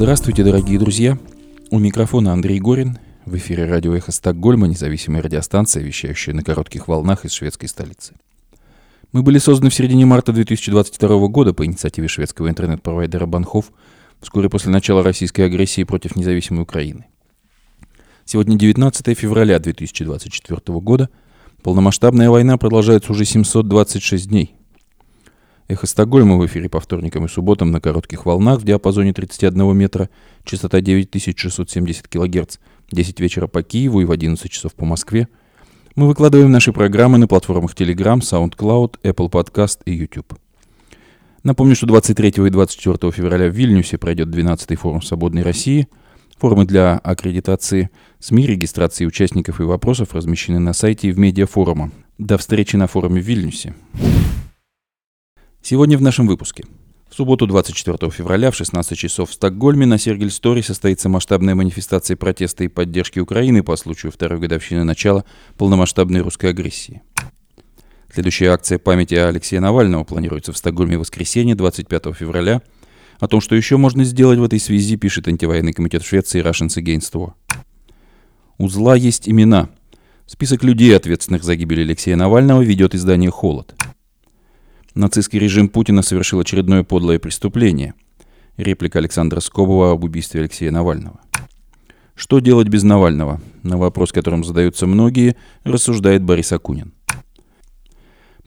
Здравствуйте, 0.00 0.44
дорогие 0.44 0.78
друзья! 0.78 1.18
У 1.72 1.80
микрофона 1.80 2.32
Андрей 2.32 2.60
Горин. 2.60 3.00
В 3.26 3.34
эфире 3.36 3.64
радио 3.64 3.96
«Эхо 3.96 4.12
Стокгольма», 4.12 4.68
независимая 4.68 5.22
радиостанция, 5.22 5.82
вещающая 5.82 6.32
на 6.32 6.44
коротких 6.44 6.86
волнах 6.86 7.24
из 7.24 7.32
шведской 7.32 7.68
столицы. 7.68 8.14
Мы 9.10 9.24
были 9.24 9.38
созданы 9.38 9.70
в 9.70 9.74
середине 9.74 10.06
марта 10.06 10.32
2022 10.32 11.26
года 11.26 11.52
по 11.52 11.66
инициативе 11.66 12.06
шведского 12.06 12.48
интернет-провайдера 12.48 13.26
Банхов 13.26 13.72
вскоре 14.20 14.48
после 14.48 14.70
начала 14.70 15.02
российской 15.02 15.40
агрессии 15.40 15.82
против 15.82 16.14
независимой 16.14 16.62
Украины. 16.62 17.06
Сегодня 18.24 18.56
19 18.56 19.18
февраля 19.18 19.58
2024 19.58 20.78
года. 20.78 21.10
Полномасштабная 21.64 22.30
война 22.30 22.56
продолжается 22.56 23.10
уже 23.10 23.24
726 23.24 24.28
дней. 24.28 24.57
Эхо 25.68 25.86
Стокгольма 25.86 26.38
в 26.38 26.46
эфире 26.46 26.70
по 26.70 26.80
вторникам 26.80 27.26
и 27.26 27.28
субботам 27.28 27.70
на 27.70 27.80
коротких 27.80 28.24
волнах 28.24 28.60
в 28.60 28.64
диапазоне 28.64 29.12
31 29.12 29.76
метра, 29.76 30.08
частота 30.42 30.80
9670 30.80 32.08
кГц, 32.08 32.56
10 32.90 33.20
вечера 33.20 33.46
по 33.48 33.62
Киеву 33.62 34.00
и 34.00 34.06
в 34.06 34.10
11 34.10 34.50
часов 34.50 34.72
по 34.72 34.86
Москве. 34.86 35.28
Мы 35.94 36.06
выкладываем 36.06 36.50
наши 36.50 36.72
программы 36.72 37.18
на 37.18 37.28
платформах 37.28 37.74
Telegram, 37.74 38.20
SoundCloud, 38.20 39.00
Apple 39.02 39.30
Podcast 39.30 39.80
и 39.84 39.92
YouTube. 39.92 40.38
Напомню, 41.42 41.76
что 41.76 41.86
23 41.86 42.46
и 42.46 42.50
24 42.50 43.12
февраля 43.12 43.48
в 43.50 43.52
Вильнюсе 43.52 43.98
пройдет 43.98 44.28
12-й 44.28 44.76
форум 44.76 45.02
«Свободной 45.02 45.42
России». 45.42 45.86
Формы 46.38 46.64
для 46.64 46.96
аккредитации 46.96 47.90
СМИ, 48.20 48.46
регистрации 48.46 49.04
участников 49.04 49.60
и 49.60 49.64
вопросов 49.64 50.14
размещены 50.14 50.60
на 50.60 50.72
сайте 50.72 51.08
и 51.08 51.12
в 51.12 51.18
медиафорума. 51.18 51.90
До 52.16 52.38
встречи 52.38 52.76
на 52.76 52.86
форуме 52.86 53.20
в 53.20 53.24
Вильнюсе. 53.24 53.74
Сегодня 55.62 55.98
в 55.98 56.02
нашем 56.02 56.26
выпуске. 56.26 56.64
В 57.10 57.14
субботу 57.14 57.46
24 57.46 58.10
февраля 58.10 58.50
в 58.50 58.54
16 58.54 58.96
часов 58.96 59.30
в 59.30 59.34
Стокгольме 59.34 59.86
на 59.86 59.98
Сергель-Стори 59.98 60.62
состоится 60.62 61.08
масштабная 61.08 61.54
манифестация 61.54 62.16
протеста 62.16 62.64
и 62.64 62.68
поддержки 62.68 63.18
Украины 63.18 63.62
по 63.62 63.76
случаю 63.76 64.12
второй 64.12 64.38
годовщины 64.38 64.84
начала 64.84 65.24
полномасштабной 65.56 66.20
русской 66.20 66.50
агрессии. 66.50 67.02
Следующая 68.12 68.48
акция 68.48 68.78
памяти 68.78 69.14
Алексея 69.14 69.60
Навального 69.60 70.04
планируется 70.04 70.52
в 70.52 70.56
Стокгольме 70.56 70.96
в 70.96 71.00
воскресенье 71.00 71.54
25 71.54 72.14
февраля. 72.14 72.62
О 73.20 73.26
том, 73.26 73.40
что 73.40 73.54
еще 73.54 73.76
можно 73.76 74.04
сделать 74.04 74.38
в 74.38 74.44
этой 74.44 74.60
связи, 74.60 74.96
пишет 74.96 75.28
антивоенный 75.28 75.72
комитет 75.72 76.04
Швеции 76.04 76.42
Russians 76.42 76.82
Against 76.82 77.12
War. 77.14 77.32
У 78.58 78.68
зла 78.68 78.96
есть 78.96 79.28
имена. 79.28 79.68
Список 80.26 80.62
людей, 80.62 80.96
ответственных 80.96 81.42
за 81.42 81.56
гибель 81.56 81.82
Алексея 81.82 82.16
Навального, 82.16 82.62
ведет 82.62 82.94
издание 82.94 83.30
«Холод». 83.30 83.74
Нацистский 84.98 85.38
режим 85.38 85.68
Путина 85.68 86.02
совершил 86.02 86.40
очередное 86.40 86.82
подлое 86.82 87.20
преступление. 87.20 87.94
Реплика 88.56 88.98
Александра 88.98 89.38
Скобова 89.38 89.92
об 89.92 90.02
убийстве 90.02 90.40
Алексея 90.40 90.72
Навального. 90.72 91.20
Что 92.16 92.40
делать 92.40 92.66
без 92.66 92.82
Навального? 92.82 93.40
На 93.62 93.76
вопрос, 93.76 94.10
которым 94.10 94.42
задаются 94.42 94.88
многие, 94.88 95.36
рассуждает 95.62 96.24
Борис 96.24 96.50
Акунин. 96.50 96.94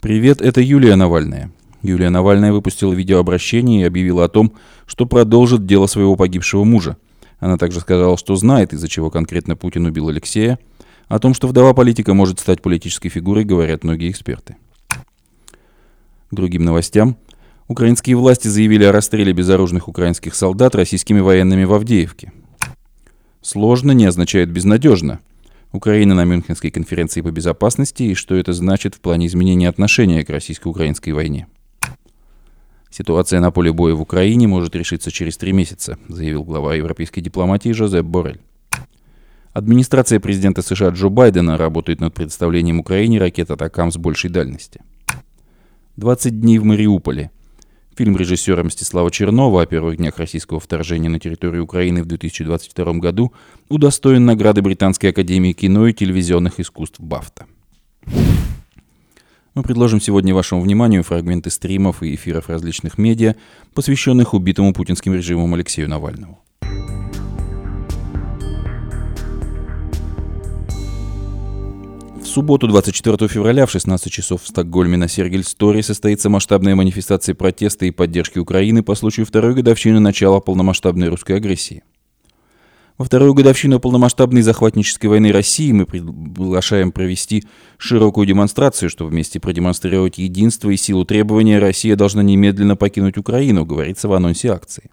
Привет, 0.02 0.42
это 0.42 0.60
Юлия 0.60 0.98
Навальная. 0.98 1.54
Юлия 1.84 2.10
Навальная 2.10 2.52
выпустила 2.52 2.92
видеообращение 2.92 3.84
и 3.84 3.86
объявила 3.86 4.26
о 4.26 4.30
том, 4.30 4.52
что 4.88 5.06
продолжит 5.06 5.66
дело 5.66 5.88
своего 5.88 6.18
погибшего 6.18 6.66
мужа. 6.66 6.98
Она 7.40 7.56
также 7.56 7.80
сказала, 7.80 8.18
что 8.18 8.36
знает, 8.36 8.74
из-за 8.74 8.90
чего 8.90 9.10
конкретно 9.10 9.56
Путин 9.56 9.86
убил 9.86 10.10
Алексея. 10.10 10.60
О 11.08 11.18
том, 11.18 11.34
что 11.34 11.48
вдова 11.48 11.74
политика 11.74 12.14
может 12.14 12.42
стать 12.42 12.62
политической 12.62 13.08
фигурой, 13.08 13.46
говорят 13.46 13.86
многие 13.86 14.12
эксперты. 14.12 14.58
Другим 16.32 16.64
новостям. 16.64 17.18
Украинские 17.68 18.16
власти 18.16 18.48
заявили 18.48 18.86
о 18.86 18.94
расстреле 18.94 19.34
безоружных 19.34 19.90
украинских 19.90 20.34
солдат 20.34 20.76
российскими 20.76 21.20
военными 21.20 21.66
в 21.66 21.74
Авдеевке. 21.74 22.32
Сложно 23.42 23.92
не 23.92 24.06
означает 24.06 24.50
безнадежно. 24.50 25.20
Украина 25.74 26.16
на 26.16 26.24
Мюнхенской 26.24 26.72
конференции 26.72 27.22
по 27.22 27.32
безопасности 27.32 28.04
и 28.04 28.14
что 28.14 28.36
это 28.36 28.54
значит 28.54 28.96
в 28.96 29.02
плане 29.02 29.28
изменения 29.28 29.68
отношения 29.68 30.24
к 30.24 30.30
российско-украинской 30.30 31.12
войне. 31.12 31.48
Ситуация 32.90 33.40
на 33.42 33.52
поле 33.52 33.74
боя 33.74 33.94
в 33.94 34.02
Украине 34.02 34.48
может 34.48 34.76
решиться 34.76 35.12
через 35.12 35.38
три 35.38 35.52
месяца, 35.52 35.98
заявил 36.08 36.44
глава 36.44 36.76
европейской 36.76 37.22
дипломатии 37.22 37.72
Жозеп 37.72 38.06
Борель. 38.06 38.42
Администрация 39.54 40.22
президента 40.22 40.62
США 40.62 40.90
Джо 40.90 41.10
Байдена 41.10 41.58
работает 41.58 42.00
над 42.00 42.14
предоставлением 42.14 42.80
Украине 42.80 43.20
ракет 43.20 43.52
«Атакам» 43.52 43.92
с 43.92 43.98
большей 43.98 44.30
дальности– 44.30 44.82
20 45.98 46.40
дней 46.40 46.58
в 46.58 46.64
Мариуполе. 46.64 47.32
Фильм 47.96 48.16
режиссера 48.16 48.64
Мстислава 48.64 49.12
Чернова 49.12 49.62
о 49.62 49.66
первых 49.66 49.98
днях 49.98 50.18
российского 50.18 50.60
вторжения 50.60 51.10
на 51.10 51.20
территорию 51.20 51.64
Украины 51.64 52.02
в 52.04 52.06
2022 52.06 52.94
году 52.94 53.34
удостоен 53.68 54.26
награды 54.26 54.62
Британской 54.62 55.10
академии 55.10 55.52
кино 55.52 55.88
и 55.88 55.94
телевизионных 55.94 56.60
искусств 56.60 57.02
«Бафта». 57.02 57.46
Мы 59.54 59.64
предложим 59.64 60.00
сегодня 60.00 60.34
вашему 60.34 60.62
вниманию 60.62 61.04
фрагменты 61.04 61.50
стримов 61.50 62.02
и 62.04 62.16
эфиров 62.16 62.48
различных 62.48 62.98
медиа, 62.98 63.36
посвященных 63.74 64.34
убитому 64.34 64.74
путинским 64.74 65.14
режимом 65.14 65.54
Алексею 65.54 65.90
Навальному. 65.90 66.42
Субботу, 72.32 72.68
24 72.68 73.28
февраля 73.28 73.66
в 73.66 73.72
16 73.72 74.12
часов 74.12 74.44
в 74.44 74.48
Стокгольме 74.48 74.98
на 74.98 75.08
Сергель-Стори 75.08 75.82
состоится 75.82 76.30
масштабная 76.30 76.76
манифестация 76.76 77.36
протеста 77.36 77.86
и 77.86 77.92
поддержки 77.92 78.40
Украины 78.40 78.84
по 78.84 78.96
случаю 78.96 79.26
второй 79.26 79.54
годовщины 79.54 80.00
начала 80.00 80.40
полномасштабной 80.40 81.10
русской 81.10 81.34
агрессии. 81.34 81.84
Во 82.98 83.06
вторую 83.06 83.34
годовщину 83.34 83.80
полномасштабной 83.80 84.44
захватнической 84.44 85.10
войны 85.10 85.32
России 85.32 85.72
мы 85.72 85.86
приглашаем 85.86 86.92
провести 86.92 87.44
широкую 87.78 88.28
демонстрацию, 88.28 88.90
чтобы 88.90 89.10
вместе 89.10 89.40
продемонстрировать 89.40 90.18
единство 90.18 90.70
и 90.70 90.78
силу 90.78 91.04
требования 91.04 91.60
Россия 91.60 91.96
должна 91.96 92.24
немедленно 92.24 92.76
покинуть 92.76 93.18
Украину, 93.18 93.66
говорится 93.66 94.08
в 94.08 94.14
анонсе 94.14 94.50
акции. 94.50 94.90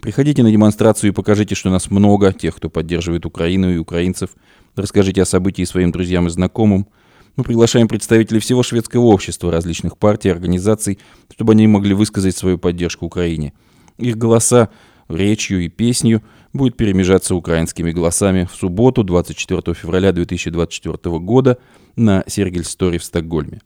Приходите 0.00 0.42
на 0.42 0.50
демонстрацию 0.50 1.10
и 1.10 1.14
покажите, 1.14 1.54
что 1.54 1.70
нас 1.70 1.90
много, 1.90 2.32
тех, 2.32 2.56
кто 2.56 2.70
поддерживает 2.70 3.26
Украину 3.26 3.74
и 3.74 3.78
украинцев– 3.78 4.30
Расскажите 4.74 5.22
о 5.22 5.26
событии 5.26 5.64
своим 5.64 5.92
друзьям 5.92 6.26
и 6.26 6.30
знакомым. 6.30 6.86
Мы 7.36 7.44
приглашаем 7.44 7.88
представителей 7.88 8.40
всего 8.40 8.62
шведского 8.62 9.06
общества, 9.06 9.50
различных 9.50 9.98
партий, 9.98 10.30
организаций, 10.30 10.98
чтобы 11.32 11.52
они 11.52 11.66
могли 11.66 11.94
высказать 11.94 12.36
свою 12.36 12.58
поддержку 12.58 13.06
Украине. 13.06 13.52
Их 13.98 14.16
голоса 14.16 14.70
речью 15.08 15.60
и 15.60 15.68
песнью 15.68 16.22
будет 16.54 16.76
перемежаться 16.76 17.34
украинскими 17.34 17.92
голосами 17.92 18.48
в 18.50 18.56
субботу, 18.56 19.04
24 19.04 19.74
февраля 19.74 20.12
2024 20.12 21.18
года 21.18 21.58
на 21.96 22.24
Sergels 22.26 22.72
torg 22.72 22.98
в 22.98 23.04
Стокгольме. 23.04 23.60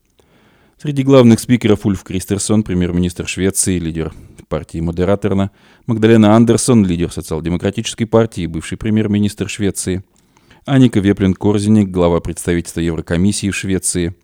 Среди 0.77 1.05
главных 1.05 1.41
спикеров 1.41 1.87
Ульф 1.87 2.03
Кристерсон, 2.03 2.63
премьер-министр 2.63 3.27
Швеции, 3.27 3.79
лидер 3.79 4.13
партии 4.49 4.79
Moderaterna, 4.79 5.51
Магдалена 5.87 6.35
Андерсон, 6.37 6.85
лидер 6.85 7.11
социал-демократической 7.11 8.05
партии 8.05 8.43
и 8.43 8.47
бывший 8.47 8.77
премьер-министр 8.77 9.49
Швеции– 9.49 10.03
Аника 10.67 10.99
Веплин-Корзиник, 10.99 11.93
глава 11.93 12.19
представительства 12.19 12.81
Еврокомиссии 12.81 13.51
в 13.51 13.55
Швеции, 13.55 14.17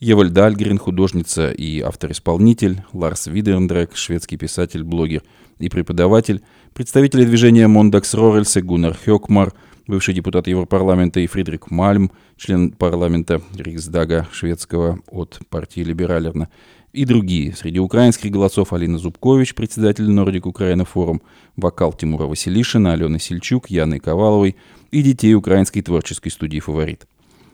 Ева 0.00 0.28
Дальгрен, 0.28 0.76
художница 0.76 1.50
и 1.50 1.80
автор-исполнитель, 1.80 2.82
Ларс 2.92 3.26
Вильдеренг, 3.26 3.96
шведский 3.96 4.36
писатель, 4.36 4.84
блогер 4.84 5.22
и 5.58 5.70
преподаватель, 5.70 6.42
представители 6.74 7.24
движения 7.24 7.68
Måndagsrörelsen, 7.68 8.60
Гуннар 8.60 8.98
Хёкмарк, 9.02 9.54
бывший 9.86 10.12
депутат 10.12 10.46
Европарламента 10.46 11.20
и 11.20 11.26
Фридрик 11.26 11.70
Мальм, 11.70 12.12
член 12.36 12.70
парламента 12.72 13.40
Риксдага 13.56 14.28
шведского 14.30 14.98
от 15.10 15.40
партии 15.48 15.80
Либералерна, 15.80 16.50
и 16.92 17.06
другие. 17.06 17.54
Среди 17.54 17.78
украинских 17.78 18.30
голосов 18.30 18.74
Алина 18.74 18.98
Зубкович, 18.98 19.54
председатель 19.54 20.10
Нордик 20.10 20.44
Украина 20.44 20.84
форум, 20.84 21.22
вокал 21.56 21.94
Тимура 21.94 22.24
Василишина, 22.24 22.92
Алены 22.92 23.18
Сельчук, 23.18 23.70
Яны 23.70 24.00
Коваловой 24.00 24.56
и 24.90 25.02
детей 25.02 25.34
украинской 25.34 25.82
творческой 25.82 26.30
студии 26.30 26.60
«Фаворит». 26.60 27.06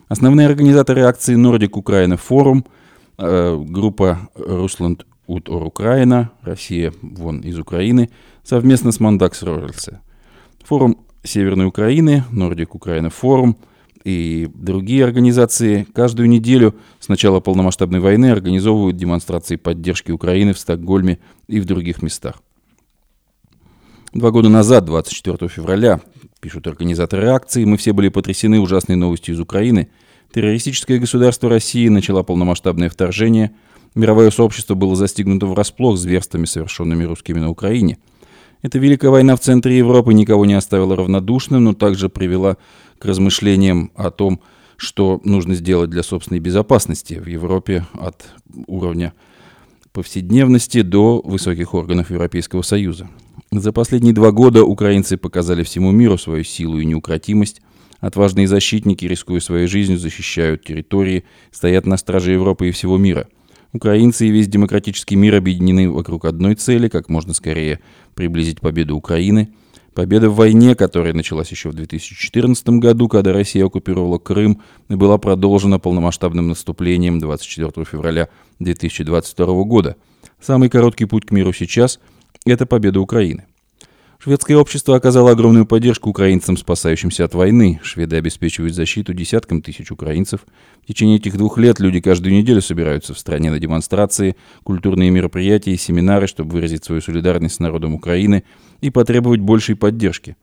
Основные 0.07 0.47
организаторы 0.47 1.01
акции 1.01 1.35
Нордик 1.35 1.77
Украина 1.77 2.17
форум, 2.17 2.65
э, 3.17 3.63
группа 3.67 4.29
Русланд 4.35 5.05
Ут 5.27 5.49
Ор 5.49 5.63
Украина, 5.63 6.31
Россия 6.41 6.93
вон 7.01 7.41
из 7.41 7.57
Украины, 7.57 8.09
совместно 8.43 8.91
с 8.91 8.99
Мандакс 8.99 9.41
Рорельсе. 9.41 10.01
Форум 10.65 10.97
Северной 11.23 11.65
Украины, 11.65 12.23
Нордик 12.31 12.75
Украина 12.75 13.09
форум– 13.09 13.57
и 14.05 14.47
другие 14.53 15.03
организации 15.03 15.87
каждую 15.93 16.29
неделю 16.29 16.75
с 16.99 17.09
начала 17.09 17.39
полномасштабной 17.39 17.99
войны 17.99 18.31
организовывают 18.31 18.95
демонстрации 18.95 19.55
поддержки 19.55 20.11
Украины 20.11 20.53
в 20.53 20.59
Стокгольме 20.59 21.17
и 21.47 21.59
в 21.59 21.65
других 21.65 22.03
местах. 22.03 22.35
Два 24.13 24.29
года 24.29 24.47
назад, 24.47 24.85
24 24.85 25.49
февраля, 25.49 26.01
пишут 26.45 26.67
организаторы 26.67 27.29
акции, 27.29 27.65
мы 27.65 27.75
все 27.75 27.91
были 27.91 28.09
потрясены 28.09 28.59
ужасной 28.59 28.95
новостью 28.95 29.33
из 29.33 29.39
Украины. 29.39 29.87
Террористическое 30.31 30.99
государство 30.99 31.49
России 31.49 31.87
начало 31.87 32.21
полномасштабное 32.21 32.87
вторжение. 32.87 33.55
Мировое 33.95 34.29
сообщество 34.29 34.75
было 34.75 34.95
застигнуто 34.95 35.47
врасплох 35.47 35.97
зверствами, 35.97 36.45
совершенными 36.45 37.03
русскими 37.03 37.39
на 37.39 37.49
Украине. 37.49 37.97
Эта 38.61 38.77
Великая 38.77 39.09
война 39.09 39.35
в 39.35 39.39
центре 39.39 39.75
Европы 39.75 40.13
никого 40.13 40.45
не 40.45 40.53
оставила 40.53 40.95
равнодушным, 40.95 41.63
но 41.63 41.73
также 41.73 42.09
привела 42.09 42.57
к 42.99 43.05
размышлениям 43.05 43.89
о 43.95 44.11
том, 44.11 44.39
что 44.77 45.21
нужно 45.23 45.55
сделать 45.55 45.89
для 45.89 46.03
собственной 46.03 46.41
безопасности 46.41 47.15
в 47.15 47.25
Европе 47.25 47.87
от 47.93 48.23
уровня 48.67 49.13
повседневности 49.93 50.83
до 50.83 51.23
высоких 51.25 51.73
органов 51.73 52.11
Европейского 52.11 52.61
Союза. 52.61 53.09
За 53.57 53.71
последние 53.71 54.13
два 54.13 54.31
года 54.31 54.65
украинцы 54.65 55.15
показали 55.15 55.63
всему 55.63 55.91
миру 55.91 56.17
свою 56.17 56.43
силу 56.43 56.77
и 56.77 56.85
неукротимость. 56.85 57.61
Отважные 58.01 58.49
защитники, 58.49 59.05
рискуя 59.05 59.39
своей 59.39 59.67
жизнью, 59.67 59.97
защищают 59.97 60.65
территории, 60.65 61.23
стоят 61.51 61.85
на 61.85 61.95
страже 61.95 62.33
Европы 62.33 62.67
и 62.67 62.71
всего 62.71 62.97
мира. 62.97 63.29
Украинцы 63.71 64.27
и 64.27 64.29
весь 64.29 64.49
демократический 64.49 65.15
мир 65.15 65.35
объединены 65.35 65.89
вокруг 65.89 66.25
одной 66.25 66.55
цели, 66.55 66.89
как 66.89 67.07
можно 67.07 67.33
скорее 67.33 67.79
приблизить 68.13 68.59
победу 68.59 68.95
Украины– 68.95 69.53
Победа 69.93 70.29
в 70.29 70.35
войне, 70.35 70.75
которая 70.75 71.13
началась 71.13 71.51
еще 71.51 71.69
в 71.69 71.73
2014 71.73 72.67
году, 72.81 73.07
когда 73.07 73.31
Россия 73.31 73.65
оккупировала 73.65 74.17
Крым 74.17 74.61
была 74.89 75.17
продолжена 75.17 75.79
полномасштабным 75.79 76.49
наступлением 76.49 77.21
24 77.21 77.85
февраля 77.85 78.27
2022 78.59 79.63
года. 79.63 79.95
Самый 80.41 80.67
короткий 80.67 81.05
путь 81.05 81.25
к 81.25 81.31
миру 81.31 81.53
сейчас– 81.53 82.01
это 82.53 82.65
победа 82.65 82.99
Украины. 82.99 83.45
Шведское 84.19 84.57
общество 84.57 84.95
оказало 84.95 85.31
огромную 85.31 85.65
поддержку 85.65 86.09
украинцам, 86.09 86.57
спасающимся 86.57 87.25
от 87.25 87.35
войны. 87.35 87.79
Шведы 87.83 88.15
обеспечивают 88.15 88.73
защиту 88.73 89.13
десяткам 89.13 89.61
тысяч 89.61 89.91
украинцев. 89.91 90.41
В 90.83 90.87
течение 90.87 91.17
этих 91.17 91.37
двух 91.37 91.57
лет 91.57 91.79
люди 91.79 91.99
каждую 91.99 92.33
неделю 92.33 92.61
собираются 92.61 93.13
в 93.13 93.19
стране 93.19 93.51
на 93.51 93.59
демонстрации, 93.59 94.35
культурные 94.63 95.11
мероприятия 95.11 95.73
и 95.73 95.77
семинары, 95.77 96.27
чтобы 96.27 96.53
выразить 96.53 96.85
свою 96.85 97.01
солидарность 97.01 97.55
с 97.55 97.59
народом 97.59 97.93
Украины 97.93 98.43
и 98.81 98.89
потребовать 98.89 99.41
большей 99.41 99.75
поддержки. 99.75 100.37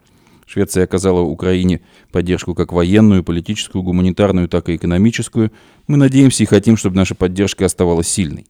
Швеция 0.47 0.85
оказала 0.85 1.21
Украине 1.21 1.81
поддержку 2.13 2.55
как 2.55 2.73
военную, 2.73 3.25
политическую, 3.25 3.83
гуманитарную, 3.83 4.49
так 4.49 4.69
и 4.69 4.77
экономическую. 4.77 5.51
Мы 5.87 5.97
надеемся 5.97 6.43
и 6.43 6.47
хотим, 6.47 6.77
чтобы 6.77 6.97
наша 6.97 7.15
поддержка 7.15 7.65
оставалась 7.65 8.09
сильной. 8.09 8.47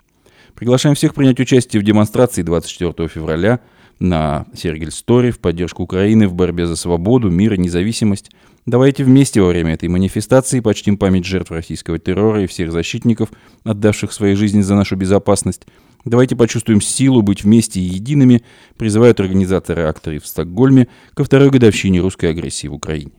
Приглашаем 0.55 0.95
всех 0.95 1.15
принять 1.15 1.41
участие 1.41 1.81
в 1.81 1.85
демонстрации 1.85 2.43
24 2.43 3.09
февраля– 3.09 3.61
на 4.03 4.47
Сергель-Сторе 4.55 5.31
в 5.31 5.39
поддержку 5.39 5.85
Украины 5.85 6.27
в 6.27 6.35
борьбе 6.35 6.67
за 6.67 6.77
свободу, 6.77 7.31
мир 7.31 7.55
и 7.55 7.59
независимость. 7.59 8.31
Давайте 8.67 9.05
вместе 9.05 9.41
во 9.41 9.49
время 9.49 9.75
этой 9.75 9.89
манифестации 9.89 10.61
почтим 10.61 10.97
память 10.97 11.25
жертв 11.25 11.53
российского 11.53 11.99
террора 11.99 12.43
и 12.43 12.47
всех 12.47 12.73
защитников, 12.73 13.31
отдавших 13.65 14.13
свои 14.13 14.35
жизни 14.35 14.61
за 14.61 14.75
нашу 14.75 14.97
безопасность. 14.97 15.63
Давайте 16.05 16.35
почувствуем 16.35 16.81
силу 16.81 17.23
быть 17.23 17.45
вместе 17.45 17.81
и 17.81 17.85
едиными, 17.85 18.43
призывают 18.77 19.21
организаторы 19.21 19.83
акторы 19.83 20.19
в 20.19 20.27
Стокгольме 20.27 20.89
ко 21.15 21.23
второй 21.23 21.51
годовщине 21.51 22.01
русской 22.01 22.27
агрессии 22.27 22.67
в 22.67 22.75
Украине. 22.75 23.13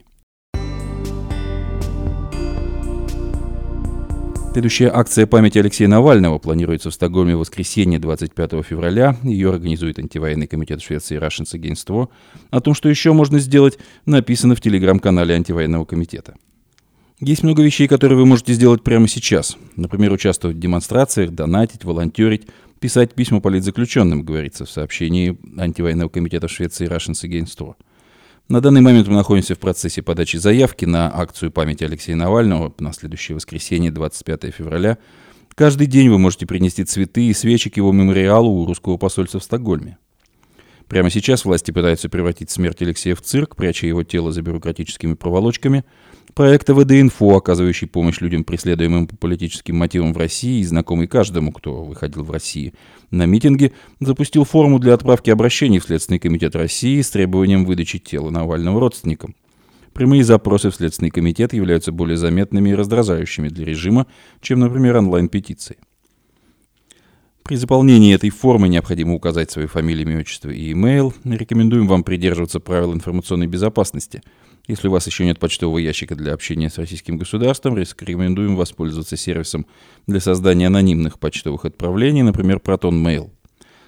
Следующая 4.54 4.92
акция 4.94 5.26
памяти 5.26 5.58
Алексея 5.58 5.88
Навального 5.88 6.38
планируется 6.38 6.92
в 6.92 6.94
Стокгольме 6.94 7.36
в 7.36 7.40
воскресенье 7.40 7.98
25 7.98 8.64
февраля. 8.64 9.18
Ее 9.24 9.50
организует 9.50 9.98
антивоенный 9.98 10.46
комитет 10.46 10.80
Швеции 10.80 11.20
Russians 11.20 11.60
Against 11.60 11.88
War. 11.88 12.10
О 12.52 12.62
том, 12.62 12.76
что 12.76 12.88
еще 12.88 13.14
можно 13.14 13.40
сделать, 13.40 13.80
написано 14.06 14.54
в 14.54 14.62
телеграм-канале 14.62 15.34
антивоенного 15.34 15.86
комитета. 15.86 16.36
Есть 17.20 17.42
много 17.42 17.64
вещей, 17.64 17.88
которые 17.88 18.16
вы 18.16 18.28
можете 18.28 18.54
сделать 18.54 18.84
прямо 18.84 19.08
сейчас. 19.08 19.58
Например, 19.76 20.12
участвовать 20.12 20.58
в 20.58 20.60
демонстрациях, 20.60 21.32
донатить, 21.32 21.84
волонтерить, 21.84 22.46
писать 22.80 23.16
письма 23.16 23.42
политзаключенным, 23.42 24.22
говорится 24.22 24.66
в 24.66 24.70
сообщении 24.70 25.36
антивоенного 25.58 26.10
комитета 26.10 26.48
Швеции 26.48 26.88
Russians 26.88 27.28
Against 27.28 27.58
War. 27.58 27.74
На 28.50 28.60
данный 28.60 28.82
момент 28.82 29.08
мы 29.08 29.16
находимся 29.16 29.56
в 29.56 29.60
процессе 29.60 30.02
подачи 30.02 30.36
заявки 30.36 30.84
на 30.84 31.10
акцию 31.18 31.50
памяти 31.50 31.86
Алексея 31.86 32.18
Навального 32.18 32.74
на 32.78 32.92
следующее 32.92 33.36
воскресенье, 33.36 33.90
25 33.90 34.54
февраля. 34.54 34.98
Каждый 35.56 35.88
день 35.88 36.10
вы 36.10 36.20
можете 36.20 36.46
принести 36.46 36.84
цветы 36.84 37.28
и 37.28 37.34
свечи 37.34 37.70
к 37.70 37.78
его 37.78 37.94
мемориалу 37.94 38.50
у 38.50 38.66
русского 38.66 38.98
посольства 38.98 39.40
в 39.40 39.44
Стокгольме. 39.46 39.98
Прямо 40.90 41.10
сейчас 41.10 41.46
власти 41.46 41.72
пытаются 41.72 42.10
превратить 42.10 42.52
смерть 42.52 42.82
Алексея 42.82 43.16
в 43.16 43.22
цирк, 43.22 43.56
пряча 43.56 43.88
его 43.88 44.04
тело 44.04 44.34
за 44.34 44.42
бюрократическими 44.42 45.14
проволочками. 45.14 45.86
Проект 46.34 46.70
АВД-инфо, 46.70 47.38
оказывающий 47.38 47.88
помощь 47.88 48.20
людям, 48.20 48.44
преследуемым 48.44 49.08
по 49.08 49.16
политическим 49.16 49.78
мотивам 49.78 50.14
в 50.14 50.18
России 50.18 50.62
и 50.62 50.64
знакомый 50.64 51.08
каждому, 51.08 51.52
кто 51.52 51.84
выходил 51.84 52.24
в 52.24 52.32
России 52.32 52.74
на 53.12 53.28
митинге, 53.28 53.72
запустил 54.00 54.44
форму 54.44 54.80
для 54.80 54.96
отправки 54.96 55.30
обращений 55.30 55.78
в 55.78 55.84
Следственный 55.84 56.20
комитет 56.20 56.56
России 56.56 57.02
с 57.02 57.12
требованием 57.12 57.66
выдачи 57.66 58.00
тела 58.00 58.32
Навального 58.32 58.80
родственникам. 58.80 59.36
Прямые 59.94 60.24
запросы 60.24 60.72
в 60.72 60.76
Следственный 60.76 61.12
комитет 61.12 61.54
являются 61.54 61.92
более 61.92 62.18
заметными 62.18 62.72
и 62.72 62.76
раздражающими 62.76 63.50
для 63.50 63.66
режима, 63.66 64.08
чем, 64.42 64.60
например, 64.60 64.98
онлайн-петиции. 64.98 65.78
При 67.44 67.58
заполнении 67.58 68.16
этой 68.16 68.30
формы 68.30 68.70
необходимо 68.70 69.14
указать 69.14 69.52
свою 69.52 69.68
фамилию, 69.68 70.08
имя, 70.08 70.22
отчество 70.22 70.50
и 70.50 70.72
имейл. 70.72 71.14
Рекомендуем 71.26 71.88
вам 71.88 72.04
придерживаться 72.04 72.60
правил 72.60 72.94
информационной 72.94 73.48
безопасности. 73.48 74.24
Если 74.66 74.88
у 74.88 74.92
вас 74.92 75.06
еще 75.08 75.26
нет 75.26 75.40
почтового 75.40 75.78
ящика 75.78 76.16
для 76.16 76.34
общения 76.34 76.70
с 76.70 76.78
российским 76.78 77.18
государством, 77.18 77.78
рекомендуем 77.78 78.56
воспользоваться 78.56 79.18
сервисом 79.18 79.66
для 80.08 80.22
создания 80.22 80.68
анонимных 80.68 81.20
почтовых 81.20 81.66
отправлений, 81.66 82.22
например, 82.22 82.62
Proton 82.64 82.94
Mail. 83.04 83.30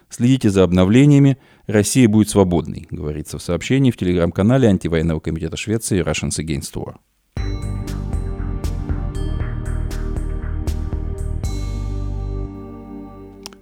Следите 0.09 0.49
за 0.49 0.63
обновлениями. 0.63 1.37
Россия 1.65 2.09
будет 2.09 2.27
свободной, 2.27 2.87
говорится 2.91 3.37
в 3.37 3.41
сообщении 3.41 3.89
в 3.89 3.95
телеграм-канале 3.95 4.67
антивоенного 4.67 5.21
комитета 5.21 5.55
Швеции 5.55 6.03
Russians 6.03 6.43
Against 6.43 6.73
War. 6.73 6.95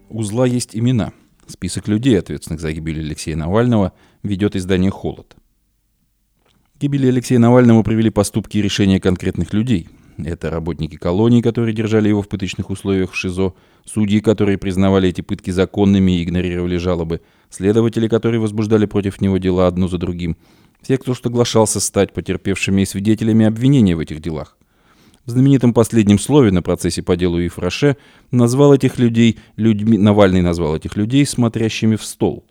У 0.10 0.24
зла 0.24 0.48
есть 0.48 0.76
имена. 0.76 1.14
Список 1.46 1.88
людей, 1.88 2.18
ответственных 2.18 2.60
за 2.60 2.72
гибель 2.72 3.02
Алексея 3.02 3.36
Навального, 3.36 3.94
ведет 4.24 4.56
издание 4.56 4.90
«Холод». 4.90 5.36
Гибели 6.84 7.08
Алексея 7.08 7.40
Навального 7.40 7.82
привели 7.82 8.10
поступки 8.10 8.58
и 8.58 8.62
решения 8.62 9.00
конкретных 9.00 9.54
людей. 9.54 9.88
Это 10.18 10.50
работники 10.50 10.98
колонии, 10.98 11.42
которые 11.42 11.74
держали 11.74 12.10
его 12.10 12.22
в 12.22 12.28
пыточных 12.28 12.70
условиях 12.70 13.14
в 13.14 13.16
ШИЗО, 13.16 13.54
судьи, 13.86 14.20
которые 14.20 14.58
признавали 14.58 15.08
эти 15.08 15.22
пытки 15.22 15.50
законными 15.50 16.12
и 16.12 16.24
игнорировали 16.24 16.76
жалобы, 16.76 17.22
следователи, 17.50 18.10
которые 18.10 18.42
возбуждали 18.42 18.86
против 18.86 19.22
него 19.22 19.38
дела 19.38 19.68
одно 19.68 19.88
за 19.88 19.98
другим, 19.98 20.36
все, 20.82 20.98
кто 20.98 21.16
соглашался 21.16 21.80
стать 21.80 22.12
потерпевшими 22.12 22.82
и 22.82 22.86
свидетелями 22.86 23.46
обвинения 23.46 23.96
в 23.96 24.02
этих 24.02 24.22
делах. 24.22 24.58
В 25.26 25.30
знаменитом 25.30 25.74
последнем 25.74 26.20
слове 26.20 26.52
на 26.52 26.62
процессе 26.62 27.02
по 27.02 27.16
делу 27.16 27.40
Ифраше 27.40 27.96
назвал 28.32 28.74
этих 28.74 29.00
людей 29.00 29.40
людьми, 29.56 29.98
Навальный 29.98 30.42
назвал 30.42 30.76
этих 30.76 30.98
людей 30.98 31.26
смотрящими 31.26 31.96
в 31.96 32.04
стол. 32.04 32.44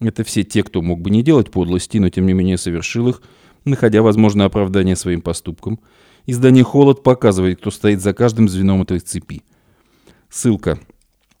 Это 0.00 0.24
все 0.24 0.42
те, 0.42 0.62
кто 0.62 0.80
мог 0.80 1.02
бы 1.02 1.10
не 1.10 1.22
делать 1.22 1.50
подлости, 1.50 1.98
но 1.98 2.08
тем 2.08 2.24
не 2.26 2.32
менее 2.32 2.56
совершил 2.56 3.08
их, 3.08 3.20
находя 3.64 4.02
возможное 4.02 4.46
оправдание 4.46 4.96
своим 4.96 5.20
поступкам. 5.20 5.80
Издание 6.26 6.64
«Холод» 6.64 7.02
показывает, 7.02 7.60
кто 7.60 7.70
стоит 7.70 8.00
за 8.00 8.14
каждым 8.14 8.48
звеном 8.48 8.82
этой 8.82 8.98
цепи. 8.98 9.42
Ссылка 10.30 10.78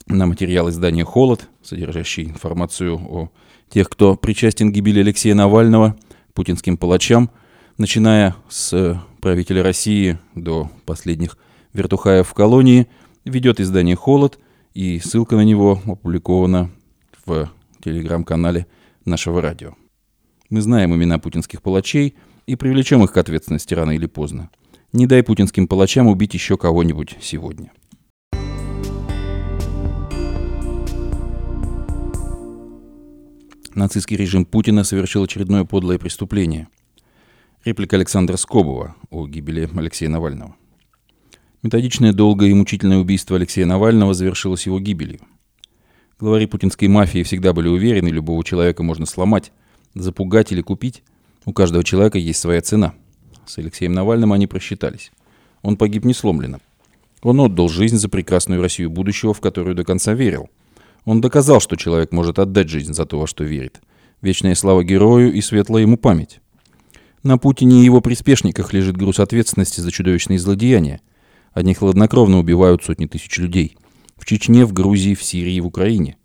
на 0.06 0.26
материал 0.26 0.68
издания 0.68 1.04
«Холод», 1.04 1.48
содержащий 1.62 2.24
информацию 2.24 2.96
о 2.96 3.30
тех, 3.70 3.88
кто 3.88 4.14
причастен 4.16 4.70
к 4.70 4.74
гибели 4.74 5.00
Алексея 5.00 5.34
Навального, 5.34 5.96
путинским 6.34 6.76
палачам, 6.76 7.30
начиная 7.78 8.36
с 8.48 9.02
правителя 9.20 9.62
России 9.62 10.18
до 10.34 10.70
последних 10.84 11.38
вертухаев 11.72 12.28
в 12.28 12.34
колонии, 12.34 12.86
ведет 13.24 13.60
издание 13.60 13.96
«Холод», 13.96 14.38
и 14.74 14.98
ссылка 14.98 15.36
на 15.36 15.44
него 15.44 15.80
опубликована 15.86 16.70
в 17.24 17.50
телеграм-канале 17.82 18.66
нашего 19.04 19.40
радио. 19.40 19.74
Мы 20.50 20.60
знаем 20.60 20.94
имена 20.94 21.18
путинских 21.18 21.62
палачей 21.62 22.16
и 22.46 22.56
привлечем 22.56 23.02
их 23.04 23.12
к 23.12 23.16
ответственности 23.16 23.74
рано 23.74 23.92
или 23.92 24.06
поздно. 24.06 24.50
Не 24.92 25.06
дай 25.06 25.22
путинским 25.22 25.66
палачам 25.66 26.06
убить 26.06 26.34
еще 26.34 26.56
кого-нибудь 26.56 27.16
сегодня. 27.20 27.72
Нацистский 33.74 34.16
режим 34.16 34.44
Путина 34.44 34.84
совершил 34.84 35.24
очередное 35.24 35.64
подлое 35.64 35.98
преступление– 35.98 36.68
Реплика 37.64 37.96
Александра 37.96 38.36
Скобова 38.36 38.94
о 39.08 39.26
гибели 39.26 39.70
Алексея 39.74 40.10
Навального. 40.10 40.54
Методичное, 41.62 42.12
долгое 42.12 42.50
и 42.50 42.54
мучительное 42.54 42.98
убийство 42.98 43.38
Алексея 43.38 43.64
Навального 43.64 44.12
завершилось 44.12 44.66
его 44.66 44.78
гибелью. 44.78 45.20
Главари 46.18 46.44
путинской 46.44 46.88
мафии 46.88 47.22
всегда 47.22 47.54
были 47.54 47.68
уверены, 47.68 48.08
любого 48.08 48.44
человека 48.44 48.82
можно 48.82 49.06
сломать, 49.06 49.50
запугать 49.94 50.52
или 50.52 50.60
купить. 50.60 51.02
У 51.44 51.52
каждого 51.52 51.84
человека 51.84 52.18
есть 52.18 52.40
своя 52.40 52.60
цена. 52.60 52.94
С 53.46 53.58
Алексеем 53.58 53.92
Навальным 53.92 54.32
они 54.32 54.46
просчитались. 54.46 55.12
Он 55.62 55.76
погиб 55.76 56.04
несломленно. 56.04 56.60
Он 57.22 57.40
отдал 57.40 57.68
жизнь 57.68 57.96
за 57.96 58.08
прекрасную 58.08 58.60
Россию 58.60 58.90
будущего, 58.90 59.34
в 59.34 59.40
которую 59.40 59.74
до 59.74 59.84
конца 59.84 60.12
верил. 60.14 60.48
Он 61.04 61.20
доказал, 61.20 61.60
что 61.60 61.76
человек 61.76 62.12
может 62.12 62.38
отдать 62.38 62.68
жизнь 62.68 62.94
за 62.94 63.06
то, 63.06 63.18
во 63.18 63.26
что 63.26 63.44
верит– 63.44 63.80
Вечная 64.24 64.54
слава 64.54 64.82
герою 64.82 65.34
и 65.34 65.42
светлая 65.42 65.82
ему 65.82 65.98
память. 65.98 66.40
На 67.22 67.36
Путине 67.36 67.82
и 67.82 67.84
его 67.84 68.00
приспешниках 68.00 68.72
лежит 68.72 68.96
груз 68.96 69.20
ответственности 69.20 69.82
за 69.82 69.90
чудовищные 69.90 70.38
злодеяния. 70.38 71.02
Одни 71.52 71.74
хладнокровно 71.74 72.38
убивают 72.38 72.82
сотни 72.82 73.04
тысяч 73.04 73.36
людей. 73.36 73.76
В 74.16 74.24
Чечне, 74.24 74.64
в 74.64 74.72
Грузии, 74.72 75.14
в 75.14 75.22
Сирии 75.22 75.60
в 75.60 75.66
Украине. 75.66 76.16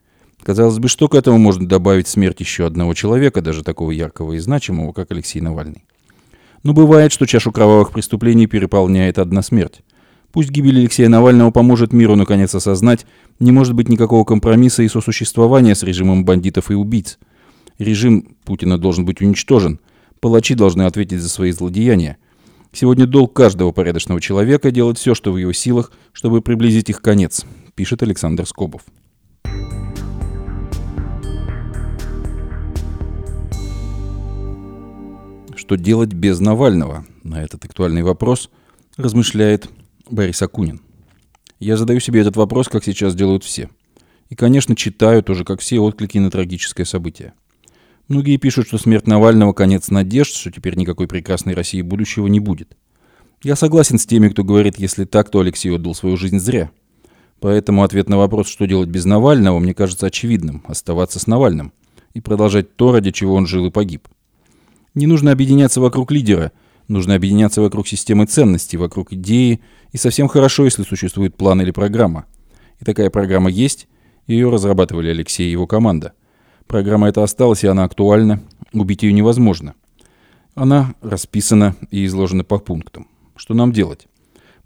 Казалось 0.43 0.79
бы, 0.79 0.88
что 0.88 1.08
к 1.08 1.15
этому 1.15 1.38
можно 1.38 1.67
добавить 1.67 2.08
смерть 2.08 2.39
еще 2.39 2.65
одного 2.65 2.93
человека, 2.93 3.41
даже 3.41 3.63
такого 3.63 3.91
яркого 3.91 4.34
и 4.34 4.39
значимого, 4.39 4.93
как 4.93 5.12
Алексей 5.12 5.41
Навальный. 5.41 5.84
Но 6.63 6.74
бывает, 6.74 7.12
что 7.12 7.25
чашу 7.25 7.51
кровавых 7.51 7.91
преступлений 7.91 8.48
переполняет 8.48 9.19
одна 9.19 9.41
смерть. 9.41 9.81
Пусть 10.31 10.51
гибель 10.51 10.79
Алексея 10.79 11.10
Навального 11.10 11.51
поможет 11.51 11.91
миру 11.91 12.15
наконец 12.15 12.53
осознать, 12.53 13.05
не 13.39 13.51
может 13.51 13.74
быть 13.74 13.89
никакого 13.89 14.24
компромисса 14.24 14.84
и 14.84 14.88
сосуществования 14.88 15.75
с 15.75 15.84
режимом 15.84 16.24
бандитов 16.24 16.69
и 16.69 16.75
убийц. 16.75 17.17
Режим 17.79 18.36
Путина 18.46 18.77
должен 18.77 19.05
быть 19.05 19.22
уничтожен. 19.22 19.79
Палачи 20.19 20.53
должны 20.53 20.84
ответить 20.84 21.22
за 21.22 21.29
свои 21.29 21.51
злодеяния. 21.51 22.17
Сегодня 22.72 23.08
долг 23.08 23.34
каждого 23.34 23.72
порядочного 23.72 24.22
человека 24.22 24.69
делать 24.69 25.00
все, 25.00 25.15
что 25.15 25.31
в 25.31 25.38
его 25.38 25.53
силах, 25.53 25.91
чтобы 26.13 26.41
приблизить 26.41 26.89
их 26.89 27.01
конец, 27.01 27.46
пишет 27.74 28.03
Александр 28.03 28.46
Скобов. 28.46 28.84
Что 35.69 35.75
делать 35.75 36.13
без 36.13 36.39
Навального? 36.39 37.05
На 37.21 37.43
этот 37.43 37.63
актуальный 37.63 38.01
вопрос 38.01 38.49
размышляет 38.97 39.69
Борис 40.09 40.41
Акунин. 40.41 40.81
Я 41.59 41.77
задаю 41.77 41.99
себе 41.99 42.21
этот 42.21 42.38
вопрос, 42.38 42.67
как 42.67 42.83
сейчас 42.83 43.13
делают 43.13 43.43
все. 43.43 43.69
И, 44.29 44.35
конечно, 44.35 44.75
читаю 44.75 45.21
тоже, 45.21 45.45
как 45.45 45.59
все, 45.59 45.77
отклики 45.77 46.17
на 46.17 46.31
трагическое 46.31 46.88
событие. 46.88 47.33
Многие 48.07 48.38
пишут, 48.38 48.65
что 48.65 48.79
смерть 48.79 49.05
Навального– 49.05 49.53
конец 49.53 49.91
надежд, 49.91 50.33
что 50.33 50.49
теперь 50.51 50.75
никакой 50.75 51.07
прекрасной 51.07 51.53
России 51.53 51.83
будущего 51.83 52.25
не 52.25 52.39
будет. 52.39 52.75
Я 53.43 53.55
согласен 53.55 53.99
с 53.99 54.07
теми, 54.07 54.29
кто 54.29 54.43
говорит, 54.43 54.79
если 54.79 55.05
так, 55.05 55.29
то 55.29 55.39
Алексей 55.39 55.69
отдал 55.69 55.93
свою 55.93 56.17
жизнь 56.17 56.39
зря. 56.39 56.71
Поэтому 57.41 57.83
ответ 57.83 58.09
на 58.09 58.17
вопрос, 58.17 58.47
что 58.47 58.65
делать 58.65 58.89
без 58.89 59.05
Навального, 59.05 59.59
мне 59.59 59.75
кажется 59.75 60.07
очевидным– 60.07 60.63
оставаться 60.67 61.19
с 61.19 61.27
Навальным 61.27 61.73
и 62.15 62.21
продолжать 62.21 62.75
то, 62.75 62.91
ради 62.91 63.11
чего 63.11 63.35
он 63.35 63.45
жил 63.45 63.67
и 63.67 63.69
погиб. 63.69 64.07
Не 64.99 65.07
нужно 65.07 65.31
объединяться 65.31 65.79
вокруг 65.79 66.11
лидера– 66.11 66.51
Нужно 66.89 67.13
объединяться 67.13 67.61
вокруг 67.61 67.87
системы 67.87 68.25
ценностей, 68.25 68.75
вокруг 68.75 69.13
идеи, 69.13 69.61
и 69.91 69.97
совсем 69.97 70.27
хорошо, 70.27 70.65
если 70.65 70.81
существует 70.81 71.37
план 71.37 71.61
или 71.61 71.69
программа. 71.69 72.25
И 72.79 72.83
такая 72.83 73.11
программа 73.11 73.51
есть, 73.51 73.87
ее 74.25 74.49
разрабатывали 74.49 75.09
Алексей 75.09 75.47
и 75.47 75.51
его 75.51 75.67
команда. 75.67 76.13
Программа 76.65 77.07
эта 77.07 77.21
осталась, 77.21 77.63
и 77.63 77.67
она 77.67 77.83
актуальна, 77.83 78.41
убить 78.73 79.03
ее 79.03 79.13
невозможно. 79.13 79.75
Она 80.55 80.95
расписана 81.03 81.75
и 81.91 82.05
изложена 82.05 82.43
по 82.43 82.57
пунктам. 82.57 83.07
Что 83.35 83.53
нам 83.53 83.71
делать? 83.71 84.07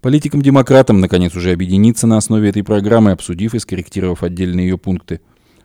Политикам-демократам, 0.00 1.00
наконец, 1.00 1.36
уже 1.36 1.52
объединиться 1.52 2.06
на 2.06 2.16
основе 2.16 2.48
этой 2.48 2.64
программы, 2.64 3.10
обсудив 3.10 3.54
и 3.54 3.58
скорректировав 3.58 4.22
отдельные 4.22 4.68
ее 4.68 4.78
пункты, 4.78 5.20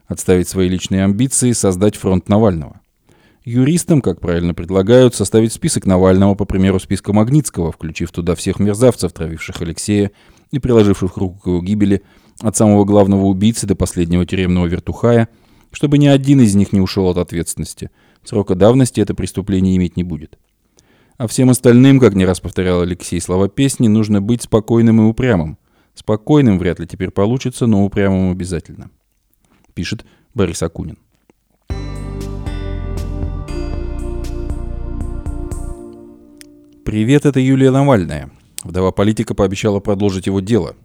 отставить 0.07 0.49
свои 0.49 0.67
личные 0.67 1.05
амбиции, 1.05 1.53
создать 1.53 1.95
фронт 1.95 2.27
Навального. 2.27 2.81
Юристам, 3.49 4.01
как 4.01 4.21
правильно 4.21 4.53
предлагают, 4.53 5.15
составить 5.15 5.51
список 5.53 5.87
Навального 5.87 6.35
по 6.35 6.45
примеру 6.45 6.79
списка 6.79 7.13
Магнитского, 7.13 7.71
включив 7.71 8.11
туда 8.11 8.35
всех 8.35 8.59
мерзавцев, 8.59 9.11
травивших 9.11 9.59
Алексея 9.61 10.11
и 10.51 10.59
приложивших 10.59 11.17
руку 11.17 11.39
к 11.39 11.47
его 11.47 11.61
гибели, 11.61 12.03
от 12.41 12.55
самого 12.55 12.85
главного 12.85 13.25
убийцы 13.25 13.65
до 13.65 13.75
последнего 13.75 14.23
тюремного 14.23 14.67
вертухая, 14.67 15.29
чтобы 15.71 15.97
ни 15.97 16.05
один 16.05 16.41
из 16.41 16.53
них 16.53 16.73
не 16.73 16.79
ушел 16.79 17.07
от 17.07 17.17
ответственности. 17.17 17.89
Срока 18.23 18.53
давности 18.53 19.01
это 19.01 19.15
преступление 19.15 19.75
иметь 19.77 19.97
не 19.97 20.03
будет. 20.03 20.37
А 21.17 21.27
всем 21.27 21.49
остальным, 21.49 21.99
как 21.99 22.13
не 22.13 22.25
раз 22.25 22.39
повторял 22.39 22.81
Алексей 22.81 23.19
слова 23.19 23.49
песни, 23.49 23.87
нужно 23.87 24.21
быть 24.21 24.43
спокойным 24.43 25.01
и 25.01 25.05
упрямым. 25.05 25.57
Спокойным 25.95 26.59
вряд 26.59 26.79
ли 26.79 26.85
теперь 26.85 27.09
получится, 27.09 27.65
но 27.65 27.83
упрямым 27.83 28.31
обязательно. 28.31 28.91
Пишет 29.73 30.05
Борис 30.35 30.61
Акунин. 30.61 30.99
Привет, 36.89 37.27
это 37.27 37.39
Юлия 37.39 37.69
Навальная. 37.69 38.31
Вдова 38.63 38.91
политика 38.91 39.35
пообещала 39.35 39.79
продолжить 39.79 40.25
его 40.25 40.39
дело. 40.39 40.75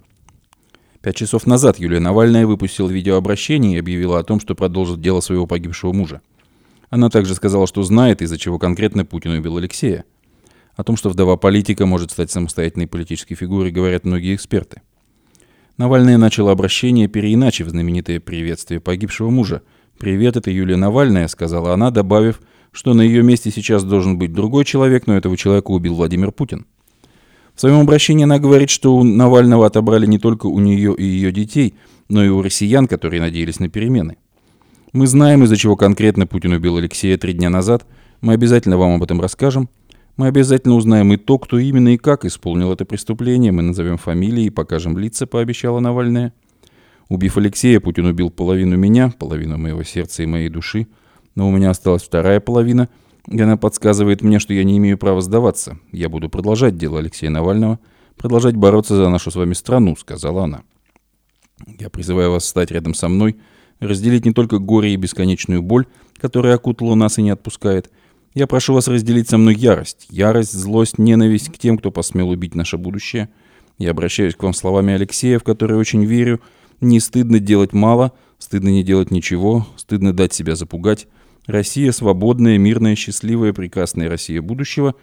Пять 1.00 1.16
часов 1.16 1.46
назад 1.46 1.78
Юлия 1.78 1.98
Навальная 1.98 2.46
выпустила 2.46 2.90
видеообращение 2.90 3.76
и 3.76 3.78
объявила 3.78 4.18
о 4.18 4.22
том, 4.22 4.38
что 4.38 4.54
продолжит 4.54 5.00
дело 5.00 5.20
своего 5.20 5.46
погибшего 5.46 5.94
мужа. 5.94 6.20
Она 6.90 7.08
также 7.08 7.34
сказала, 7.34 7.66
что 7.66 7.82
знает, 7.84 8.20
из-за 8.20 8.36
чего 8.36 8.58
конкретно 8.58 9.06
Путин 9.06 9.30
убил 9.30 9.56
Алексея. 9.56 10.04
О 10.76 10.84
том, 10.84 10.98
что 10.98 11.08
вдова 11.08 11.38
политика 11.38 11.86
может 11.86 12.10
стать 12.10 12.30
самостоятельной 12.30 12.86
политической 12.86 13.34
фигурой, 13.34 13.70
говорят 13.70 14.04
многие 14.04 14.34
эксперты. 14.34 14.82
Навальная 15.78 16.18
начала 16.18 16.52
обращение, 16.52 17.08
переиначив 17.08 17.70
знаменитое 17.70 18.20
приветствие 18.20 18.78
погибшего 18.78 19.30
мужа. 19.30 19.62
«Привет, 19.96 20.36
это 20.36 20.50
Юлия 20.50 20.76
Навальная»,— 20.76 21.28
сказала 21.28 21.72
она, 21.72 21.90
добавив— 21.90 22.42
что 22.74 22.92
на 22.92 23.02
ее 23.02 23.22
месте 23.22 23.52
сейчас 23.52 23.84
должен 23.84 24.18
быть 24.18 24.32
другой 24.32 24.64
человек, 24.64 25.06
но 25.06 25.16
этого 25.16 25.36
человека 25.36 25.70
убил 25.70 25.94
Владимир 25.94 26.32
Путин. 26.32 26.66
В 27.54 27.60
своем 27.60 27.78
обращении 27.78 28.24
она 28.24 28.40
говорит, 28.40 28.68
что 28.68 28.96
у 28.96 29.04
Навального 29.04 29.64
отобрали 29.64 30.06
не 30.06 30.18
только 30.18 30.46
у 30.46 30.58
нее 30.58 30.92
и 30.92 31.04
ее 31.04 31.30
детей, 31.30 31.74
но 32.08 32.24
и 32.24 32.28
у 32.28 32.42
россиян, 32.42 32.88
которые 32.88 33.20
надеялись 33.20 33.60
на 33.60 33.68
перемены. 33.68 34.16
Мы 34.92 35.06
знаем, 35.06 35.44
из-за 35.44 35.56
чего 35.56 35.76
конкретно 35.76 36.26
Путин 36.26 36.52
убил 36.52 36.76
Алексея 36.76 37.16
три 37.16 37.32
дня 37.32 37.48
назад. 37.48 37.86
Мы 38.20 38.32
обязательно 38.32 38.76
вам 38.76 38.96
об 38.96 39.04
этом 39.04 39.20
расскажем. 39.20 39.68
Мы 40.16 40.26
обязательно 40.26 40.74
узнаем 40.74 41.12
и 41.12 41.16
то, 41.16 41.38
кто 41.38 41.60
именно 41.60 41.94
и 41.94 41.96
как 41.96 42.24
исполнил 42.24 42.72
это 42.72 42.84
преступление. 42.84 43.52
Мы 43.52 43.62
назовем 43.62 43.98
фамилии 43.98 44.46
и 44.46 44.50
покажем 44.50 44.98
лица, 44.98 45.28
пообещала 45.28 45.78
Навальная. 45.78 46.32
Убив 47.08 47.36
Алексея, 47.36 47.78
Путин 47.78 48.06
убил 48.06 48.30
половину 48.30 48.76
меня, 48.76 49.12
половину 49.16 49.58
моего 49.58 49.84
сердца 49.84 50.24
и 50.24 50.26
моей 50.26 50.48
души– 50.48 50.88
но 51.34 51.48
у 51.48 51.50
меня 51.50 51.70
осталась 51.70 52.02
вторая 52.02 52.40
половина, 52.40 52.88
и 53.28 53.40
она 53.40 53.56
подсказывает 53.56 54.22
мне, 54.22 54.38
что 54.38 54.52
я 54.54 54.64
не 54.64 54.78
имею 54.78 54.98
права 54.98 55.20
сдаваться. 55.20 55.78
Я 55.92 56.08
буду 56.08 56.28
продолжать 56.28 56.76
дело 56.76 56.98
Алексея 56.98 57.30
Навального, 57.30 57.78
продолжать 58.16 58.56
бороться 58.56 58.96
за 58.96 59.08
нашу 59.08 59.30
с 59.30 59.36
вами 59.36 59.54
страну»,— 59.54 59.96
сказала 59.98 60.44
она. 60.44 60.62
«Я 61.78 61.90
призываю 61.90 62.32
вас 62.32 62.44
стать 62.44 62.70
рядом 62.70 62.94
со 62.94 63.08
мной, 63.08 63.36
разделить 63.80 64.24
не 64.24 64.32
только 64.32 64.58
горе 64.58 64.92
и 64.92 64.96
бесконечную 64.96 65.62
боль, 65.62 65.86
которая 66.20 66.54
окутала 66.54 66.94
нас 66.94 67.18
и 67.18 67.22
не 67.22 67.30
отпускает. 67.30 67.90
Я 68.34 68.46
прошу 68.46 68.74
вас 68.74 68.88
разделить 68.88 69.28
со 69.28 69.38
мной 69.38 69.54
ярость, 69.54 70.06
ярость, 70.10 70.52
злость, 70.52 70.98
ненависть 70.98 71.52
к 71.52 71.58
тем, 71.58 71.78
кто 71.78 71.90
посмел 71.90 72.30
убить 72.30 72.54
наше 72.54 72.76
будущее. 72.76 73.28
Я 73.78 73.92
обращаюсь 73.92 74.34
к 74.34 74.42
вам 74.42 74.54
словами 74.54 74.94
Алексея, 74.94 75.38
в 75.38 75.44
которые 75.44 75.78
очень 75.78 76.04
верю. 76.04 76.40
Не 76.80 76.98
стыдно 76.98 77.38
делать 77.38 77.72
мало, 77.72 78.12
стыдно 78.38 78.68
не 78.68 78.82
делать 78.82 79.10
ничего, 79.10 79.66
стыдно 79.76 80.12
дать 80.12 80.32
себя 80.32 80.56
запугать. 80.56 81.06
Россия 81.46 81.92
свободная, 81.92 82.56
мирная, 82.56 82.94
счастливая, 82.94 83.52
прекрасная 83.52 84.08
Россия 84.08 84.40
будущего, 84.40 84.94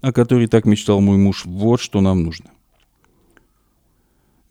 о 0.00 0.12
которой 0.12 0.46
так 0.46 0.64
мечтал 0.64 1.00
мой 1.00 1.16
муж. 1.16 1.44
Вот 1.44 1.80
что 1.80 2.00
нам 2.00 2.22
нужно. 2.22 2.50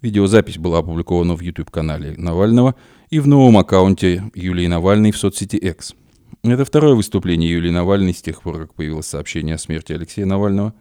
Видеозапись 0.01 0.57
была 0.57 0.79
опубликована 0.79 1.35
в 1.35 1.41
YouTube-канале 1.41 2.15
Навального 2.17 2.75
и 3.09 3.19
в 3.19 3.27
новом 3.27 3.57
аккаунте 3.57 4.29
Юлии 4.35 4.67
Навальной 4.67 5.11
в 5.11 5.17
соцсети 5.17 5.55
X. 5.55 5.95
Это 6.43 6.65
второе 6.65 6.93
выступление 6.93 7.49
Юлии 7.49 7.71
Навальной 7.71 8.13
с 8.13 8.21
тех 8.21 8.41
пор, 8.41 8.59
как 8.59 8.73
появилось 8.73 9.07
сообщение 9.07 9.55
о 9.55 9.57
смерти 9.57 9.93
Алексея 9.93 10.25
Навального 10.25 10.73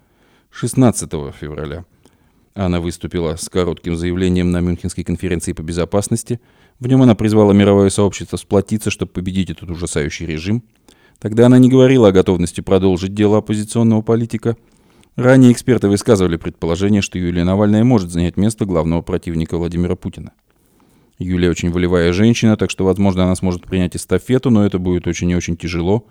16 0.51 1.11
февраля. 1.41 1.85
Она 2.55 2.81
выступила 2.81 3.37
с 3.37 3.49
коротким 3.49 3.97
заявлением 3.97 4.51
на 4.51 4.61
Мюнхенской 4.61 5.05
конференции 5.05 5.53
по 5.53 5.63
безопасности– 5.63 6.41
в 6.79 6.87
нем 6.87 7.03
она 7.03 7.15
призвала 7.15 7.53
мировое 7.53 7.89
сообщество 7.89 8.37
сплотиться, 8.37 8.91
чтобы 8.91 9.13
победить 9.13 9.51
этот 9.51 9.71
ужасающий 9.71 10.27
режим. 10.27 10.63
Тогда 11.19 11.47
она 11.47 11.59
не 11.59 11.71
говорила 11.71 12.09
о 12.09 12.13
готовности 12.13 12.61
продолжить 12.61 13.15
дело 13.15 13.39
оппозиционного 13.39 14.03
политика. 14.03 14.57
Ранее 15.17 15.53
эксперты 15.53 15.89
высказывали 15.89 16.37
предположение, 16.37 17.01
что 17.01 17.19
Юлия 17.19 17.45
Навальная 17.45 17.85
может 17.85 18.11
занять 18.11 18.37
место 18.37 18.67
главного 18.67 19.01
противника 19.01 19.57
Владимира 19.57 19.97
Путина. 19.97 20.33
Юлия 21.19 21.49
очень 21.49 21.71
волевая 21.71 22.13
женщина, 22.13 22.59
так 22.59 22.71
что, 22.71 22.85
возможно, 22.85 23.25
она 23.25 23.35
сможет 23.35 23.65
принять 23.65 23.97
эстафету, 23.97 24.51
но 24.51 24.67
это 24.67 24.79
будет 24.79 25.07
очень 25.07 25.31
и 25.31 25.35
очень 25.35 25.57
тяжело, 25.57 26.07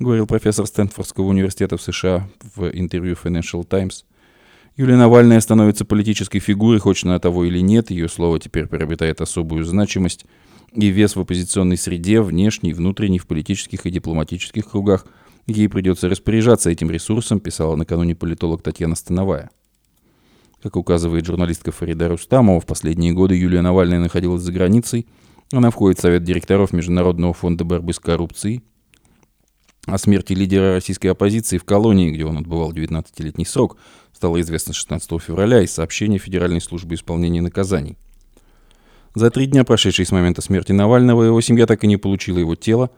говорил 0.00 0.26
профессор 0.26 0.66
Стэнфордского 0.66 1.26
университета 1.26 1.76
в 1.76 1.82
США 1.82 2.28
в 2.56 2.68
интервью 2.70 3.14
Financial 3.22 3.64
Times– 3.64 4.04
Юлия 4.78 4.94
Навальная 4.94 5.40
становится 5.40 5.84
политической 5.84 6.38
фигурой, 6.38 6.78
хочет 6.78 7.06
она 7.06 7.18
того 7.18 7.44
или 7.44 7.58
нет, 7.58 7.90
ее 7.90 8.08
слово 8.08 8.38
теперь 8.38 8.66
приобретает 8.66 9.20
особую 9.20 9.64
значимость 9.64 10.24
и 10.72 10.86
вес 10.86 11.16
в 11.16 11.20
оппозиционной 11.20 11.76
среде, 11.76 12.20
внешней, 12.20 12.72
внутренней, 12.72 13.18
в 13.18 13.26
политических 13.26 13.86
и 13.86 13.90
дипломатических 13.90 14.70
кругах. 14.70 15.04
Ей 15.48 15.68
придется 15.68 16.08
распоряжаться 16.08 16.70
этим 16.70 16.92
ресурсом, 16.92 17.40
писала 17.40 17.74
накануне 17.74 18.14
политолог 18.14 18.62
Татьяна 18.62 18.94
Становая. 18.94 19.50
Как 20.62 20.76
указывает 20.76 21.26
журналистка 21.26 21.72
Фарида 21.72 22.06
Рустамова, 22.10 22.60
в 22.60 22.66
последние 22.66 23.12
годы 23.12 23.34
Юлия 23.34 23.62
Навальная 23.62 23.98
находилась 23.98 24.42
за 24.42 24.52
границей. 24.52 25.08
Она 25.50 25.72
входит 25.72 25.98
в 25.98 26.02
совет 26.02 26.22
директоров 26.22 26.72
Международного 26.72 27.34
фонда 27.34 27.64
борьбы 27.64 27.92
с 27.92 27.98
коррупцией. 27.98 28.62
О 29.88 29.96
смерти 29.96 30.34
лидера 30.34 30.74
российской 30.74 31.06
оппозиции 31.06 31.56
в 31.56 31.64
колонии, 31.64 32.10
где 32.10 32.26
он 32.26 32.36
отбывал 32.36 32.72
19-летний 32.74 33.46
срок, 33.46 33.78
стало 34.12 34.38
известно 34.42 34.74
16 34.74 35.10
февраля 35.22 35.62
из 35.62 35.72
сообщения 35.72 36.18
Федеральной 36.18 36.60
службы 36.60 36.94
исполнения 36.94 37.40
наказаний. 37.40 37.96
За 39.14 39.30
три 39.30 39.46
дня, 39.46 39.64
прошедшие 39.64 40.04
с 40.04 40.12
момента 40.12 40.42
смерти 40.42 40.72
Навального, 40.72 41.22
его 41.22 41.40
семья 41.40 41.64
так 41.64 41.84
и 41.84 41.86
не 41.86 41.96
получила 41.96 42.38
его 42.38 42.54
тело. 42.54 42.90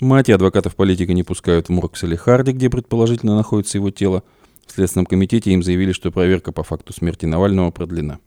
Мать 0.00 0.30
и 0.30 0.32
адвокатов 0.32 0.74
политика 0.74 1.12
не 1.12 1.22
пускают 1.22 1.68
в 1.68 1.72
морг 1.72 1.98
Салихарди, 1.98 2.52
где 2.52 2.70
предположительно 2.70 3.36
находится 3.36 3.76
его 3.76 3.90
тело. 3.90 4.22
В 4.66 4.72
Следственном 4.72 5.04
комитете 5.04 5.50
им 5.50 5.62
заявили, 5.62 5.92
что 5.92 6.10
проверка 6.10 6.50
по 6.50 6.62
факту 6.62 6.94
смерти 6.94 7.26
Навального 7.26 7.70
продлена. 7.70 8.20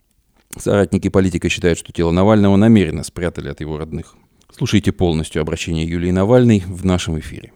Соратники 0.56 1.08
политика 1.08 1.48
считают, 1.48 1.76
что 1.76 1.92
тело 1.92 2.12
Навального 2.12 2.54
намеренно 2.54 3.02
спрятали 3.02 3.48
от 3.48 3.60
его 3.60 3.78
родных. 3.78 4.14
Слушайте 4.56 4.92
полностью 4.92 5.42
обращение 5.42 5.84
Юлии 5.84 6.12
Навальной 6.12 6.62
в 6.64 6.84
нашем 6.84 7.18
эфире. 7.18 7.52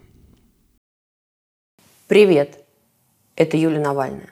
Привет, 2.09 2.61
это 3.35 3.57
Юлия 3.57 3.81
Навальная. 3.81 4.31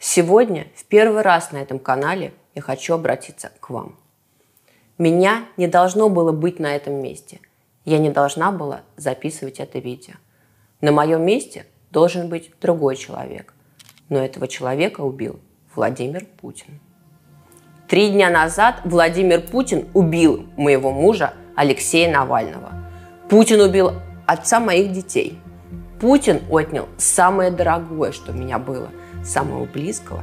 Сегодня 0.00 0.66
в 0.74 0.84
первый 0.86 1.22
раз 1.22 1.52
на 1.52 1.58
этом 1.58 1.78
канале 1.78 2.32
я 2.56 2.62
хочу 2.62 2.94
обратиться 2.94 3.52
к 3.60 3.70
вам. 3.70 3.94
Меня 4.98 5.44
не 5.56 5.68
должно 5.68 6.08
было 6.08 6.32
быть 6.32 6.58
на 6.58 6.74
этом 6.74 6.94
месте. 6.94 7.38
Я 7.84 7.98
не 7.98 8.10
должна 8.10 8.50
была 8.50 8.80
записывать 8.96 9.60
это 9.60 9.78
видео. 9.78 10.14
На 10.80 10.90
моем 10.90 11.24
месте 11.24 11.64
должен 11.92 12.28
быть 12.28 12.50
другой 12.60 12.96
человек. 12.96 13.54
Но 14.08 14.18
этого 14.18 14.48
человека 14.48 15.02
убил 15.02 15.38
Владимир 15.76 16.26
Путин. 16.40 16.80
Три 17.86 18.10
дня 18.10 18.30
назад 18.30 18.80
Владимир 18.84 19.42
Путин 19.42 19.86
убил 19.94 20.44
моего 20.56 20.90
мужа 20.90 21.34
Алексея 21.54 22.12
Навального. 22.12 22.72
Путин 23.30 23.60
убил 23.60 23.92
отца 24.26 24.58
моих 24.58 24.90
детей. 24.90 25.38
Путин 26.04 26.42
отнял 26.50 26.86
самое 26.98 27.50
дорогое, 27.50 28.12
что 28.12 28.32
у 28.32 28.34
меня 28.34 28.58
было, 28.58 28.90
самого 29.24 29.64
близкого 29.64 30.22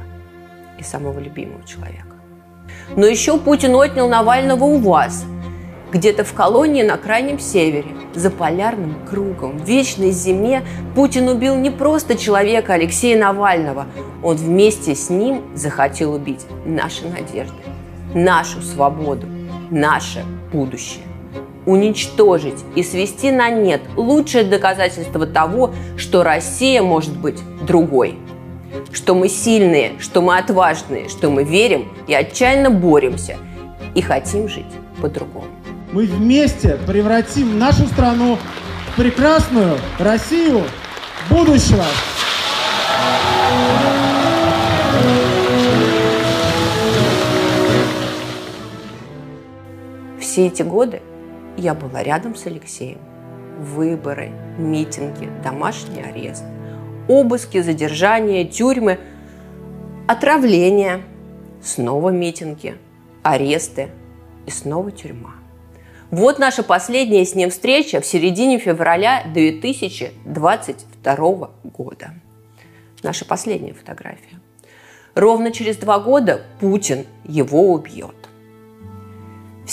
и 0.78 0.84
самого 0.84 1.18
любимого 1.18 1.66
человека. 1.66 2.14
Но 2.94 3.04
еще 3.04 3.36
Путин 3.36 3.74
отнял 3.74 4.08
Навального 4.08 4.62
у 4.62 4.78
вас, 4.78 5.24
где-то 5.90 6.22
в 6.22 6.34
колонии 6.34 6.84
на 6.84 6.96
Крайнем 6.98 7.40
Севере, 7.40 7.96
за 8.14 8.30
полярным 8.30 8.94
кругом, 9.10 9.58
в 9.58 9.64
вечной 9.64 10.12
зиме 10.12 10.62
Путин 10.94 11.26
убил 11.28 11.56
не 11.56 11.70
просто 11.70 12.16
человека 12.16 12.74
Алексея 12.74 13.18
Навального, 13.18 13.86
он 14.22 14.36
вместе 14.36 14.94
с 14.94 15.10
ним 15.10 15.42
захотел 15.56 16.14
убить 16.14 16.46
наши 16.64 17.08
надежды, 17.08 17.58
нашу 18.14 18.62
свободу, 18.62 19.26
наше 19.68 20.24
будущее 20.52 21.02
уничтожить 21.66 22.64
и 22.74 22.82
свести 22.82 23.30
на 23.30 23.50
нет 23.50 23.82
лучшее 23.96 24.44
доказательство 24.44 25.26
того, 25.26 25.72
что 25.96 26.22
Россия 26.22 26.82
может 26.82 27.16
быть 27.16 27.38
другой. 27.66 28.18
Что 28.92 29.14
мы 29.14 29.28
сильные, 29.28 29.92
что 30.00 30.20
мы 30.22 30.38
отважные, 30.38 31.08
что 31.08 31.30
мы 31.30 31.44
верим 31.44 31.88
и 32.06 32.14
отчаянно 32.14 32.70
боремся 32.70 33.36
и 33.94 34.02
хотим 34.02 34.48
жить 34.48 34.66
по-другому. 35.00 35.46
Мы 35.92 36.06
вместе 36.06 36.78
превратим 36.86 37.58
нашу 37.58 37.86
страну 37.86 38.38
в 38.92 38.96
прекрасную 38.96 39.76
Россию 39.98 40.62
будущего. 41.28 41.84
Все 50.18 50.46
эти 50.46 50.62
годы 50.62 51.02
я 51.56 51.74
была 51.74 52.02
рядом 52.02 52.34
с 52.34 52.46
Алексеем. 52.46 52.98
Выборы, 53.58 54.30
митинги, 54.58 55.30
домашний 55.42 56.02
арест, 56.02 56.44
обыски, 57.08 57.60
задержания, 57.60 58.44
тюрьмы, 58.44 58.98
отравления, 60.08 61.02
снова 61.62 62.10
митинги, 62.10 62.76
аресты 63.22 63.88
и 64.46 64.50
снова 64.50 64.90
тюрьма. 64.90 65.34
Вот 66.10 66.38
наша 66.38 66.62
последняя 66.62 67.24
с 67.24 67.34
ним 67.34 67.50
встреча 67.50 68.00
в 68.00 68.06
середине 68.06 68.58
февраля 68.58 69.24
2022 69.32 71.50
года. 71.64 72.14
Наша 73.02 73.24
последняя 73.24 73.72
фотография. 73.72 74.40
Ровно 75.14 75.52
через 75.52 75.76
два 75.76 75.98
года 75.98 76.42
Путин 76.60 77.06
его 77.24 77.72
убьет. 77.72 78.21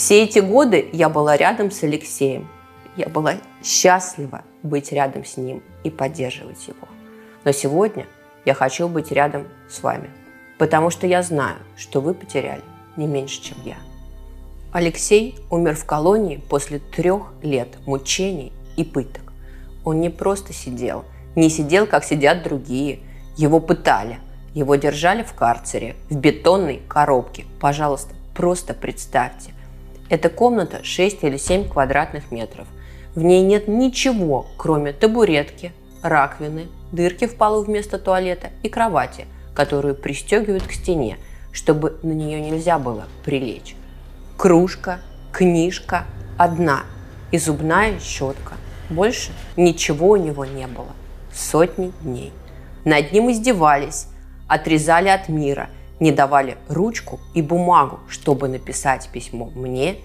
Все 0.00 0.24
эти 0.24 0.38
годы 0.38 0.88
я 0.94 1.10
была 1.10 1.36
рядом 1.36 1.70
с 1.70 1.82
Алексеем. 1.82 2.48
Я 2.96 3.10
была 3.10 3.34
счастлива 3.62 4.44
быть 4.62 4.92
рядом 4.92 5.26
с 5.26 5.36
ним 5.36 5.62
и 5.84 5.90
поддерживать 5.90 6.66
его. 6.66 6.88
Но 7.44 7.52
сегодня 7.52 8.06
я 8.46 8.54
хочу 8.54 8.88
быть 8.88 9.12
рядом 9.12 9.46
с 9.68 9.82
вами, 9.82 10.08
потому 10.58 10.88
что 10.88 11.06
я 11.06 11.22
знаю, 11.22 11.58
что 11.76 12.00
вы 12.00 12.14
потеряли 12.14 12.62
не 12.96 13.06
меньше, 13.06 13.42
чем 13.42 13.58
я. 13.62 13.76
Алексей 14.72 15.38
умер 15.50 15.76
в 15.76 15.84
колонии 15.84 16.42
после 16.48 16.78
трех 16.78 17.34
лет 17.42 17.68
мучений 17.84 18.54
и 18.78 18.84
пыток. 18.84 19.34
Он 19.84 20.00
не 20.00 20.08
просто 20.08 20.54
сидел, 20.54 21.04
не 21.36 21.50
сидел, 21.50 21.86
как 21.86 22.04
сидят 22.04 22.42
другие. 22.42 23.00
Его 23.36 23.60
пытали, 23.60 24.18
его 24.54 24.76
держали 24.76 25.22
в 25.22 25.34
карцере, 25.34 25.94
в 26.08 26.16
бетонной 26.16 26.80
коробке. 26.88 27.44
Пожалуйста, 27.60 28.14
просто 28.34 28.72
представьте, 28.72 29.52
эта 30.10 30.28
комната 30.28 30.84
6 30.84 31.24
или 31.24 31.38
7 31.38 31.68
квадратных 31.68 32.30
метров. 32.30 32.66
В 33.14 33.22
ней 33.22 33.42
нет 33.42 33.68
ничего, 33.68 34.46
кроме 34.58 34.92
табуретки, 34.92 35.72
раковины, 36.02 36.66
дырки 36.92 37.26
в 37.26 37.36
полу 37.36 37.62
вместо 37.62 37.98
туалета 37.98 38.50
и 38.62 38.68
кровати, 38.68 39.26
которую 39.54 39.94
пристегивают 39.94 40.64
к 40.66 40.72
стене, 40.72 41.16
чтобы 41.52 41.98
на 42.02 42.12
нее 42.12 42.40
нельзя 42.40 42.78
было 42.78 43.04
прилечь. 43.24 43.76
Кружка, 44.36 45.00
книжка 45.32 46.04
одна 46.36 46.82
и 47.30 47.38
зубная 47.38 47.98
щетка. 48.00 48.54
Больше 48.90 49.30
ничего 49.56 50.10
у 50.10 50.16
него 50.16 50.44
не 50.44 50.66
было. 50.66 50.90
Сотни 51.32 51.92
дней. 52.02 52.32
Над 52.84 53.12
ним 53.12 53.30
издевались, 53.30 54.08
отрезали 54.48 55.08
от 55.08 55.28
мира– 55.28 55.70
не 56.00 56.12
давали 56.12 56.56
ручку 56.68 57.20
и 57.34 57.42
бумагу, 57.42 58.00
чтобы 58.08 58.48
написать 58.48 59.08
письмо 59.12 59.50
мне 59.54 59.98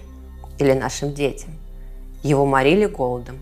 или 0.58 0.72
нашим 0.72 1.12
детям. 1.12 1.50
Его 2.22 2.46
морили 2.46 2.86
голодом. 2.86 3.38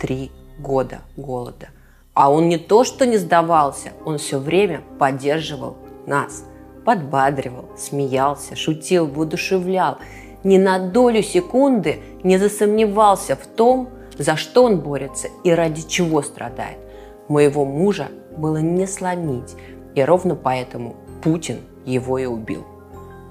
Три 0.00 0.30
года 0.58 1.00
голода. 1.16 1.68
А 2.14 2.30
он 2.30 2.48
не 2.48 2.58
то, 2.58 2.84
что 2.84 3.06
не 3.06 3.16
сдавался, 3.16 3.92
он 4.04 4.18
все 4.18 4.38
время 4.38 4.82
поддерживал 4.98 5.76
нас. 6.06 6.44
Подбадривал, 6.84 7.66
смеялся, 7.76 8.56
шутил, 8.56 9.06
воодушевлял. 9.06 9.98
Ни 10.42 10.56
на 10.56 10.78
долю 10.78 11.22
секунды 11.22 12.00
не 12.22 12.38
засомневался 12.38 13.36
в 13.36 13.46
том, 13.46 13.90
за 14.16 14.36
что 14.36 14.64
он 14.64 14.80
борется 14.80 15.28
и 15.44 15.50
ради 15.50 15.86
чего 15.86 16.22
страдает. 16.22 16.78
Моего 17.28 17.64
мужа 17.64 18.08
было 18.36 18.58
не 18.58 18.86
сломить, 18.86 19.54
и 19.94 20.02
ровно 20.02 20.34
поэтому 20.34 20.96
Путин 21.22 21.60
его 21.84 22.18
и 22.18 22.26
убил. 22.26 22.66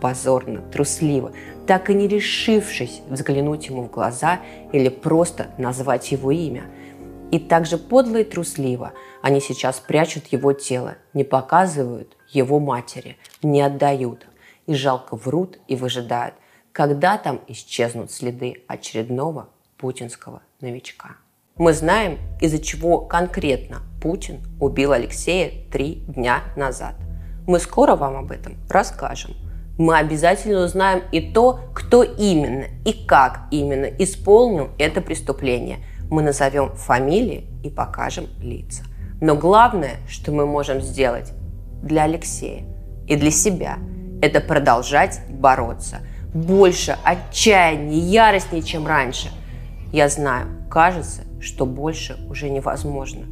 Позорно, 0.02 0.62
трусливо, 0.62 1.32
так 1.66 1.90
и 1.90 1.94
не 1.94 2.08
решившись 2.08 3.02
взглянуть 3.10 3.68
ему 3.68 3.84
в 3.84 3.92
глаза 3.92 4.40
или 4.72 4.90
просто 4.90 5.48
назвать 5.58 6.12
его 6.12 6.32
имя. 6.32 6.66
И 7.32 7.40
также 7.40 7.78
подло 7.78 8.18
и 8.18 8.24
трусливо 8.24 8.94
они 9.22 9.42
сейчас 9.42 9.80
прячут 9.80 10.28
его 10.28 10.54
тело, 10.54 10.96
не 11.14 11.24
показывают 11.24 12.16
его 12.30 12.60
матери, 12.60 13.18
не 13.42 13.62
отдают. 13.62 14.28
И 14.68 14.74
жалко 14.74 15.16
врут 15.16 15.60
и 15.68 15.76
выжидают, 15.76 16.36
когда 16.72 17.18
там 17.18 17.42
исчезнут 17.48 18.12
следы 18.12 18.64
очередного 18.68 19.50
путинского 19.78 20.42
новичка. 20.62 21.18
Мы 21.58 21.74
знаем, 21.74 22.20
из-за 22.40 22.60
чего 22.60 23.00
конкретно 23.00 23.82
Путин 24.02 24.42
убил 24.60 24.92
Алексея 24.92 25.52
три 25.72 25.96
дня 26.08 26.44
назад. 26.56 26.96
Мы 27.48 27.60
скоро 27.60 27.96
вам 27.96 28.18
об 28.18 28.32
этом 28.32 28.58
расскажем. 28.70 29.32
Мы 29.78 29.98
обязательно 29.98 30.66
узнаем 30.66 31.04
и 31.14 31.22
то, 31.22 31.62
кто 31.74 32.04
именно 32.04 32.66
и 32.84 32.92
как 32.92 33.44
именно 33.52 33.86
исполнил 33.86 34.70
это 34.78 35.00
преступление. 35.00 35.78
Мы 36.10 36.24
назовем 36.24 36.76
фамилии 36.76 37.48
и 37.64 37.70
покажем 37.70 38.28
лица. 38.42 38.84
Но 39.22 39.36
главное, 39.36 39.96
что 40.10 40.34
мы 40.34 40.46
можем 40.46 40.82
сделать 40.82 41.32
для 41.82 42.04
Алексея 42.04 42.66
и 43.08 43.16
для 43.16 43.32
себя, 43.32 43.78
это 44.22 44.42
продолжать 44.42 45.22
бороться. 45.30 46.00
Больше 46.34 46.98
отчаяния, 47.06 47.98
яростнее, 47.98 48.62
чем 48.62 48.86
раньше. 48.86 49.30
Я 49.94 50.10
знаю, 50.10 50.48
кажется, 50.70 51.22
что 51.40 51.66
больше 51.66 52.18
уже 52.30 52.50
невозможно, 52.50 53.26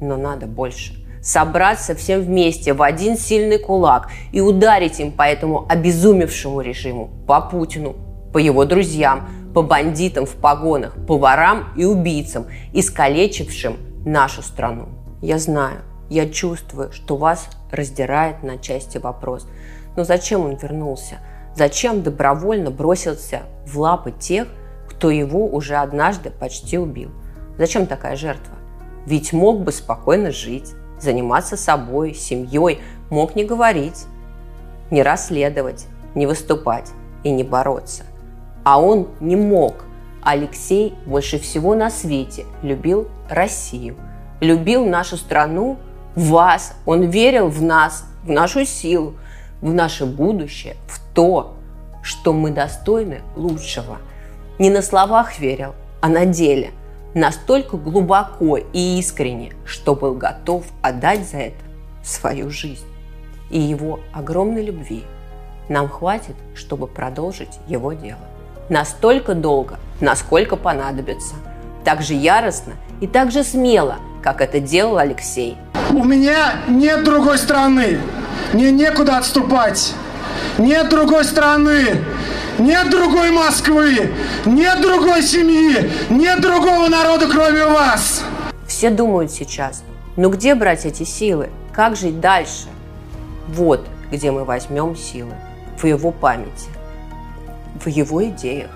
но 0.00 0.16
надо 0.16 0.46
больше– 0.46 0.94
собраться 1.26 1.96
всем 1.96 2.20
вместе 2.20 2.72
в 2.72 2.82
один 2.82 3.18
сильный 3.18 3.58
кулак 3.58 4.10
и 4.30 4.40
ударить 4.40 5.00
им 5.00 5.10
по 5.10 5.22
этому 5.22 5.66
обезумевшему 5.68 6.60
режиму, 6.60 7.10
по 7.26 7.40
Путину, 7.40 7.96
по 8.32 8.38
его 8.38 8.64
друзьям, 8.64 9.28
по 9.52 9.62
бандитам 9.62 10.24
в 10.24 10.36
погонах, 10.36 10.94
по 11.06 11.18
ворам 11.18 11.64
и 11.76 11.84
убийцам, 11.84 12.46
искалечившим 12.72 13.76
нашу 14.04 14.42
страну. 14.42 14.88
Я 15.20 15.40
знаю, 15.40 15.80
я 16.08 16.28
чувствую, 16.28 16.92
что 16.92 17.16
вас 17.16 17.48
раздирает 17.72 18.44
на 18.44 18.58
части 18.58 18.98
вопрос. 18.98 19.48
Но 19.96 20.04
зачем 20.04 20.42
он 20.42 20.54
вернулся? 20.54 21.16
Зачем 21.56 22.02
добровольно 22.02 22.70
бросился 22.70 23.42
в 23.66 23.76
лапы 23.80 24.12
тех, 24.12 24.46
кто 24.88 25.10
его 25.10 25.48
уже 25.48 25.74
однажды 25.74 26.30
почти 26.30 26.78
убил? 26.78 27.10
Зачем 27.58 27.86
такая 27.86 28.14
жертва? 28.14 28.54
Ведь 29.06 29.32
мог 29.32 29.62
бы 29.62 29.72
спокойно 29.72 30.30
жить, 30.30 30.74
заниматься 31.00 31.56
собой, 31.56 32.14
семьей, 32.14 32.80
мог 33.10 33.36
не 33.36 33.44
говорить, 33.44 34.06
не 34.90 35.02
расследовать, 35.02 35.86
не 36.14 36.26
выступать 36.26 36.90
и 37.22 37.30
не 37.30 37.44
бороться. 37.44 38.04
А 38.64 38.80
он 38.80 39.08
не 39.20 39.36
мог. 39.36 39.84
Алексей 40.22 40.94
больше 41.06 41.38
всего 41.38 41.74
на 41.74 41.88
свете 41.88 42.46
любил 42.62 43.08
Россию, 43.28 43.96
любил 44.40 44.84
нашу 44.84 45.16
страну, 45.16 45.78
вас. 46.16 46.74
Он 46.84 47.02
верил 47.02 47.48
в 47.48 47.62
нас, 47.62 48.04
в 48.24 48.30
нашу 48.30 48.64
силу, 48.64 49.14
в 49.60 49.72
наше 49.72 50.04
будущее, 50.04 50.74
в 50.88 50.98
то, 51.14 51.54
что 52.02 52.32
мы 52.32 52.50
достойны 52.50 53.20
лучшего. 53.36 53.98
Не 54.58 54.70
на 54.70 54.82
словах 54.82 55.38
верил, 55.38 55.74
а 56.00 56.08
на 56.08 56.24
деле. 56.24 56.70
Настолько 57.16 57.78
глубоко 57.78 58.58
и 58.58 58.98
искренне, 58.98 59.54
что 59.64 59.94
был 59.94 60.12
готов 60.12 60.66
отдать 60.82 61.26
за 61.26 61.38
это 61.38 61.64
свою 62.04 62.50
жизнь. 62.50 62.84
И 63.48 63.58
его 63.58 64.00
огромной 64.12 64.62
любви 64.62 65.02
нам 65.70 65.88
хватит, 65.88 66.36
чтобы 66.54 66.86
продолжить 66.86 67.58
его 67.66 67.94
дело. 67.94 68.20
Настолько 68.68 69.32
долго, 69.34 69.78
насколько 69.98 70.56
понадобится. 70.56 71.36
Так 71.86 72.02
же 72.02 72.12
яростно 72.12 72.74
и 73.00 73.06
так 73.06 73.30
же 73.32 73.44
смело, 73.44 73.96
как 74.22 74.42
это 74.42 74.60
делал 74.60 74.98
Алексей. 74.98 75.56
У 75.92 76.04
меня 76.04 76.56
нет 76.68 77.02
другой 77.02 77.38
страны. 77.38 77.98
Мне 78.52 78.70
некуда 78.70 79.16
отступать. 79.16 79.94
Нет 80.58 80.90
другой 80.90 81.24
страны. 81.24 81.96
Нет 82.58 82.90
другой 82.90 83.30
Москвы. 83.30 84.10
Нет 84.44 84.80
другой 84.80 85.22
семьи. 85.22 85.90
Нет 86.08 86.40
другого 86.40 86.88
народа, 86.88 87.28
кроме 87.30 87.66
вас. 87.66 88.24
Все 88.66 88.90
думают 88.90 89.30
сейчас, 89.30 89.84
ну 90.16 90.28
где 90.30 90.54
брать 90.54 90.86
эти 90.86 91.04
силы? 91.04 91.50
Как 91.72 91.96
жить 91.96 92.20
дальше? 92.20 92.68
Вот 93.48 93.86
где 94.10 94.30
мы 94.30 94.44
возьмем 94.44 94.96
силы. 94.96 95.32
В 95.78 95.84
его 95.84 96.10
памяти, 96.10 96.70
в 97.84 97.86
его 97.86 98.24
идеях, 98.24 98.70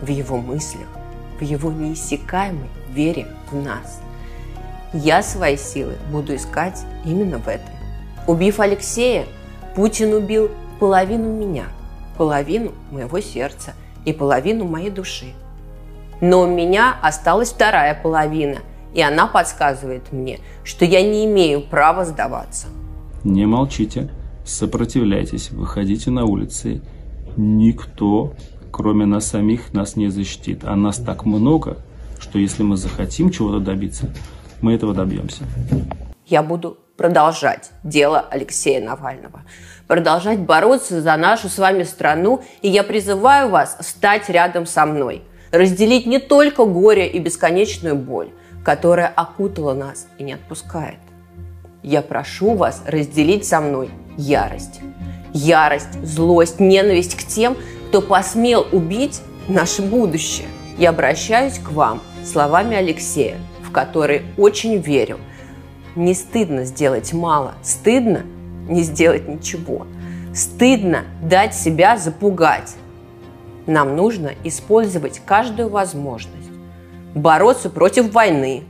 в 0.00 0.08
его 0.08 0.36
мыслях, 0.38 0.88
в 1.38 1.42
его 1.42 1.70
неиссякаемой 1.70 2.68
вере 2.90 3.28
в 3.50 3.56
нас. 3.56 4.00
Я 4.92 5.22
свои 5.22 5.56
силы 5.56 5.94
буду 6.10 6.34
искать 6.34 6.82
именно 7.04 7.38
в 7.38 7.46
этом. 7.46 7.70
Убив 8.26 8.58
Алексея, 8.58 9.26
Путин 9.76 10.12
убил 10.12 10.50
половину 10.80 11.28
меня, 11.28 11.66
половину 12.16 12.72
моего 12.90 13.20
сердца 13.20 13.74
и 14.04 14.12
половину 14.12 14.64
моей 14.64 14.90
души. 14.90 15.32
Но 16.20 16.42
у 16.42 16.46
меня 16.46 16.96
осталась 17.02 17.52
вторая 17.52 17.98
половина, 18.00 18.58
и 18.94 19.02
она 19.02 19.26
подсказывает 19.26 20.12
мне, 20.12 20.38
что 20.62 20.84
я 20.84 21.02
не 21.02 21.26
имею 21.26 21.62
права 21.62 22.04
сдаваться. 22.04 22.68
Не 23.24 23.46
молчите, 23.46 24.10
сопротивляйтесь, 24.44 25.50
выходите 25.50 26.10
на 26.10 26.24
улицы. 26.24 26.82
Никто, 27.36 28.34
кроме 28.70 29.06
нас 29.06 29.26
самих, 29.26 29.72
нас 29.72 29.96
не 29.96 30.08
защитит. 30.08 30.64
А 30.64 30.76
нас 30.76 30.98
так 30.98 31.24
много, 31.24 31.78
что 32.20 32.38
если 32.38 32.62
мы 32.62 32.76
захотим 32.76 33.30
чего-то 33.30 33.60
добиться, 33.60 34.14
мы 34.60 34.74
этого 34.74 34.94
добьемся. 34.94 35.44
Я 36.26 36.42
буду 36.42 36.78
продолжать 36.96 37.72
дело 37.82 38.20
Алексея 38.20 38.84
Навального, 38.84 39.42
продолжать 39.86 40.38
бороться 40.38 41.00
за 41.00 41.16
нашу 41.16 41.48
с 41.48 41.58
вами 41.58 41.82
страну, 41.82 42.42
и 42.62 42.68
я 42.68 42.82
призываю 42.82 43.48
вас 43.48 43.76
стать 43.80 44.28
рядом 44.28 44.66
со 44.66 44.86
мной, 44.86 45.22
разделить 45.50 46.06
не 46.06 46.18
только 46.18 46.64
горе 46.64 47.06
и 47.08 47.18
бесконечную 47.18 47.96
боль, 47.96 48.30
которая 48.64 49.08
окутала 49.08 49.74
нас 49.74 50.06
и 50.18 50.24
не 50.24 50.34
отпускает. 50.34 50.98
Я 51.82 52.02
прошу 52.02 52.54
вас 52.54 52.82
разделить 52.86 53.46
со 53.46 53.60
мной 53.60 53.90
ярость. 54.16 54.80
Ярость, 55.32 56.02
злость, 56.02 56.60
ненависть 56.60 57.16
к 57.16 57.26
тем, 57.26 57.56
кто 57.88 58.00
посмел 58.00 58.66
убить 58.72 59.20
наше 59.48 59.82
будущее. 59.82 60.46
Я 60.78 60.90
обращаюсь 60.90 61.58
к 61.58 61.70
вам 61.72 62.00
словами 62.24 62.76
Алексея, 62.76 63.36
в 63.62 63.70
которые 63.70 64.22
очень 64.36 64.78
верю– 64.78 65.18
не 65.96 66.14
стыдно 66.14 66.64
сделать 66.64 67.12
мало, 67.12 67.54
стыдно 67.62 68.22
не 68.68 68.82
сделать 68.82 69.28
ничего. 69.28 69.86
Стыдно 70.34 71.04
дать 71.22 71.54
себя 71.54 71.96
запугать. 71.96 72.74
Нам 73.66 73.96
нужно 73.96 74.32
использовать 74.44 75.20
каждую 75.24 75.68
возможность. 75.68 76.50
Бороться 77.14 77.70
против 77.70 78.12
войны, 78.12 78.64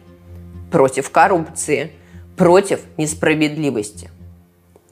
против 0.71 1.11
коррупции, 1.11 1.93
против 2.37 2.81
несправедливости. 2.97 4.11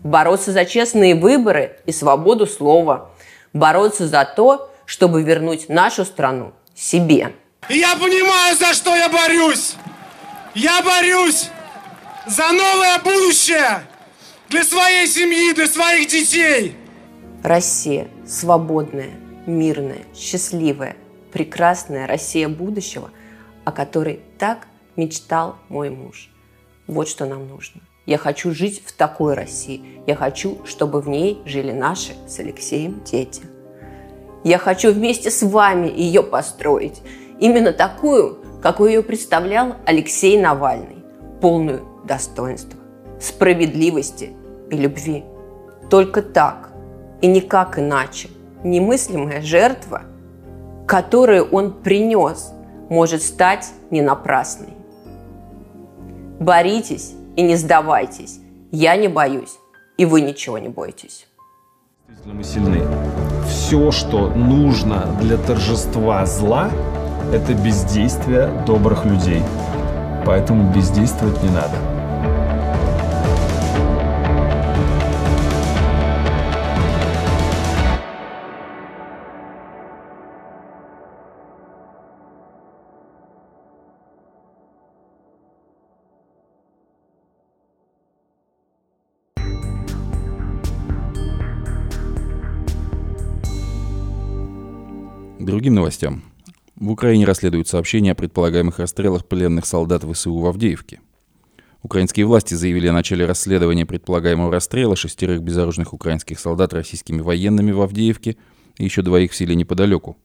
Бороться 0.01 0.51
за 0.53 0.65
честные 0.65 1.15
выборы 1.15 1.77
и 1.87 1.93
свободу 1.93 2.47
слова. 2.47 3.11
Бороться 3.53 4.09
за 4.09 4.25
то, 4.25 4.71
чтобы 4.87 5.23
вернуть 5.23 5.69
нашу 5.69 6.05
страну 6.05 6.53
себе. 6.75 7.33
Я 7.69 7.95
понимаю, 7.97 8.57
за 8.57 8.75
что 8.75 8.97
я 8.97 9.09
борюсь. 9.09 9.77
Я 10.55 10.83
борюсь 10.83 11.49
за 12.27 12.51
новое 12.53 12.99
будущее 12.99 13.83
для 14.53 14.65
своей 14.65 15.07
семьи, 15.07 15.55
для 15.55 15.67
своих 15.67 16.09
детей. 16.09 16.77
Россия 17.43 18.09
свободная, 18.27 19.09
мирная, 19.47 20.03
счастливая, 20.15 20.95
прекрасная 21.33 22.07
Россия 22.07 22.51
будущего, 22.51 23.11
о 23.65 23.73
которой 23.73 24.21
так 24.39 24.69
мечтал 24.95 25.57
мой 25.71 25.89
муж. 25.89 26.31
Вот 26.87 27.09
что 27.09 27.25
нам 27.25 27.49
нужно. 27.49 27.81
Я 28.05 28.19
хочу 28.19 28.53
жить 28.53 28.83
в 28.85 28.93
такой 28.93 29.33
России. 29.35 30.03
Я 30.07 30.17
хочу, 30.17 30.59
чтобы 30.67 31.01
в 31.01 31.09
ней 31.09 31.41
жили 31.47 31.73
наши 31.73 32.13
с 32.29 32.39
Алексеем 32.39 33.03
дети. 33.05 33.43
Я 34.45 34.59
хочу 34.59 34.93
вместе 34.93 35.31
с 35.31 35.43
вами 35.43 35.89
ее 35.89 36.23
построить. 36.23 37.01
Именно 37.41 37.73
такую, 37.73 38.39
какую 38.63 38.91
ее 38.91 39.03
представлял 39.03 39.77
Алексей 39.87 40.39
Навальный. 40.39 41.03
Полную 41.41 42.03
достоинства, 42.05 42.79
справедливости 43.19 44.37
и 44.73 44.77
любви. 44.77 45.25
Только 45.89 46.23
так 46.23 46.71
и 47.21 47.29
никак 47.29 47.79
иначе 47.79 48.31
немыслимая 48.65 49.43
жертва, 49.43 50.03
которую 50.87 51.49
он 51.51 51.73
принес, 51.73 52.53
может 52.89 53.23
стать 53.23 53.71
не 53.91 54.03
напрасной. 54.03 54.75
Боритесь 56.41 57.13
и 57.37 57.43
не 57.43 57.57
сдавайтесь. 57.57 58.41
Я 58.71 58.97
не 58.97 59.09
боюсь, 59.09 59.59
и 59.97 60.07
вы 60.07 60.23
ничего 60.23 60.59
не 60.59 60.69
бойтесь. 60.69 61.27
Мы 62.25 62.43
сильны. 62.43 62.83
Все, 63.49 63.91
что 63.91 64.29
нужно 64.29 65.07
для 65.21 65.37
торжества 65.37 66.25
зла, 66.27 66.71
это 67.33 67.55
бездействие 67.55 68.49
добрых 68.67 69.05
людей. 69.05 69.43
Поэтому 70.25 70.73
бездействовать 70.73 71.43
не 71.43 71.51
надо. 71.51 72.02
Другим 95.53 95.75
новостям. 95.75 96.23
В 96.77 96.91
Украине 96.91 97.27
расследуют 97.27 97.69
сообщения 97.69 98.13
о 98.13 98.15
предполагаемых 98.15 98.79
расстрелах 98.79 99.27
пленных 99.27 99.67
солдат 99.67 100.03
ВСУ 100.03 100.35
в 100.35 100.47
Авдеевке. 100.47 101.01
Украинские 101.83 102.25
власти 102.25 102.55
заявили 102.55 102.87
о 102.87 102.95
начале 102.95 103.27
расследования 103.27 103.85
предполагаемого 103.85 104.51
расстрела 104.51 104.97
шестерых 104.97 105.43
безоружных 105.43 105.93
украинских 105.93 106.41
солдат 106.41 106.73
российскими 106.73 107.21
военными 107.21 107.71
в 107.71 107.83
Авдеевке 107.83 108.39
и 108.79 108.85
еще 108.85 109.03
двоих 109.03 109.33
в 109.33 109.37
селе 109.37 109.55
неподалеку. 109.55 110.17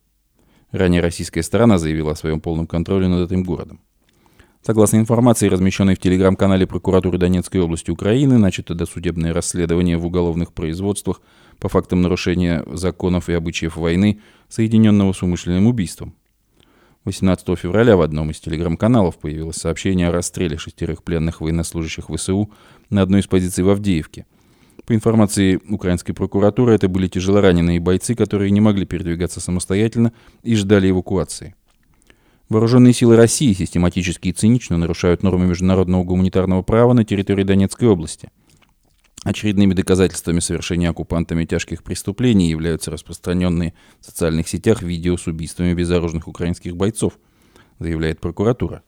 Ранее 0.71 1.01
российская 1.01 1.43
сторона 1.43 1.77
заявила 1.77 2.13
о 2.13 2.15
своем 2.15 2.39
полном 2.39 2.65
контроле 2.65 3.09
над 3.09 3.29
этим 3.29 3.43
городом. 3.43 3.81
Согласно 4.61 4.95
информации, 4.95 5.49
размещенной 5.49 5.95
в 5.95 5.99
телеграм-канале 5.99 6.65
прокуратуры 6.65 7.17
Донецкой 7.17 7.59
области 7.59 7.91
Украины, 7.91 8.37
начато 8.37 8.75
досудебное 8.75 9.33
расследование 9.33 9.97
в 9.97 10.05
уголовных 10.05 10.53
производствах 10.53 11.21
по 11.59 11.69
фактам 11.69 12.01
нарушения 12.01 12.63
законов 12.67 13.29
и 13.29 13.33
обычаев 13.33 13.77
войны, 13.77 14.19
соединенного 14.49 15.13
с 15.13 15.23
умышленным 15.23 15.67
убийством. 15.67 16.13
18 17.05 17.57
февраля 17.57 17.95
в 17.95 18.01
одном 18.01 18.31
из 18.31 18.39
телеграм-каналов 18.39 19.17
появилось 19.17 19.55
сообщение 19.55 20.09
о 20.09 20.11
расстреле 20.11 20.57
шестерых 20.57 21.03
пленных 21.03 21.39
военнослужащих 21.39 22.09
ВСУ 22.09 22.51
на 22.89 23.01
одной 23.01 23.21
из 23.21 23.27
позиций 23.27 23.63
в 23.63 23.69
Авдеевке. 23.69 24.25
По 24.85 24.93
информации 24.93 25.59
украинской 25.69 26.13
прокуратуры, 26.13 26.73
это 26.73 26.87
были 26.87 27.07
тяжелораненые 27.07 27.79
бойцы, 27.79 28.13
которые 28.13 28.51
не 28.51 28.61
могли 28.61 28.85
передвигаться 28.85 29.39
самостоятельно 29.39 30.13
и 30.43 30.55
ждали 30.55 30.89
эвакуации. 30.89 31.55
Вооруженные 32.49 32.93
силы 32.93 33.17
России 33.17 33.51
систематически 33.51 34.29
и 34.29 34.33
цинично 34.33 34.77
нарушают 34.77 35.23
нормы 35.23 35.47
международного 35.47 36.05
гуманитарного 36.05 36.61
права 36.61 36.93
на 36.93 37.03
территории 37.03 37.43
Донецкой 37.43 37.89
области. 37.89 38.29
Очередными 39.27 39.73
доказательствами 39.73 40.39
совершения 40.39 40.89
оккупантами 40.89 41.43
тяжких 41.43 41.83
преступлений 41.83 42.49
являются 42.49 42.91
распространенные 42.91 43.73
в 43.99 44.05
социальных 44.05 44.47
сетях 44.47 44.81
видео 44.81 45.17
с 45.17 45.27
убийствами 45.27 45.73
безоружных 45.73 46.29
украинских 46.29 46.77
бойцов, 46.77 47.19
заявляет 47.77 48.21
прокуратура. 48.21 48.83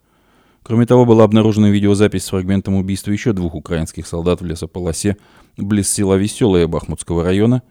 Кроме 0.63 0.85
того, 0.85 1.05
была 1.05 1.25
обнаружена 1.25 1.69
видеозапись 1.69 2.23
с 2.23 2.29
фрагментом 2.29 2.75
убийства 2.75 3.11
еще 3.11 3.33
двух 3.33 3.53
украинских 3.53 4.07
солдат 4.07 4.39
в 4.39 4.45
лесополосе 4.45 5.17
близ 5.57 5.91
села 5.91 6.15
Веселое 6.15 6.67
Бахмутского 6.67 7.21
района. 7.25 7.61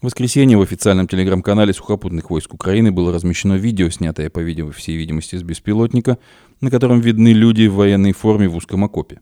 В 0.00 0.06
воскресенье 0.06 0.58
в 0.58 0.62
официальном 0.62 1.06
телеграм-канале 1.06 1.72
сухопутных 1.72 2.30
войск 2.30 2.52
Украины 2.52 2.90
было 2.90 3.12
размещено 3.12 3.54
видео, 3.54 3.90
снятое, 3.90 4.28
по 4.28 4.40
всей 4.72 4.96
видимости, 4.96 5.36
с 5.36 5.44
беспилотника, 5.44 6.18
на 6.60 6.68
котором 6.68 6.98
видны 6.98 7.28
люди 7.28 7.68
в 7.68 7.74
военной 7.74 8.10
форме 8.10 8.48
в 8.48 8.56
узком 8.56 8.82
окопе. 8.82 9.20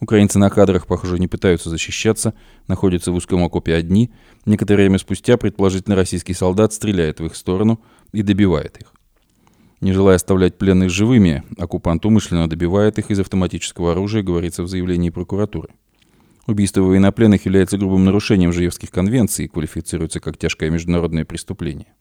Украинцы 0.00 0.38
на 0.38 0.48
кадрах, 0.48 0.86
похоже, 0.86 1.18
не 1.18 1.28
пытаются 1.28 1.68
защищаться, 1.68 2.32
находятся 2.66 3.12
в 3.12 3.16
узком 3.16 3.44
окопе 3.44 3.74
одни. 3.74 4.10
Некоторое 4.46 4.84
время 4.84 4.98
спустя, 4.98 5.36
предположительно, 5.36 5.94
российский 5.94 6.32
солдат 6.32 6.72
стреляет 6.72 7.20
в 7.20 7.26
их 7.26 7.36
сторону 7.36 7.82
и 8.12 8.22
добивает 8.22 8.78
их. 8.80 8.94
Не 9.82 9.92
желая 9.92 10.16
оставлять 10.16 10.56
пленных 10.56 10.90
живыми, 10.90 11.42
оккупант 11.58 12.04
умышленно 12.06 12.48
добивает 12.48 12.98
их 12.98 13.10
из 13.10 13.20
автоматического 13.20 13.92
оружия, 13.92 14.22
говорится 14.22 14.62
в 14.62 14.68
заявлении 14.68 15.10
прокуратуры. 15.10 15.68
Убийство 16.46 16.80
военнопленных 16.80 17.44
является 17.44 17.76
грубым 17.76 18.04
нарушением 18.06 18.52
Женевских 18.52 18.90
конвенций 18.90 19.44
и 19.44 19.48
квалифицируется 19.48 20.20
как 20.20 20.38
тяжкое 20.38 20.70
международное 20.70 21.26
преступление. 21.26 21.92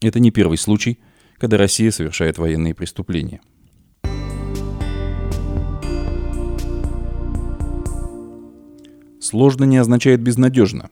Это 0.00 0.20
не 0.20 0.30
первый 0.30 0.56
случай, 0.56 1.00
когда 1.36 1.56
Россия 1.56 1.90
совершает 1.90 2.38
военные 2.38 2.74
преступления– 2.74 3.40
Сложно 9.26 9.64
не 9.64 9.76
означает 9.76 10.20
безнадежно. 10.20 10.88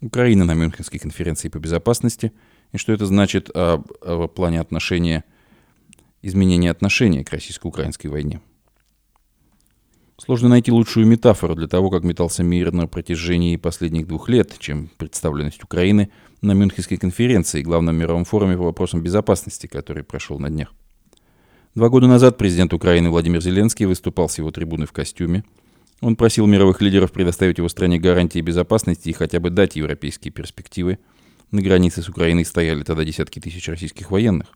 Украина 0.00 0.44
на 0.44 0.54
Мюнхенской 0.54 0.98
конференции 0.98 1.48
по 1.48 1.60
безопасности. 1.60 2.32
И 2.72 2.78
что 2.78 2.92
это 2.92 3.06
значит 3.06 3.48
о, 3.54 3.80
о 4.00 4.26
плане 4.26 4.60
отношения, 4.60 5.22
изменения 6.20 6.72
отношения 6.72 7.24
к 7.24 7.30
российско-украинской 7.30 8.08
войне? 8.08 8.40
Сложно 10.18 10.48
найти 10.48 10.72
лучшую 10.72 11.06
метафору 11.06 11.54
для 11.54 11.68
того, 11.68 11.90
как 11.90 12.02
метался 12.02 12.42
мир 12.42 12.72
на 12.72 12.88
протяжении 12.88 13.54
последних 13.54 14.08
двух 14.08 14.28
лет, 14.28 14.56
чем 14.58 14.90
представленность 14.96 15.62
Украины 15.62 16.10
на 16.42 16.54
Мюнхенской 16.54 16.96
конференции, 16.96 17.62
главном 17.62 17.94
мировом 17.94 18.24
форуме 18.24 18.56
по 18.56 18.64
вопросам 18.64 19.00
безопасности, 19.00 19.68
который 19.68 20.02
прошел 20.02 20.40
на 20.40 20.50
днях. 20.50 20.74
Два 21.76 21.88
года 21.88 22.08
назад 22.08 22.36
президент 22.36 22.74
Украины 22.74 23.10
Владимир 23.10 23.40
Зеленский 23.40 23.86
выступал 23.86 24.28
с 24.28 24.38
его 24.38 24.50
трибуны 24.50 24.86
в 24.86 24.92
костюме– 24.92 25.44
он 26.00 26.16
просил 26.16 26.46
мировых 26.46 26.82
лидеров 26.82 27.12
предоставить 27.12 27.58
его 27.58 27.68
стране 27.68 27.98
гарантии 27.98 28.40
безопасности 28.40 29.08
и 29.08 29.12
хотя 29.12 29.40
бы 29.40 29.50
дать 29.50 29.76
европейские 29.76 30.30
перспективы. 30.30 30.98
На 31.50 31.62
границе 31.62 32.02
с 32.02 32.08
Украиной 32.08 32.44
стояли 32.44 32.82
тогда 32.82 33.04
десятки 33.04 33.40
тысяч 33.40 33.66
российских 33.68 34.10
военных. 34.10 34.48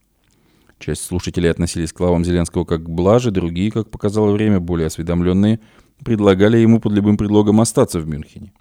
Часть 0.79 1.03
слушателей 1.03 1.51
относились 1.51 1.93
к 1.93 1.99
словам 1.99 2.25
Зеленского 2.25 2.65
как 2.65 2.85
к 2.85 2.89
блаже, 2.89 3.31
другие, 3.31 3.71
как 3.71 3.91
показало 3.91 4.33
время, 4.33 4.61
более 4.61 4.87
осведомленные, 4.87 5.61
предлагали 6.05 6.59
ему 6.59 6.81
под 6.81 6.93
любым 6.93 7.17
предлогом 7.17 7.61
остаться 7.61 8.01
в 8.01 8.09
Мюнхене. 8.09 8.53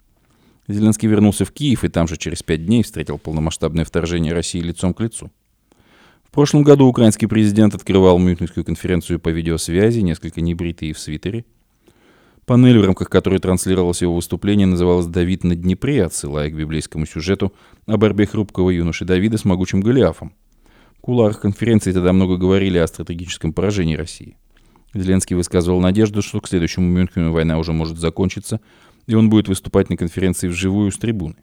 Зеленский 0.68 1.08
вернулся 1.08 1.44
в 1.44 1.52
Киев 1.52 1.84
и 1.84 1.88
там 1.88 2.06
же 2.06 2.16
через 2.16 2.42
пять 2.42 2.64
дней 2.64 2.82
встретил 2.82 3.18
полномасштабное 3.18 3.84
вторжение 3.84 4.32
России 4.32 4.60
лицом 4.60 4.94
к 4.94 5.00
лицу. 5.00 5.30
В 6.24 6.30
прошлом 6.30 6.62
году 6.62 6.86
украинский 6.86 7.26
президент 7.26 7.74
открывал 7.74 8.18
Мюнхенскую 8.18 8.64
конференцию 8.64 9.18
по 9.18 9.30
видеосвязи, 9.30 10.00
несколько 10.00 10.40
небритый 10.40 10.90
и 10.90 10.92
в 10.92 10.98
свитере– 10.98 11.44
Панель, 12.50 12.80
в 12.80 12.84
рамках 12.84 13.08
которой 13.08 13.38
транслировалось 13.38 14.02
его 14.02 14.16
выступление, 14.16 14.66
называлась 14.66 15.06
«Давид 15.06 15.44
на 15.44 15.54
Днепре», 15.54 16.04
отсылая 16.04 16.50
к 16.50 16.56
библейскому 16.56 17.06
сюжету 17.06 17.52
о 17.86 17.96
борьбе 17.96 18.26
хрупкого 18.26 18.70
юноши 18.70 19.04
Давида 19.04 19.38
с 19.38 19.44
могучим 19.44 19.82
Голиафом. 19.82 20.32
В 20.96 21.00
куларах 21.00 21.40
конференции 21.40 21.92
тогда 21.92 22.12
много 22.12 22.38
говорили 22.38 22.78
о 22.78 22.88
стратегическом 22.88 23.52
поражении 23.52 23.94
России. 23.94 24.36
Зеленский 24.94 25.36
высказывал 25.36 25.80
надежду, 25.80 26.22
что 26.22 26.40
к 26.40 26.48
следующему 26.48 26.88
Мюнхену 26.88 27.30
война 27.30 27.56
уже 27.56 27.72
может 27.72 27.98
закончиться, 27.98 28.60
и 29.06 29.14
он 29.14 29.30
будет 29.30 29.46
выступать 29.46 29.88
на 29.88 29.96
конференции 29.96 30.48
вживую 30.48 30.90
с 30.90 30.98
трибуны. 30.98 31.36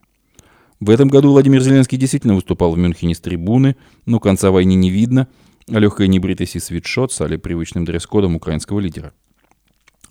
В 0.82 0.90
этом 0.90 1.08
году 1.08 1.32
Владимир 1.32 1.62
Зеленский 1.62 1.98
действительно 1.98 2.36
выступал 2.36 2.74
в 2.74 2.78
Мюнхене 2.78 3.16
с 3.16 3.22
трибуны, 3.22 3.78
но 4.06 4.20
конца 4.20 4.52
войны 4.52 4.74
не 4.74 4.90
видно, 4.90 5.30
а 5.72 5.80
легкая 5.80 6.08
небритость 6.08 6.58
и 6.58 6.60
свитшот 6.60 7.14
стали 7.14 7.38
привычным 7.38 7.86
дресс-кодом 7.86 8.36
украинского 8.36 8.82
лидера. 8.82 9.14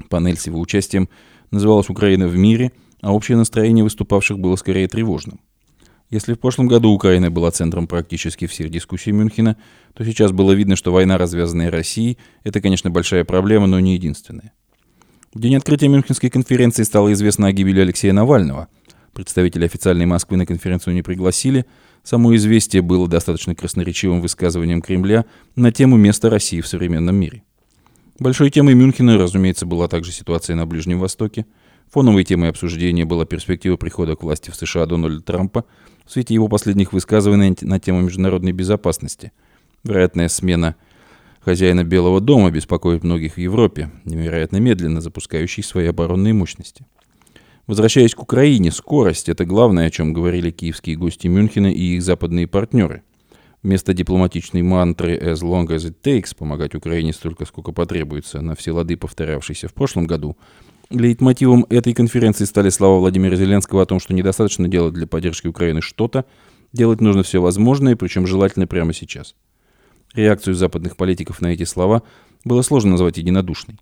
Панель 0.09 0.39
с 0.39 0.47
его 0.47 0.61
участием 0.61 1.09
называлась 1.51 1.89
«Украина 1.89 2.27
в 2.29 2.37
мире», 2.37 2.73
а 3.01 3.13
общее 3.13 3.37
настроение 3.37 3.85
выступавших 3.85 4.39
было 4.39 4.57
скорее 4.57 4.89
тревожным. 4.89 5.41
Если 6.09 6.35
в 6.35 6.39
прошлом 6.39 6.69
году 6.69 6.91
Украина 6.91 7.31
была 7.31 7.51
центром 7.51 7.89
практически 7.89 8.47
всех 8.47 8.71
дискуссий 8.71 9.11
Мюнхена, 9.11 9.57
то 9.93 10.05
сейчас 10.05 10.31
было 10.31 10.53
видно, 10.53 10.77
что 10.77 10.93
война, 10.93 11.19
развязанная 11.19 11.71
Россией, 11.71 12.19
это, 12.45 12.61
конечно, 12.61 12.91
большая 12.91 13.25
проблема, 13.25 13.67
но 13.67 13.81
не 13.81 13.95
единственная. 13.95 14.53
В 15.35 15.41
день 15.41 15.57
открытия 15.57 15.89
Мюнхенской 15.89 16.31
конференции 16.31 16.85
стало 16.85 17.13
известно 17.13 17.49
о 17.49 17.53
гибели 17.53 17.81
Алексея 17.81 18.13
Навального. 18.13 18.69
Представители 19.13 19.65
официальной 19.65 20.07
Москвы 20.07 20.37
на 20.37 20.47
конференцию 20.47 20.95
не 20.95 21.03
пригласили. 21.03 21.67
Само 22.05 22.37
известие 22.37 22.83
было 22.83 23.09
достаточно 23.09 23.55
красноречивым 23.55 24.21
высказыванием 24.21 24.83
Кремля 24.83 25.25
на 25.57 25.73
тему 25.73 25.97
места 25.97 26.31
России 26.31 26.61
в 26.61 26.69
современном 26.69 27.17
мире. 27.17 27.43
Большой 28.19 28.49
темой 28.49 28.75
Мюнхена, 28.75 29.19
разумеется, 29.19 29.67
была 29.67 29.89
также 29.89 30.11
ситуация 30.11 30.57
на 30.57 30.65
Ближнем 30.67 30.99
Востоке. 30.99 31.45
Фоновой 31.93 32.25
темой 32.25 32.49
обсуждения 32.49 33.05
была 33.05 33.27
перспектива 33.27 33.77
прихода 33.77 34.17
к 34.17 34.23
власти 34.23 34.51
в 34.51 34.57
США 34.57 34.87
Дональда 34.87 35.21
Трампа 35.21 35.67
в 36.07 36.13
свете 36.13 36.33
его 36.33 36.49
последних 36.49 36.95
высказываний 36.95 37.55
на 37.61 37.79
тему 37.79 38.01
международной 38.01 38.53
безопасности. 38.53 39.33
Вероятная 39.85 40.29
смена 40.29 40.77
хозяина 41.41 41.85
Белого 41.85 42.23
дома 42.23 42.51
беспокоит 42.51 43.05
многих 43.05 43.35
в 43.35 43.39
Европе, 43.39 43.91
невероятно 44.07 44.57
медленно 44.57 45.03
запускающий 45.03 45.63
свои 45.63 45.87
оборонные 45.87 46.33
мощности. 46.33 46.87
Возвращаясь 47.67 48.15
к 48.15 48.23
Украине, 48.23 48.73
скорость– 48.73 49.29
это 49.29 49.45
главное, 49.45 49.87
о 49.87 49.91
чем 49.91 50.15
говорили 50.15 50.51
киевские 50.51 50.97
гости 50.97 51.27
Мюнхена 51.27 51.71
и 51.71 51.97
их 51.97 52.03
западные 52.03 52.47
партнеры– 52.47 53.03
Вместо 53.63 53.95
дипломатичной 53.95 54.63
мантры 54.63 55.17
«as 55.17 55.43
long 55.43 55.67
as 55.67 55.79
it 55.79 55.97
takes» 56.03 56.37
помогать 56.37 56.75
Украине 56.75 57.13
столько, 57.13 57.47
сколько 57.47 57.73
потребуется, 57.73 58.41
на 58.41 58.55
все 58.55 58.73
лады 58.73 58.97
повторявшейся 58.97 59.69
в 59.69 59.75
прошлом 59.75 60.07
году, 60.07 60.37
лейтмотивом 60.91 61.67
этой 61.69 61.93
конференции 61.95 62.45
стали 62.45 62.69
слова 62.69 63.01
Владимира 63.01 63.35
Зеленского 63.37 63.83
о 63.83 63.87
том, 63.87 63.99
что 63.99 64.15
недостаточно 64.15 64.69
делать 64.69 64.95
для 64.95 65.07
поддержки 65.07 65.49
Украины 65.49 65.81
что-то, 65.81 66.27
делать 66.73 67.01
нужно 67.01 67.23
все 67.23 67.41
возможное, 67.41 67.97
причем 67.97 68.27
желательно 68.27 68.67
прямо 68.67 68.93
сейчас. 68.93 69.35
Реакцию 70.15 70.55
западных 70.55 70.97
политиков 70.97 71.41
на 71.41 71.49
эти 71.49 71.65
слова 71.65 72.03
было 72.45 72.63
сложно 72.63 72.93
назвать 72.93 73.19
единодушной. 73.19 73.79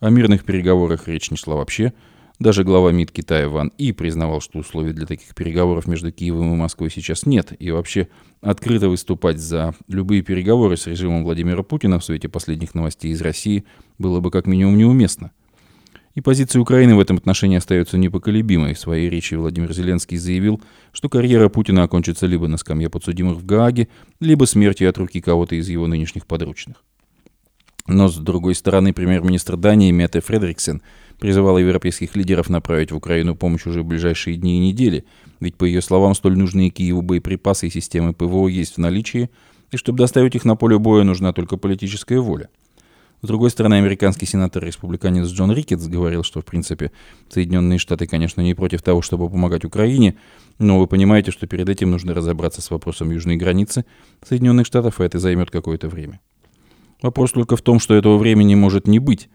О 0.00 0.10
мирных 0.10 0.44
переговорах 0.44 1.08
речь 1.08 1.30
не 1.30 1.36
шла 1.36 1.56
вообще– 1.56 1.92
даже 2.40 2.64
глава 2.64 2.90
МИД 2.90 3.12
Китая 3.12 3.48
Ван 3.48 3.70
И 3.76 3.92
признавал, 3.92 4.40
что 4.40 4.58
условий 4.58 4.94
для 4.94 5.06
таких 5.06 5.34
переговоров 5.34 5.86
между 5.86 6.10
Киевом 6.10 6.54
и 6.54 6.56
Москвой 6.56 6.90
сейчас 6.90 7.26
нет, 7.26 7.52
и 7.58 7.70
вообще 7.70 8.08
открыто 8.40 8.88
выступать 8.88 9.38
за 9.38 9.74
любые 9.88 10.22
переговоры 10.22 10.78
с 10.78 10.86
режимом 10.86 11.22
Владимира 11.22 11.62
Путина 11.62 12.00
в 12.00 12.04
свете 12.04 12.30
последних 12.30 12.74
новостей 12.74 13.12
из 13.12 13.20
России 13.20 13.64
было 13.98 14.20
бы 14.20 14.30
как 14.30 14.46
минимум 14.46 14.78
неуместно. 14.78 15.32
И 16.14 16.22
позиция 16.22 16.60
Украины 16.60 16.96
в 16.96 17.00
этом 17.00 17.18
отношении 17.18 17.58
остается 17.58 17.98
непоколебимой. 17.98 18.74
В 18.74 18.80
своей 18.80 19.08
речи 19.10 19.34
Владимир 19.34 19.72
Зеленский 19.72 20.16
заявил, 20.16 20.60
что 20.92 21.08
карьера 21.08 21.48
Путина 21.50 21.82
окончится 21.82 22.26
либо 22.26 22.48
на 22.48 22.56
скамье 22.56 22.88
подсудимых 22.88 23.36
в 23.36 23.46
Гааге, 23.46 23.88
либо 24.18 24.46
смертью 24.46 24.88
от 24.88 24.98
руки 24.98 25.20
кого-то 25.20 25.54
из 25.54 25.68
его 25.68 25.86
нынешних 25.86 26.26
подручных. 26.26 26.82
Но, 27.86 28.08
с 28.08 28.16
другой 28.16 28.54
стороны, 28.54 28.92
премьер-министр 28.92 29.56
Дании 29.56 29.90
Мете 29.90 30.20
Фредериксен 30.20 30.80
призывала 31.20 31.58
европейских 31.58 32.16
лидеров 32.16 32.48
направить 32.48 32.90
в 32.90 32.96
Украину 32.96 33.36
помощь 33.36 33.66
уже 33.66 33.82
в 33.82 33.86
ближайшие 33.86 34.36
дни 34.36 34.56
и 34.56 34.58
недели, 34.58 35.04
ведь, 35.38 35.56
по 35.56 35.64
ее 35.64 35.82
словам, 35.82 36.14
столь 36.14 36.36
нужные 36.36 36.70
Киеву 36.70 37.02
боеприпасы 37.02 37.68
и 37.68 37.70
системы 37.70 38.14
ПВО 38.14 38.48
есть 38.48 38.74
в 38.74 38.78
наличии, 38.78 39.30
и 39.70 39.76
чтобы 39.76 39.98
доставить 39.98 40.34
их 40.34 40.44
на 40.44 40.56
поле 40.56 40.78
боя, 40.78 41.04
нужна 41.04 41.32
только 41.32 41.56
политическая 41.56 42.18
воля. 42.18 42.48
С 43.22 43.26
другой 43.26 43.50
стороны, 43.50 43.74
американский 43.74 44.24
сенатор-республиканец 44.24 45.28
Джон 45.28 45.52
Рикетс 45.52 45.86
говорил, 45.86 46.22
что, 46.22 46.40
в 46.40 46.46
принципе, 46.46 46.90
Соединенные 47.28 47.78
Штаты, 47.78 48.06
конечно, 48.06 48.40
не 48.40 48.54
против 48.54 48.80
того, 48.80 49.02
чтобы 49.02 49.28
помогать 49.28 49.64
Украине, 49.64 50.16
Но 50.58 50.78
вы 50.78 50.86
понимаете, 50.86 51.30
что 51.30 51.46
перед 51.46 51.68
этим 51.70 51.90
нужно 51.90 52.12
разобраться 52.12 52.60
с 52.60 52.70
вопросом 52.70 53.10
южной 53.10 53.36
границы 53.36 53.86
Соединенных 54.22 54.66
Штатов, 54.66 55.00
и 55.00 55.04
это 55.04 55.18
займет 55.18 55.50
какое-то 55.50 55.88
время. 55.88 56.20
Вопрос 57.02 57.32
только 57.32 57.56
в 57.56 57.62
том, 57.62 57.80
что 57.80 57.94
этого 57.94 58.18
времени 58.18 58.54
может 58.54 58.86
не 58.86 58.98
быть. 58.98 59.30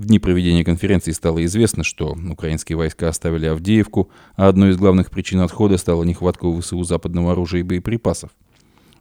В 0.00 0.06
дни 0.06 0.18
проведения 0.18 0.64
конференции 0.64 1.10
стало 1.10 1.44
известно, 1.44 1.84
что 1.84 2.16
украинские 2.30 2.78
войска 2.78 3.10
оставили 3.10 3.44
Авдеевку, 3.44 4.08
а 4.34 4.48
одной 4.48 4.70
из 4.70 4.78
главных 4.78 5.10
причин 5.10 5.40
отхода 5.40 5.76
стала 5.76 6.04
нехватка 6.04 6.46
у 6.46 6.58
ВСУ 6.58 6.82
западного 6.84 7.32
оружия 7.32 7.60
и 7.60 7.64
боеприпасов. 7.64 8.30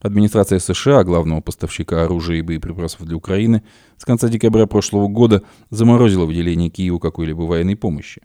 Администрация 0.02 0.60
США, 0.60 1.06
главного 1.06 1.40
поставщика 1.40 2.04
оружия 2.04 2.40
и 2.40 2.42
боеприпасов 2.42 3.06
для 3.06 3.16
Украины, 3.16 3.64
с 3.96 4.04
конца 4.04 4.28
декабря 4.28 4.66
прошлого 4.66 5.08
года 5.08 5.42
заморозила 5.70 6.26
выделение 6.26 6.70
Киеву 6.70 7.00
какой-либо 7.00 7.44
военной 7.44 7.78
помощи. 7.78 8.22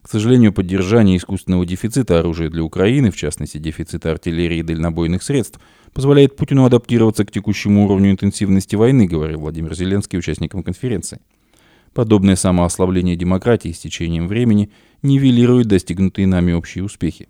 К 0.00 0.08
сожалению, 0.08 0.54
поддержание 0.54 1.18
искусственного 1.18 1.66
дефицита 1.66 2.20
оружия 2.20 2.48
для 2.48 2.64
Украины, 2.64 3.10
в 3.10 3.16
частности 3.16 3.58
дефицита 3.58 4.12
артиллерии 4.12 4.60
и 4.60 4.62
дальнобойных 4.62 5.22
средств, 5.22 5.60
позволяет 5.92 6.36
Путину 6.36 6.64
адаптироваться 6.64 7.26
к 7.26 7.30
текущему 7.30 7.84
уровню 7.84 8.12
интенсивности 8.12 8.76
войны, 8.76 9.06
говорил 9.06 9.40
Владимир 9.40 9.74
Зеленский 9.74 10.18
участникам 10.18 10.62
конференции. 10.62 11.20
Подобное 11.94 12.36
самоослабление 12.36 13.16
демократии 13.16 13.72
с 13.72 13.78
течением 13.78 14.28
времени 14.28 14.70
нивелирует 15.02 15.66
достигнутые 15.66 16.26
нами 16.26 16.52
общие 16.52 16.84
успехи. 16.84 17.28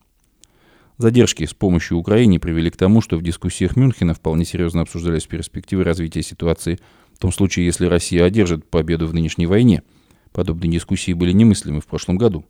Задержки 0.99 1.47
с 1.47 1.55
помощью 1.55 1.97
Украине 1.97 2.41
привели 2.41 2.71
к 2.71 2.77
тому, 2.77 3.01
что 3.01 3.17
в 3.17 3.23
дискуссиях 3.23 3.77
Мюнхена 3.77 4.15
вполне 4.15 4.45
серьезно 4.45 4.83
обсуждались 4.83 5.27
перспективы 5.27 5.85
развития 5.85 6.23
ситуации 6.23 6.81
в 7.15 7.19
том 7.19 7.33
случае, 7.33 7.67
если 7.67 7.87
Россия 7.87 8.25
одержит 8.25 8.69
победу 8.69 9.07
в 9.07 9.15
нынешней 9.15 9.47
войне. 9.47 9.83
Подобные 10.33 10.73
дискуссии 10.73 11.13
были 11.13 11.33
немыслимы 11.33 11.81
в 11.81 11.87
прошлом 11.87 12.19
году. 12.19 12.45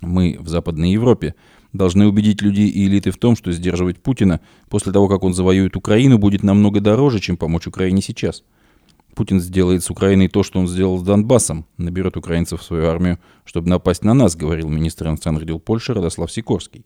Мы 0.00 0.36
в 0.40 0.48
Западной 0.48 0.90
Европе 0.90 1.36
должны 1.72 2.06
убедить 2.06 2.42
людей 2.42 2.68
и 2.68 2.86
элиты 2.86 3.12
в 3.12 3.16
том, 3.16 3.36
что 3.36 3.52
сдерживать 3.52 4.02
Путина 4.02 4.40
после 4.68 4.92
того, 4.92 5.06
как 5.08 5.22
он 5.22 5.32
завоюет 5.32 5.76
Украину, 5.76 6.18
будет 6.18 6.42
намного 6.42 6.80
дороже, 6.80 7.20
чем 7.20 7.36
помочь 7.36 7.68
Украине 7.68 8.02
сейчас. 8.02 8.42
Путин 9.14 9.40
сделает 9.40 9.84
с 9.84 9.90
Украиной 9.90 10.28
то, 10.28 10.42
что 10.42 10.58
он 10.58 10.66
сделал 10.66 10.98
с 10.98 11.02
Донбассом, 11.02 11.66
наберет 11.76 12.16
украинцев 12.16 12.60
в 12.60 12.64
свою 12.64 12.86
армию, 12.86 13.18
чтобы 13.44 13.68
напасть 13.68 14.04
на 14.04 14.14
нас, 14.14 14.36
говорил 14.36 14.68
министр 14.68 15.08
иностранных 15.08 15.44
дел 15.44 15.60
Польши 15.60 15.92
Радослав 15.92 16.32
Сикорский. 16.32 16.84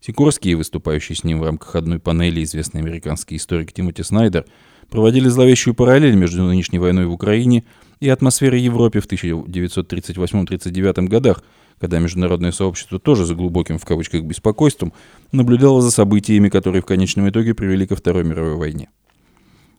Сикорский, 0.00 0.54
выступающий 0.54 1.14
с 1.14 1.24
ним 1.24 1.40
в 1.40 1.44
рамках 1.44 1.76
одной 1.76 1.98
панели 1.98 2.42
известный 2.42 2.80
американский 2.80 3.36
историк 3.36 3.72
Тимоти 3.72 4.02
Снайдер, 4.02 4.46
проводили 4.88 5.28
зловещую 5.28 5.74
параллель 5.74 6.16
между 6.16 6.42
нынешней 6.42 6.78
войной 6.78 7.06
в 7.06 7.12
Украине 7.12 7.64
и 8.00 8.08
атмосферой 8.08 8.62
Европы 8.62 9.00
в 9.00 9.06
1938-39 9.06 11.06
годах, 11.06 11.44
когда 11.78 11.98
международное 11.98 12.50
сообщество 12.50 12.98
тоже 12.98 13.26
за 13.26 13.34
глубоким 13.34 13.78
в 13.78 13.84
кавычках 13.84 14.22
беспокойством 14.22 14.94
наблюдало 15.32 15.82
за 15.82 15.90
событиями, 15.90 16.48
которые 16.48 16.80
в 16.82 16.86
конечном 16.86 17.28
итоге 17.28 17.54
привели 17.54 17.86
ко 17.86 17.94
Второй 17.94 18.24
мировой 18.24 18.56
войне. 18.56 18.88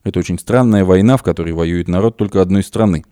Это 0.03 0.19
очень 0.19 0.39
странная 0.39 0.83
война, 0.83 1.17
в 1.17 1.23
которой 1.23 1.53
воюет 1.53 1.87
народ 1.87 2.17
только 2.17 2.41
одной 2.41 2.63
страны. 2.63 3.03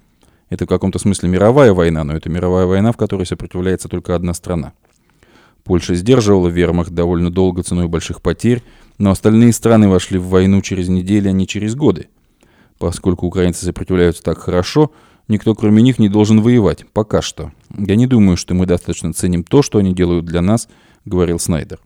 Это 0.50 0.66
в 0.66 0.68
каком-то 0.68 0.98
смысле 1.00 1.30
мировая 1.30 1.74
война, 1.74 2.04
но 2.04 2.16
это 2.16 2.30
мировая 2.30 2.66
война, 2.66 2.92
в 2.92 2.98
которой 2.98 3.26
сопротивляется 3.26 3.88
только 3.88 4.16
одна 4.16 4.34
страна. 4.34 4.74
Польша 5.64 5.94
сдерживала 5.94 6.48
вермахт 6.48 6.92
довольно 6.92 7.30
долго 7.30 7.62
ценой 7.62 7.88
больших 7.88 8.22
потерь, 8.22 8.64
но 8.98 9.12
остальные 9.12 9.54
страны 9.54 9.88
вошли 9.88 10.18
в 10.18 10.28
войну 10.28 10.62
через 10.62 10.88
недели, 10.88 11.28
а 11.28 11.32
не 11.32 11.46
через 11.46 11.76
годы. 11.76 12.08
Поскольку 12.80 13.28
украинцы 13.28 13.66
сопротивляются 13.66 14.24
так 14.24 14.40
хорошо, 14.40 14.92
Никто, 15.30 15.54
кроме 15.54 15.84
них, 15.84 16.00
не 16.00 16.10
должен 16.10 16.42
воевать. 16.42 16.86
Пока 16.92 17.22
что. 17.22 17.52
Я 17.78 17.96
не 17.96 18.08
думаю, 18.08 18.36
что 18.36 18.56
мы 18.56 18.66
достаточно 18.66 19.14
ценим 19.14 19.44
то, 19.44 19.62
что 19.62 19.78
они 19.78 19.94
делают 19.94 20.26
для 20.26 20.42
нас, 20.42 20.68
говорил 21.06 21.38
Снайдер. 21.38 21.80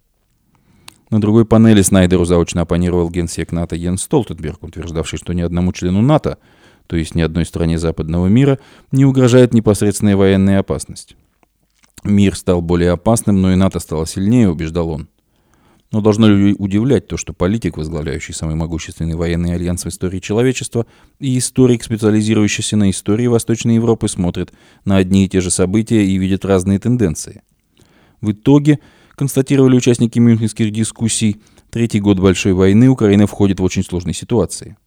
На 1.10 1.22
другой 1.22 1.46
панели 1.46 1.82
Снайдеру 1.82 2.26
заочно 2.26 2.62
оппонировал 2.62 3.10
генсек 3.10 3.52
НАТО 3.52 3.76
Йен 3.76 3.98
Столтенберг, 3.98 4.63
утверждавший, 4.63 5.20
что 5.20 5.34
ни 5.34 5.42
одному 5.42 5.74
члену 5.74 6.02
НАТО, 6.02 6.38
то 6.88 6.96
есть 6.96 7.16
ни 7.16 7.22
одной 7.22 7.46
стране 7.46 7.78
западного 7.78 8.28
мира, 8.28 8.60
не 8.92 9.06
угрожает 9.06 9.54
непосредственная 9.54 10.18
военная 10.18 10.60
опасность. 10.60 11.16
Мир 12.04 12.36
стал 12.36 12.62
более 12.62 12.92
опасным, 12.92 13.42
но 13.42 13.52
и 13.54 13.56
НАТО 13.56 13.80
стало 13.80 14.06
сильнее, 14.06 14.50
убеждал 14.50 14.89
он. 14.89 15.08
Но 15.94 16.02
должно 16.02 16.28
ли 16.28 16.56
удивлять 16.58 17.08
то, 17.08 17.18
что 17.18 17.34
политик, 17.34 17.78
возглавляющий 17.78 18.34
самый 18.34 18.56
могущественный 18.56 19.13
военный 19.13 19.54
альянс 19.54 19.86
в 19.86 19.89
истории 19.89 20.20
человечества, 20.20 20.88
и 21.20 21.38
историк, 21.38 21.84
специализирующийся 21.84 22.76
на 22.76 22.89
истории 22.89 23.28
Восточной 23.28 23.76
Европы, 23.76 24.08
смотрят 24.08 24.52
на 24.86 24.98
одни 24.98 25.24
и 25.24 25.30
те 25.30 25.39
же 25.39 25.52
события 25.52 26.04
и 26.04 26.18
видят 26.18 26.46
разные 26.46 26.80
тенденции. 26.80 27.44
В 28.22 28.32
итоге, 28.32 28.80
констатировали 29.15 29.76
участники 29.76 30.19
мюнхенских 30.19 30.71
дискуссий, 30.71 31.41
третий 31.69 31.99
год 31.99 32.19
Большой 32.19 32.54
войны 32.54 32.88
Украина 32.89 33.28
входит 33.28 33.60
в 33.60 33.63
очень 33.63 33.84
сложной 33.84 34.13
ситуации. 34.13 34.78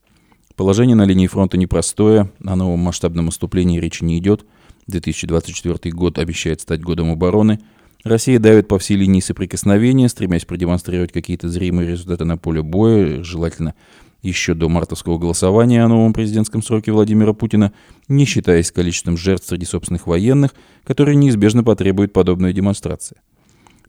Положение 0.55 0.97
на 0.97 1.05
линии 1.05 1.27
фронта 1.27 1.59
непростое, 1.59 2.31
о 2.45 2.57
новом 2.57 2.81
масштабном 2.81 3.27
наступлении 3.27 3.81
речи 3.81 4.05
не 4.05 4.19
идет. 4.19 4.47
2024 4.87 5.93
год 5.95 6.19
обещает 6.19 6.61
стать 6.61 6.81
годом 6.83 7.11
обороны– 7.11 7.61
Россия 8.07 8.39
давит 8.39 8.69
по 8.69 8.79
всей 8.79 8.97
линии 8.97 9.19
соприкосновения, 9.19 10.09
стремясь 10.09 10.45
продемонстрировать 10.45 11.11
какие-то 11.11 11.49
зримые 11.49 11.91
результаты 11.91 12.25
на 12.25 12.39
поле 12.39 12.63
боя, 12.63 13.25
желательно 13.25 13.75
еще 14.23 14.55
до 14.55 14.69
мартовского 14.69 15.19
голосования 15.19 15.83
о 15.83 15.89
новом 15.89 16.13
президентском 16.13 16.63
сроке 16.63 16.93
Владимира 16.93 17.33
Путина, 17.33 17.73
не 18.07 18.25
считаясь 18.25 18.71
количеством 18.71 19.17
жертв 19.17 19.49
среди 19.49 19.67
собственных 19.67 20.07
военных, 20.07 20.55
которые 20.85 21.17
неизбежно 21.17 21.65
потребуют 21.65 22.13
подобной 22.13 22.53
демонстрации. 22.53 23.17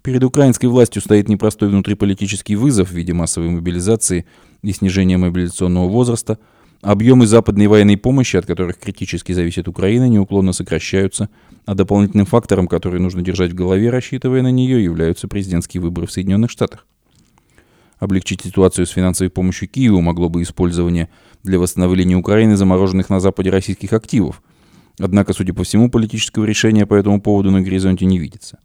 Перед 0.01 0.23
украинской 0.23 0.67
властью 0.67 1.01
стоит 1.01 1.27
непростой 1.27 1.69
внутриполитический 1.69 2.55
вызов 2.55 2.89
в 2.89 2.93
виде 2.93 3.13
массовой 3.13 3.49
мобилизации 3.49 4.25
и 4.61 4.71
снижения 4.71 5.17
мобилизационного 5.17 5.87
возраста– 5.87 6.37
Объемы 6.81 7.25
западной 7.25 7.67
военной 7.67 7.97
помощи, 7.97 8.37
от 8.37 8.45
которых 8.45 8.77
критически 8.77 9.31
зависит 9.31 9.67
Украина, 9.67 10.07
неуклонно 10.07 10.53
сокращаются, 10.53 11.29
а 11.65 11.73
дополнительным 11.73 12.27
фактором, 12.27 12.67
который 12.67 12.99
нужно 12.99 13.23
держать 13.23 13.51
в 13.51 13.55
голове, 13.55 13.89
рассчитывая 13.89 14.43
на 14.43 14.51
нее, 14.51 14.83
являются 14.83 15.27
президентские 15.27 15.81
выборы 15.81 16.05
в 16.05 16.11
Соединенных 16.11 16.51
Штатах. 16.51 16.85
Облегчить 17.97 18.43
ситуацию 18.43 18.85
с 18.85 18.91
финансовой 18.91 19.31
помощью 19.31 19.67
Киеву 19.67 20.01
могло 20.01 20.29
бы 20.29 20.43
использование 20.43 21.09
для 21.43 21.57
восстановления 21.57 22.15
Украины 22.15 22.55
замороженных 22.55 23.09
на 23.09 23.19
Западе 23.19 23.49
российских 23.49 23.91
активов. 23.93 24.43
Однако, 24.99 25.33
судя 25.33 25.55
по 25.55 25.63
всему, 25.63 25.89
политического 25.89 26.45
решения 26.45 26.85
по 26.85 26.93
этому 26.93 27.19
поводу 27.19 27.49
на 27.49 27.61
горизонте 27.61 28.05
не 28.05 28.19
видится. 28.19 28.59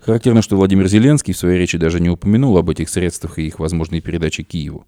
Характерно, 0.00 0.42
что 0.42 0.56
Владимир 0.56 0.88
Зеленский 0.88 1.34
в 1.34 1.38
своей 1.38 1.58
речи 1.58 1.78
даже 1.78 2.00
не 2.00 2.08
упомянул 2.08 2.56
об 2.56 2.70
этих 2.70 2.88
средствах 2.88 3.38
и 3.38 3.46
их 3.46 3.58
возможной 3.58 4.00
передаче 4.00 4.42
Киеву 4.42 4.86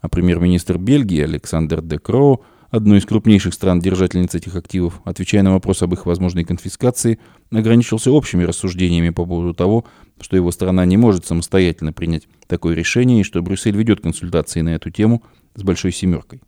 а 0.00 0.08
премьер-министр 0.08 0.78
Бельгии 0.78 1.22
Александр 1.22 1.82
де 1.82 1.98
Кроу, 1.98 2.44
одной 2.70 2.98
из 2.98 3.06
крупнейших 3.06 3.54
стран-держательниц 3.54 4.34
этих 4.34 4.54
активов, 4.56 5.00
отвечая 5.04 5.42
на 5.42 5.52
вопрос 5.52 5.82
об 5.82 5.94
их 5.94 6.06
возможной 6.06 6.44
конфискации, 6.44 7.18
ограничился 7.50 8.10
общими 8.10 8.44
рассуждениями 8.44 9.10
по 9.10 9.24
поводу 9.24 9.54
того, 9.54 9.84
что 10.20 10.36
его 10.36 10.50
страна 10.50 10.84
не 10.84 10.96
может 10.96 11.24
самостоятельно 11.24 11.92
принять 11.92 12.28
такое 12.46 12.74
решение 12.74 13.20
и 13.20 13.24
что 13.24 13.42
Брюссель 13.42 13.76
ведет 13.76 14.00
консультации 14.00 14.60
на 14.60 14.70
эту 14.70 14.90
тему 14.90 15.22
с 15.54 15.62
«Большой 15.62 15.92
семеркой». 15.92 16.42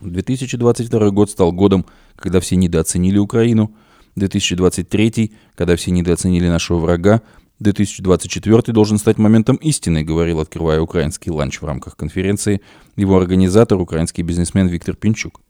2022 0.00 1.10
год 1.10 1.30
стал 1.30 1.52
годом, 1.52 1.86
когда 2.14 2.38
все 2.38 2.54
недооценили 2.56 3.18
Украину, 3.18 3.74
2023, 4.18 5.32
когда 5.54 5.76
все 5.76 5.90
недооценили 5.90 6.48
нашего 6.48 6.78
врага, 6.78 7.22
2024 7.60 8.72
должен 8.72 8.98
стать 8.98 9.18
моментом 9.18 9.56
истины, 9.56 10.04
говорил, 10.04 10.40
открывая 10.40 10.80
украинский 10.80 11.32
ланч 11.32 11.60
в 11.60 11.64
рамках 11.64 11.96
конференции, 11.96 12.60
его 12.96 13.16
организатор, 13.16 13.78
украинский 13.78 14.22
бизнесмен 14.22 14.68
Виктор 14.68 14.94
Пинчук. 14.94 15.40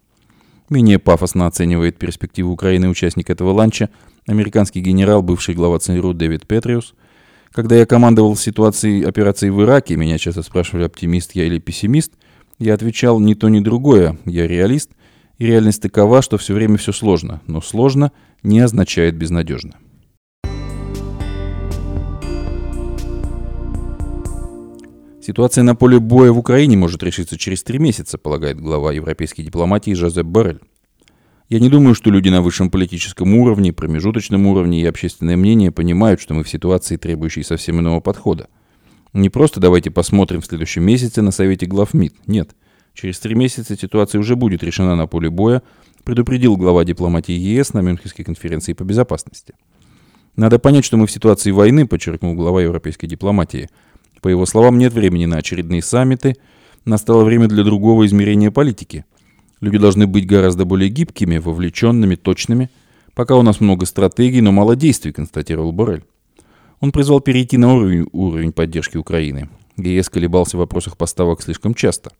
Менее 0.70 0.98
пафосно 0.98 1.46
оценивает 1.46 1.98
перспективу 1.98 2.52
Украины 2.52 2.88
участник 2.88 3.30
этого 3.30 3.52
ланча 3.52 3.88
американский 4.26 4.80
генерал, 4.80 5.22
бывший 5.22 5.54
глава 5.54 5.78
ЦРУ 5.78 6.14
Дэвид 6.14 6.46
Петриус. 6.46 6.94
Когда 7.52 7.76
я 7.76 7.86
командовал 7.86 8.36
ситуацией 8.36 9.04
операции 9.04 9.48
в 9.48 9.62
Ираке, 9.62 9.96
меня 9.96 10.18
часто 10.18 10.42
спрашивали, 10.42 10.84
оптимист 10.84 11.32
я 11.32 11.44
или 11.44 11.58
пессимист, 11.58 12.12
я 12.58 12.74
отвечал 12.74 13.20
ни 13.20 13.34
то, 13.34 13.48
ни 13.48 13.60
другое, 13.60 14.18
я 14.26 14.46
реалист, 14.46 14.90
и 15.38 15.46
реальность 15.46 15.80
такова, 15.80 16.20
что 16.20 16.36
все 16.36 16.52
время 16.52 16.76
все 16.76 16.92
сложно, 16.92 17.40
но 17.46 17.62
сложно 17.62 18.12
не 18.42 18.60
означает 18.60 19.16
безнадежно. 19.16 19.74
Ситуация 25.20 25.62
на 25.62 25.74
поле 25.74 26.00
боя 26.00 26.32
в 26.32 26.38
Украине 26.38 26.78
может 26.78 27.02
решиться 27.02 27.36
через 27.36 27.62
три 27.62 27.78
месяца, 27.78 28.16
полагает 28.16 28.58
глава 28.58 28.92
европейской 28.92 29.42
дипломатии 29.42 29.92
Жозеп 29.92 30.24
Барель. 30.24 30.60
Я 31.50 31.60
не 31.60 31.68
думаю, 31.68 31.94
что 31.94 32.10
люди 32.10 32.30
на 32.30 32.40
высшем 32.40 32.70
политическом 32.70 33.34
уровне, 33.34 33.72
промежуточном 33.72 34.46
уровне 34.46 34.80
и 34.80 34.86
общественное 34.86 35.36
мнение 35.36 35.70
понимают, 35.70 36.20
что 36.20 36.34
мы 36.34 36.44
в 36.44 36.48
ситуации, 36.48 36.96
требующей 36.96 37.42
совсем 37.42 37.78
иного 37.80 38.00
подхода. 38.00 38.48
Не 39.12 39.30
просто 39.30 39.60
давайте 39.60 39.90
посмотрим 39.90 40.40
в 40.40 40.46
следующем 40.46 40.82
месяце 40.84 41.20
на 41.22 41.30
совете 41.30 41.66
глав 41.66 41.94
МИД. 41.94 42.14
Нет. 42.26 42.50
Через 42.94 43.18
три 43.18 43.34
месяца 43.34 43.76
ситуация 43.76 44.18
уже 44.18 44.34
будет 44.34 44.62
решена 44.62 44.96
на 44.96 45.06
поле 45.06 45.30
боя, 45.30 45.62
предупредил 46.08 46.56
глава 46.56 46.86
дипломатии 46.86 47.34
ЕС 47.34 47.74
на 47.74 47.80
Мюнхенской 47.82 48.24
конференции 48.24 48.72
по 48.72 48.82
безопасности. 48.82 49.52
Надо 50.36 50.58
понять, 50.58 50.86
что 50.86 50.96
мы 50.96 51.06
в 51.06 51.10
ситуации 51.10 51.50
войны, 51.50 51.86
подчеркнул 51.86 52.32
глава 52.32 52.62
европейской 52.62 53.06
дипломатии. 53.06 53.68
По 54.22 54.28
его 54.28 54.46
словам, 54.46 54.78
нет 54.78 54.94
времени 54.94 55.26
на 55.26 55.36
очередные 55.36 55.82
саммиты, 55.82 56.36
настало 56.86 57.24
время 57.24 57.46
для 57.46 57.62
другого 57.62 58.06
измерения 58.06 58.50
политики. 58.50 59.04
Люди 59.60 59.76
должны 59.76 60.06
быть 60.06 60.26
гораздо 60.26 60.64
более 60.64 60.88
гибкими, 60.88 61.36
вовлеченными, 61.36 62.14
точными. 62.14 62.70
Пока 63.12 63.36
у 63.36 63.42
нас 63.42 63.60
много 63.60 63.84
стратегий, 63.84 64.40
но 64.40 64.50
мало 64.50 64.76
действий, 64.76 65.12
констатировал 65.12 65.72
Борель. 65.72 66.04
Он 66.80 66.90
призвал 66.90 67.20
перейти 67.20 67.58
на 67.58 67.74
уровень, 67.74 68.08
уровень 68.12 68.52
поддержки 68.52 68.96
Украины. 68.96 69.50
ЕС 69.76 70.08
колебался 70.08 70.56
в 70.56 70.60
вопросах 70.60 70.96
поставок 70.96 71.42
слишком 71.42 71.74
часто. 71.74 72.12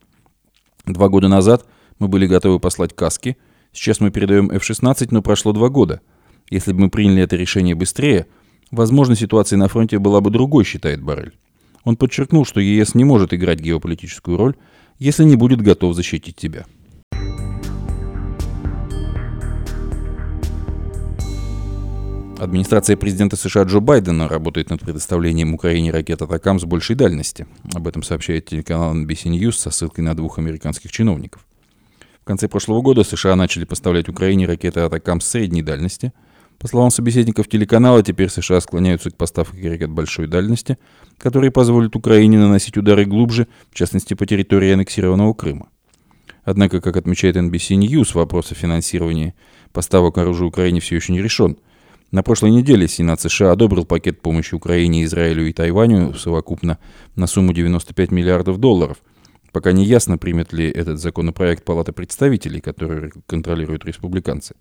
Два 0.85 1.09
года 1.09 1.29
назад 1.29 1.65
мы 1.99 2.09
были 2.09 2.27
готовы 2.27 2.61
послать 2.61 2.95
каски, 2.95 3.39
сейчас 3.73 4.01
мы 4.01 4.11
передаем 4.11 4.51
F-16, 4.51 5.09
но 5.11 5.23
прошло 5.23 5.53
два 5.53 5.69
года. 5.69 6.01
Если 6.51 6.73
бы 6.73 6.81
мы 6.81 6.91
приняли 6.91 7.23
это 7.23 7.37
решение 7.37 7.75
быстрее, 7.75 8.27
возможно, 8.71 9.15
ситуация 9.15 9.57
на 9.57 9.69
фронте 9.69 9.99
была 9.99 10.21
бы 10.21 10.31
другой, 10.31 10.65
считает 10.65 11.03
Барель. 11.03 11.33
Он 11.85 11.97
подчеркнул, 11.97 12.45
что 12.45 12.61
ЕС 12.61 12.95
не 12.95 13.05
может 13.05 13.33
играть 13.33 13.61
геополитическую 13.61 14.37
роль, 14.37 14.55
если 14.99 15.25
не 15.25 15.37
будет 15.37 15.61
готов 15.61 15.95
защитить 15.95 16.37
тебя. 16.37 16.67
Администрация 22.39 22.97
президента 22.97 23.35
США 23.35 23.65
Джо 23.65 23.81
Байдена 23.81 24.29
работает 24.29 24.71
над 24.71 24.81
предоставлением 24.81 25.55
Украине 25.55 25.91
ракет 25.91 26.23
«Атакам» 26.23 26.61
с 26.61 26.65
большей 26.65 26.95
дальности. 26.95 27.49
Об 27.75 27.89
этом 27.89 28.05
сообщает 28.05 28.47
телеканал 28.47 28.95
NBC 28.95 29.25
News 29.25 29.53
со 29.53 29.71
ссылкой 29.73 30.05
на 30.05 30.15
двух 30.15 30.39
американских 30.39 30.93
чиновников. 30.93 31.48
Конце 32.29 32.47
прошлого 32.47 32.83
года 32.83 33.05
США 33.05 33.37
начали 33.37 33.65
поставлять 33.65 34.11
Украине 34.11 34.45
ракеты 34.45 34.81
«Атакам» 34.81 35.23
средней 35.23 35.63
дальности. 35.63 36.13
По 36.59 36.69
словам 36.69 36.91
собеседников 36.91 37.49
телеканала, 37.49 38.03
теперь 38.03 38.29
США 38.29 38.61
склоняются 38.61 39.11
к 39.11 39.17
поставке 39.17 39.71
ракет 39.71 39.89
большой 39.89 40.27
дальности, 40.27 40.77
которые 41.17 41.51
позволят 41.51 41.97
Украине 41.97 42.37
наносить 42.37 42.77
удары 42.77 43.07
глубже, 43.07 43.49
в 43.71 43.75
частности 43.75 44.13
по 44.13 44.27
территории 44.27 44.75
аннексированного 44.75 45.33
Крыма. 45.33 45.71
Однако, 46.45 46.83
как 46.83 46.99
отмечает 46.99 47.37
NBC 47.37 47.79
News, 47.79 48.11
вопрос 48.13 48.53
о 48.53 48.55
финансировании 48.55 49.35
поставок 49.73 50.19
оружия 50.19 50.49
Украине 50.49 50.81
все 50.81 50.97
еще 50.97 51.15
не 51.15 51.23
решен– 51.23 51.57
на 52.11 52.23
прошлой 52.23 52.53
неделе 52.53 52.89
Сенат 52.89 53.21
США 53.21 53.53
одобрил 53.53 53.85
пакет 53.85 54.23
помощи 54.23 54.55
Украине, 54.55 55.05
Израилю 55.05 55.47
и 55.47 55.53
Тайваню 55.53 56.15
совокупно 56.15 56.79
на 57.17 57.27
сумму 57.27 57.53
95 57.53 58.11
миллиардов 58.11 58.57
долларов. 58.57 58.97
Пока 59.53 59.73
не 59.73 59.85
ясно, 59.85 60.19
примет 60.19 60.53
ли 60.53 60.69
этот 60.69 61.01
законопроект 61.01 61.65
Палата 61.65 61.93
представителей, 61.93 62.61
который 62.61 63.13
контролируют 63.27 63.85
республиканцы. 63.85 64.55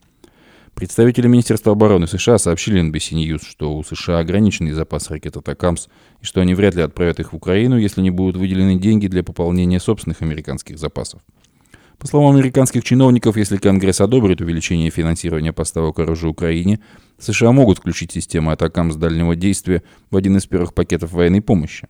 Представители 0.76 1.28
Министерства 1.28 1.72
обороны 1.72 2.06
США 2.06 2.38
сообщили 2.38 2.82
NBC 2.82 3.14
News, 3.14 3.42
что 3.44 3.76
у 3.76 3.84
США 3.84 4.20
ограниченный 4.20 4.74
запас 4.74 5.10
ракет 5.10 5.36
«Атакамс» 5.36 5.88
и 6.22 6.26
что 6.26 6.40
они 6.40 6.54
вряд 6.54 6.76
ли 6.76 6.84
отправят 6.84 7.20
их 7.20 7.34
в 7.34 7.36
Украину, 7.36 7.80
если 7.80 8.02
не 8.02 8.12
будут 8.12 8.38
выделены 8.38 8.80
деньги 8.80 9.08
для 9.08 9.24
пополнения 9.24 9.80
собственных 9.80 10.22
американских 10.22 10.78
запасов. 10.78 11.22
По 11.98 12.06
словам 12.06 12.36
американских 12.36 12.84
чиновников, 12.84 13.38
если 13.38 13.58
Конгресс 13.58 14.02
одобрит 14.02 14.40
увеличение 14.40 14.92
финансирования 14.92 15.52
поставок 15.52 15.98
оружия 15.98 16.30
Украине, 16.30 16.80
США 17.18 17.52
могут 17.52 17.80
включить 17.80 18.12
систему 18.12 18.52
атакам 18.52 18.92
с 18.92 18.96
дальнего 18.96 19.36
действия 19.36 19.82
в 20.12 20.16
один 20.16 20.38
из 20.38 20.46
первых 20.46 20.76
пакетов 20.76 21.12
военной 21.12 21.42
помощи. 21.42 21.88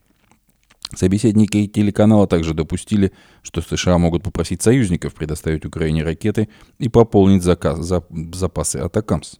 Собеседники 0.95 1.67
телеканала 1.67 2.27
также 2.27 2.53
допустили, 2.53 3.11
что 3.41 3.61
США 3.61 3.97
могут 3.97 4.23
попросить 4.23 4.61
союзников 4.61 5.13
предоставить 5.13 5.65
Украине 5.65 6.03
ракеты 6.03 6.47
и 6.79 6.87
пополнить 6.87 7.43
заказ, 7.43 7.79
за, 7.79 8.03
запасы 8.33 8.77
«Атакамс». 8.77 9.35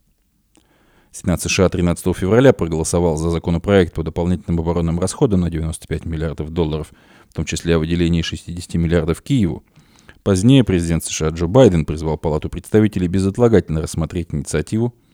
Сенат 1.11 1.41
США 1.41 1.69
13 1.69 2.15
февраля 2.15 2.53
проголосовал 2.53 3.15
за 3.17 3.29
законопроект 3.29 3.93
по 3.93 4.03
дополнительным 4.03 4.59
оборонным 4.59 4.99
расходам 4.99 5.41
на 5.41 5.49
95 5.49 6.05
миллиардов 6.05 6.49
долларов, 6.49 6.91
в 7.29 7.33
том 7.33 7.45
числе 7.45 7.75
о 7.75 7.79
выделении 7.79 8.21
60 8.21 8.75
миллиардов 8.75 9.21
Киеву. 9.21 9.63
Позднее 10.23 10.65
президент 10.65 11.05
США 11.05 11.29
Джо 11.29 11.47
Байден 11.47 11.85
призвал 11.85 12.17
Палату 12.17 12.49
представителей 12.49 13.07
безотлагательно 13.07 13.81
рассмотреть 13.81 14.33
инициативу– 14.33 14.93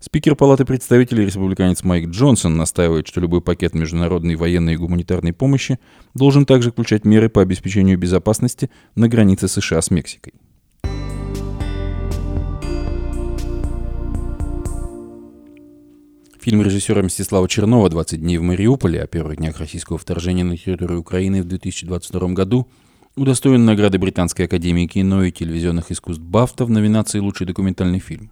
Спикер 0.00 0.36
Палаты 0.36 0.64
представителей, 0.64 1.26
республиканец 1.26 1.82
Майк 1.82 2.10
Джонсон, 2.10 2.56
настаивает, 2.56 3.08
что 3.08 3.20
любой 3.20 3.40
пакет 3.40 3.74
международной 3.74 4.36
военной 4.36 4.74
и 4.74 4.76
гуманитарной 4.76 5.32
помощи 5.32 5.80
должен 6.14 6.46
также 6.46 6.70
включать 6.70 7.04
меры 7.04 7.28
по 7.28 7.42
обеспечению 7.42 7.98
безопасности 7.98 8.70
на 8.94 9.08
границе 9.08 9.48
США 9.48 9.82
с 9.82 9.90
Мексикой. 9.90 10.34
Фильм 16.40 16.62
режиссера 16.62 17.02
Мстислава 17.02 17.48
Чернова 17.48 17.88
«20 17.88 18.18
дней 18.18 18.38
в 18.38 18.42
Мариуполе» 18.42 19.02
о 19.02 19.08
первых 19.08 19.38
днях 19.38 19.58
российского 19.58 19.98
вторжения 19.98 20.44
на 20.44 20.56
территорию 20.56 21.00
Украины 21.00 21.42
в 21.42 21.46
2022 21.46 22.28
году 22.28 22.68
удостоен 23.16 23.64
награды 23.64 23.98
Британской 23.98 24.44
академии 24.44 24.86
кино 24.86 25.24
и 25.24 25.32
телевизионных 25.32 25.90
искусств 25.90 26.22
«Бафта» 26.22 26.64
в 26.64 26.70
номинации 26.70 27.18
«Лучший 27.18 27.48
документальный 27.48 27.98
фильм». 27.98 28.30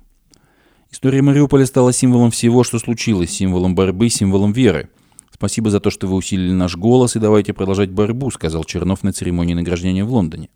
История 0.96 1.20
Мариуполя 1.20 1.66
стала 1.66 1.92
символом 1.92 2.30
всего, 2.30 2.64
что 2.64 2.78
случилось, 2.78 3.28
символом 3.28 3.74
борьбы, 3.74 4.08
символом 4.08 4.52
веры. 4.52 4.88
Спасибо 5.30 5.68
за 5.68 5.78
то, 5.78 5.90
что 5.90 6.06
вы 6.06 6.14
усилили 6.14 6.52
наш 6.52 6.74
голос, 6.74 7.16
и 7.16 7.18
давайте 7.18 7.52
продолжать 7.52 7.90
борьбу, 7.90 8.30
сказал 8.30 8.64
Чернов 8.64 9.02
на 9.02 9.12
церемонии 9.12 9.52
награждения 9.52 10.06
в 10.06 10.10
Лондоне. 10.10 10.48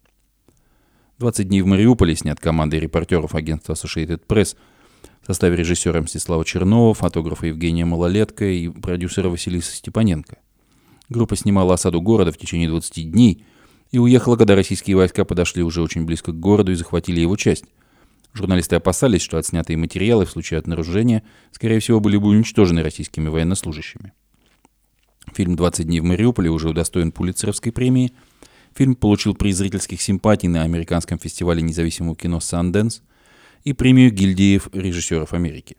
20 1.18 1.46
дней 1.46 1.60
в 1.60 1.66
Мариуполе 1.66 2.16
снят 2.16 2.40
командой 2.40 2.80
репортеров 2.80 3.34
агентства 3.34 3.74
Associated 3.74 4.22
Press 4.26 4.56
в 5.20 5.26
составе 5.26 5.56
режиссера 5.56 6.00
Мстислава 6.00 6.42
Чернова, 6.46 6.94
фотографа 6.94 7.48
Евгения 7.48 7.84
Малолетка 7.84 8.46
и 8.46 8.70
продюсера 8.70 9.28
Василиса 9.28 9.76
Степаненко. 9.76 10.38
Группа 11.10 11.36
снимала 11.36 11.74
осаду 11.74 12.00
города 12.00 12.32
в 12.32 12.38
течение 12.38 12.70
20 12.70 13.12
дней 13.12 13.44
и 13.90 13.98
уехала, 13.98 14.36
когда 14.36 14.54
российские 14.54 14.96
войска 14.96 15.26
подошли 15.26 15.62
уже 15.62 15.82
очень 15.82 16.06
близко 16.06 16.32
к 16.32 16.40
городу 16.40 16.72
и 16.72 16.76
захватили 16.76 17.20
его 17.20 17.36
часть. 17.36 17.66
Журналисты 18.32 18.76
опасались, 18.76 19.22
что 19.22 19.38
отснятые 19.38 19.76
материалы 19.76 20.24
в 20.24 20.30
случае 20.30 20.58
обнаружения, 20.58 21.22
скорее 21.50 21.80
всего, 21.80 22.00
были 22.00 22.16
бы 22.16 22.28
уничтожены 22.28 22.82
российскими 22.82 23.28
военнослужащими. 23.28 24.12
Фильм 25.34 25.54
«20 25.54 25.84
дней 25.84 26.00
в 26.00 26.04
Мариуполе» 26.04 26.50
уже 26.50 26.68
удостоен 26.68 27.12
Пулитцеровской 27.12 27.72
премии. 27.72 28.12
Фильм 28.74 28.94
получил 28.94 29.34
приз 29.34 29.56
зрительских 29.56 30.00
симпатий 30.00 30.48
на 30.48 30.62
американском 30.62 31.18
фестивале 31.18 31.60
независимого 31.62 32.16
кино 32.16 32.40
«Санденс» 32.40 33.02
и 33.64 33.72
премию 33.72 34.12
гильдии 34.12 34.60
режиссеров 34.72 35.32
Америки. 35.32 35.76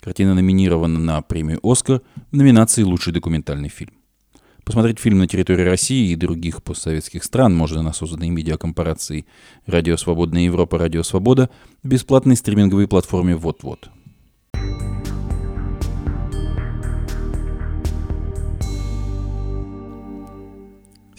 Картина 0.00 0.34
номинирована 0.34 0.98
на 0.98 1.20
премию 1.20 1.58
«Оскар» 1.62 2.02
в 2.30 2.36
номинации 2.36 2.82
«Лучший 2.84 3.12
документальный 3.12 3.68
фильм». 3.68 3.97
Посмотреть 4.68 4.98
фильм 4.98 5.16
на 5.16 5.26
территории 5.26 5.62
России 5.62 6.10
и 6.10 6.14
других 6.14 6.62
постсоветских 6.62 7.24
стран 7.24 7.56
можно 7.56 7.80
на 7.80 7.94
созданной 7.94 8.28
медиакомпарации 8.28 9.24
«Радио 9.64 9.96
Свободная 9.96 10.42
Европа. 10.42 10.76
Радио 10.76 11.02
Свобода» 11.02 11.48
в 11.82 11.88
бесплатной 11.88 12.36
стриминговой 12.36 12.86
платформе 12.86 13.34
«Вот-вот». 13.34 13.88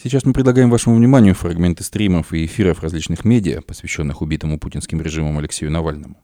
Сейчас 0.00 0.24
мы 0.24 0.32
предлагаем 0.32 0.70
вашему 0.70 0.94
вниманию 0.94 1.34
фрагменты 1.34 1.82
стримов 1.82 2.32
и 2.32 2.44
эфиров 2.44 2.84
различных 2.84 3.24
медиа, 3.24 3.62
посвященных 3.62 4.22
убитому 4.22 4.60
путинским 4.60 5.02
режимом 5.02 5.38
Алексею 5.38 5.72
Навальному. 5.72 6.16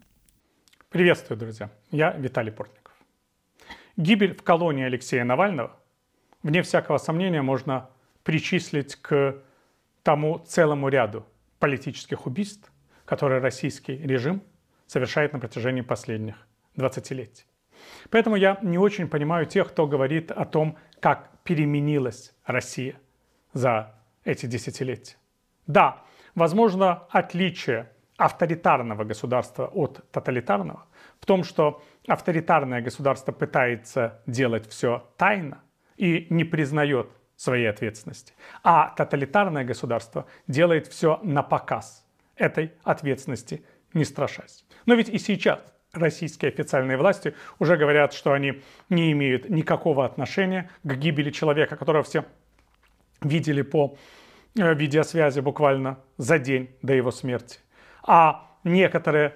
Приветствую, 0.91 1.41
друзья. 1.41 1.72
Я 1.91 2.12
Виталий 2.12 2.53
Портников. 2.53 2.93
Гибель 3.97 4.37
в 4.37 4.45
колонии 4.45 4.85
Алексея 4.85 5.24
Навального– 5.24 5.74
вне 6.47 6.62
всякого 6.62 6.99
сомнения, 6.99 7.42
можно 7.42 7.90
причислить 8.22 8.94
к 8.97 9.42
тому 10.05 10.38
целому 10.38 10.88
ряду 10.88 11.26
политических 11.59 12.26
убийств, 12.26 12.70
которые 13.05 13.40
российский 13.40 13.97
режим 13.97 14.42
совершает 14.86 15.32
на 15.32 15.40
протяжении 15.40 15.80
последних 15.80 16.36
20-летий. 16.76 17.47
Поэтому 18.11 18.36
я 18.36 18.59
не 18.62 18.78
очень 18.78 19.09
понимаю 19.09 19.47
тех, 19.47 19.68
кто 19.68 19.88
говорит 19.88 20.30
о 20.30 20.44
том, 20.44 20.76
как 21.01 21.30
переменилась 21.42 22.32
Россия 22.44 22.94
за 23.53 23.94
эти 24.24 24.47
десятилетия. 24.47 25.16
Да, 25.66 26.05
возможно, 26.36 27.07
отличие 27.11 27.90
авторитарного 28.16 29.03
государства 29.03 29.66
от 29.66 30.09
тоталитарного 30.12 30.86
в 31.20 31.26
том, 31.26 31.42
что 31.42 31.82
авторитарное 32.07 32.82
государство 32.82 33.32
пытается 33.32 34.22
делать 34.26 34.68
все 34.68 35.11
тайно, 35.16 35.61
и 35.97 36.26
не 36.30 36.44
признает 36.44 37.09
своей 37.36 37.66
ответственности. 37.66 38.32
А 38.62 38.94
тоталитарное 38.97 39.64
государство 39.64 40.26
делает 40.47 40.86
все 40.86 41.20
на 41.22 41.42
показ 41.42 42.07
этой 42.36 42.72
ответственности, 42.82 43.64
не 43.92 44.05
страшась. 44.05 44.64
Но 44.86 44.94
ведь 44.94 45.09
и 45.09 45.18
сейчас 45.18 45.61
российские 45.92 46.51
официальные 46.51 46.97
власти 46.97 47.34
уже 47.59 47.76
говорят, 47.76 48.12
что 48.12 48.32
они 48.32 48.62
не 48.88 49.12
имеют 49.12 49.49
никакого 49.49 50.05
отношения 50.05 50.70
к 50.82 50.94
гибели 50.94 51.30
человека, 51.30 51.76
которого 51.76 52.03
все 52.03 52.24
видели 53.22 53.62
по 53.62 53.97
э, 54.59 54.74
видеосвязи 54.74 55.40
буквально 55.40 55.99
за 56.18 56.38
день 56.38 56.70
до 56.82 56.94
его 56.94 57.11
смерти. 57.11 57.61
А 58.03 58.51
некоторые 58.64 59.34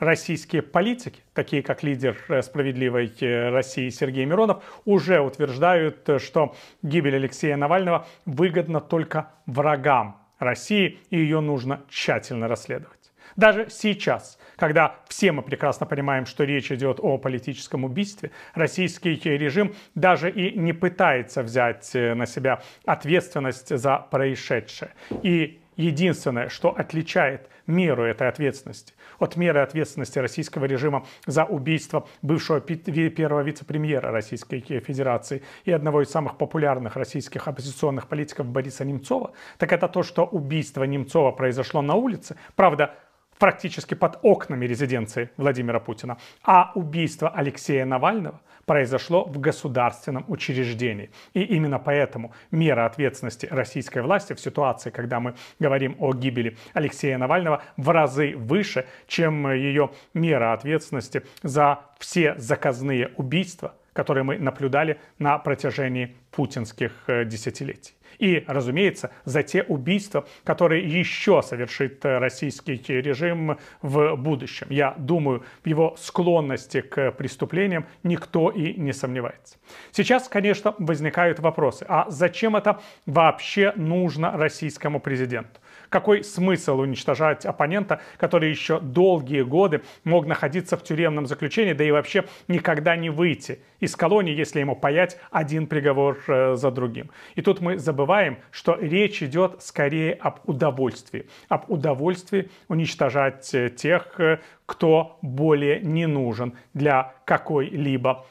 российские 0.00 0.62
политики, 0.62 1.20
такие 1.34 1.62
как 1.62 1.84
лидер 1.84 2.16
э, 2.28 2.42
«Справедливой 2.42 3.12
э, 3.20 3.50
России» 3.50 3.88
Сергей 3.90 4.24
Миронов, 4.24 4.64
уже 4.84 5.20
утверждают, 5.20 6.08
э, 6.08 6.18
что 6.18 6.56
гибель 6.82 7.14
Алексея 7.14 7.56
Навального 7.56 8.06
выгодна 8.24 8.80
только 8.80 9.30
врагам 9.46 10.16
России, 10.38 10.98
и 11.10 11.18
ее 11.18 11.40
нужно 11.40 11.82
тщательно 11.88 12.48
расследовать. 12.48 12.96
Даже 13.36 13.68
сейчас, 13.70 14.38
когда 14.56 14.96
все 15.06 15.30
мы 15.30 15.42
прекрасно 15.42 15.86
понимаем, 15.86 16.26
что 16.26 16.42
речь 16.42 16.72
идет 16.72 16.98
о 17.00 17.16
политическом 17.16 17.84
убийстве, 17.84 18.32
российский 18.54 19.14
режим 19.14 19.74
даже 19.94 20.30
и 20.30 20.58
не 20.58 20.72
пытается 20.72 21.42
взять 21.44 21.88
на 21.94 22.26
себя 22.26 22.60
ответственность 22.84 23.76
за 23.76 23.98
происшедшее. 23.98 24.90
И 25.22 25.59
единственное, 25.80 26.48
что 26.48 26.70
отличает 26.70 27.48
меру 27.66 28.04
этой 28.04 28.28
ответственности 28.28 28.94
от 29.18 29.36
меры 29.36 29.60
ответственности 29.60 30.18
российского 30.18 30.64
режима 30.64 31.06
за 31.26 31.44
убийство 31.44 32.08
бывшего 32.22 32.60
первого 32.60 33.42
вице-премьера 33.42 34.10
Российской 34.10 34.60
Федерации 34.60 35.42
и 35.64 35.70
одного 35.70 36.02
из 36.02 36.10
самых 36.10 36.36
популярных 36.38 36.96
российских 36.96 37.46
оппозиционных 37.46 38.08
политиков 38.08 38.46
Бориса 38.46 38.84
Немцова, 38.84 39.32
так 39.58 39.72
это 39.72 39.88
то, 39.88 40.02
что 40.02 40.24
убийство 40.24 40.84
Немцова 40.84 41.32
произошло 41.32 41.82
на 41.82 41.94
улице. 41.94 42.36
Правда, 42.56 42.94
практически 43.40 43.94
под 43.94 44.18
окнами 44.22 44.66
резиденции 44.66 45.30
Владимира 45.36 45.80
Путина. 45.80 46.18
А 46.44 46.70
убийство 46.74 47.30
Алексея 47.30 47.86
Навального 47.86 48.40
произошло 48.66 49.24
в 49.24 49.40
государственном 49.40 50.24
учреждении. 50.28 51.10
И 51.34 51.42
именно 51.42 51.78
поэтому 51.78 52.32
мера 52.52 52.84
ответственности 52.84 53.48
российской 53.50 54.02
власти 54.02 54.34
в 54.34 54.40
ситуации, 54.40 54.90
когда 54.90 55.18
мы 55.18 55.34
говорим 55.58 55.96
о 55.98 56.12
гибели 56.12 56.56
Алексея 56.74 57.18
Навального, 57.18 57.62
в 57.76 57.88
разы 57.88 58.36
выше, 58.36 58.86
чем 59.08 59.50
ее 59.50 59.90
мера 60.14 60.52
ответственности 60.52 61.22
за 61.42 61.80
все 61.98 62.34
заказные 62.36 63.10
убийства, 63.16 63.74
которые 63.94 64.22
мы 64.22 64.38
наблюдали 64.38 65.00
на 65.18 65.38
протяжении 65.38 66.14
путинских 66.30 66.92
э, 67.06 67.24
десятилетий. 67.24 67.94
И, 68.18 68.44
разумеется, 68.46 69.10
за 69.24 69.42
те 69.42 69.62
убийства, 69.62 70.26
которые 70.44 70.86
еще 70.86 71.42
совершит 71.42 72.04
э, 72.04 72.18
российский 72.18 72.80
режим 73.00 73.58
в 73.82 74.16
будущем. 74.16 74.66
Я 74.70 74.94
думаю, 74.98 75.44
в 75.62 75.66
его 75.66 75.94
склонности 75.98 76.80
к 76.80 77.12
преступлениям 77.12 77.86
никто 78.02 78.50
и 78.50 78.74
не 78.74 78.92
сомневается. 78.92 79.56
Сейчас, 79.92 80.28
конечно, 80.28 80.74
возникают 80.78 81.40
вопросы. 81.40 81.84
А 81.88 82.06
зачем 82.10 82.56
это 82.56 82.80
вообще 83.06 83.72
нужно 83.76 84.32
российскому 84.36 85.00
президенту? 85.00 85.59
Какой 85.90 86.22
смысл 86.22 86.78
уничтожать 86.78 87.44
оппонента, 87.44 88.00
который 88.16 88.48
еще 88.48 88.78
долгие 88.78 89.42
годы 89.42 89.82
мог 90.04 90.24
находиться 90.24 90.76
в 90.76 90.84
тюремном 90.84 91.26
заключении, 91.26 91.72
да 91.72 91.82
и 91.82 91.90
вообще 91.90 92.24
никогда 92.46 92.94
не 92.94 93.10
выйти 93.10 93.58
из 93.80 93.96
колонии, 93.96 94.32
если 94.32 94.60
ему 94.60 94.76
паять 94.76 95.18
один 95.32 95.66
приговор 95.66 96.18
э, 96.28 96.54
за 96.54 96.70
другим. 96.70 97.10
И 97.34 97.42
тут 97.42 97.60
мы 97.60 97.76
забываем, 97.76 98.38
что 98.52 98.76
речь 98.80 99.20
идет 99.20 99.62
скорее 99.62 100.14
об 100.14 100.38
удовольствии. 100.48 101.26
Об 101.48 101.68
удовольствии 101.68 102.50
уничтожать 102.68 103.52
э, 103.52 103.68
тех, 103.68 104.20
э, 104.20 104.38
кто 104.66 105.18
более 105.22 105.80
не 105.80 106.06
нужен 106.06 106.54
для 106.72 107.14
какой-либо 107.24 108.26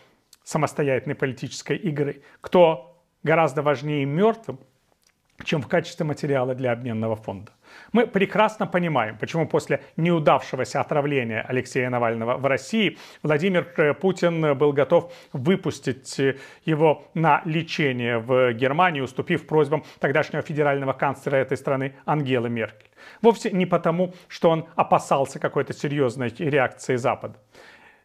самостоятельной 0.46 1.16
политической 1.16 1.76
игры. 1.76 2.22
Кто 2.40 3.04
гораздо 3.24 3.62
важнее 3.62 4.06
мертвым, 4.06 4.60
чем 5.44 5.62
в 5.62 5.68
качестве 5.68 6.06
материала 6.06 6.56
для 6.56 6.72
обменного 6.72 7.16
фонда. 7.16 7.52
Мы 7.92 8.08
прекрасно 8.08 8.68
понимаем, 8.68 9.18
почему 9.18 9.48
после 9.48 9.82
неудавшегося 9.98 10.82
отравления 10.82 11.42
Алексея 11.42 11.90
Навального 11.90 12.38
в 12.38 12.46
России 12.46 12.98
Владимир 13.24 13.68
э, 13.78 13.94
Путин 13.94 14.58
был 14.58 14.74
готов 14.74 15.14
выпустить 15.34 16.20
э, 16.20 16.38
его 16.66 17.10
на 17.14 17.42
лечение 17.46 18.20
в 18.20 18.54
Германию, 18.54 19.04
уступив 19.04 19.48
просьбам 19.48 19.84
тогдашнего 20.00 20.42
федерального 20.42 20.94
канцлера 20.94 21.38
этой 21.38 21.58
страны 21.58 21.94
Ангелы 22.06 22.50
Меркель. 22.50 22.90
Вовсе 23.22 23.52
не 23.52 23.66
потому, 23.66 24.14
что 24.28 24.50
он 24.50 24.68
опасался 24.76 25.40
какой-то 25.40 25.74
серьезной 25.74 26.30
реакции 26.38 26.96
Запада. 26.96 27.38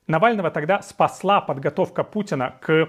Навального 0.06 0.50
тогда 0.50 0.82
спасла 0.82 1.40
подготовка 1.40 2.04
Путина 2.04 2.56
к 2.60 2.88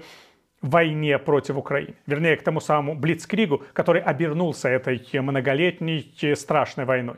войне 0.62 1.18
против 1.18 1.56
Украины. 1.56 1.94
Вернее, 2.06 2.36
к 2.36 2.42
тому 2.42 2.60
самому 2.60 2.94
Блицкригу, 2.94 3.62
который 3.72 4.02
обернулся 4.02 4.68
этой 4.68 4.98
многолетней 5.12 6.14
страшной 6.34 6.86
войной. 6.86 7.16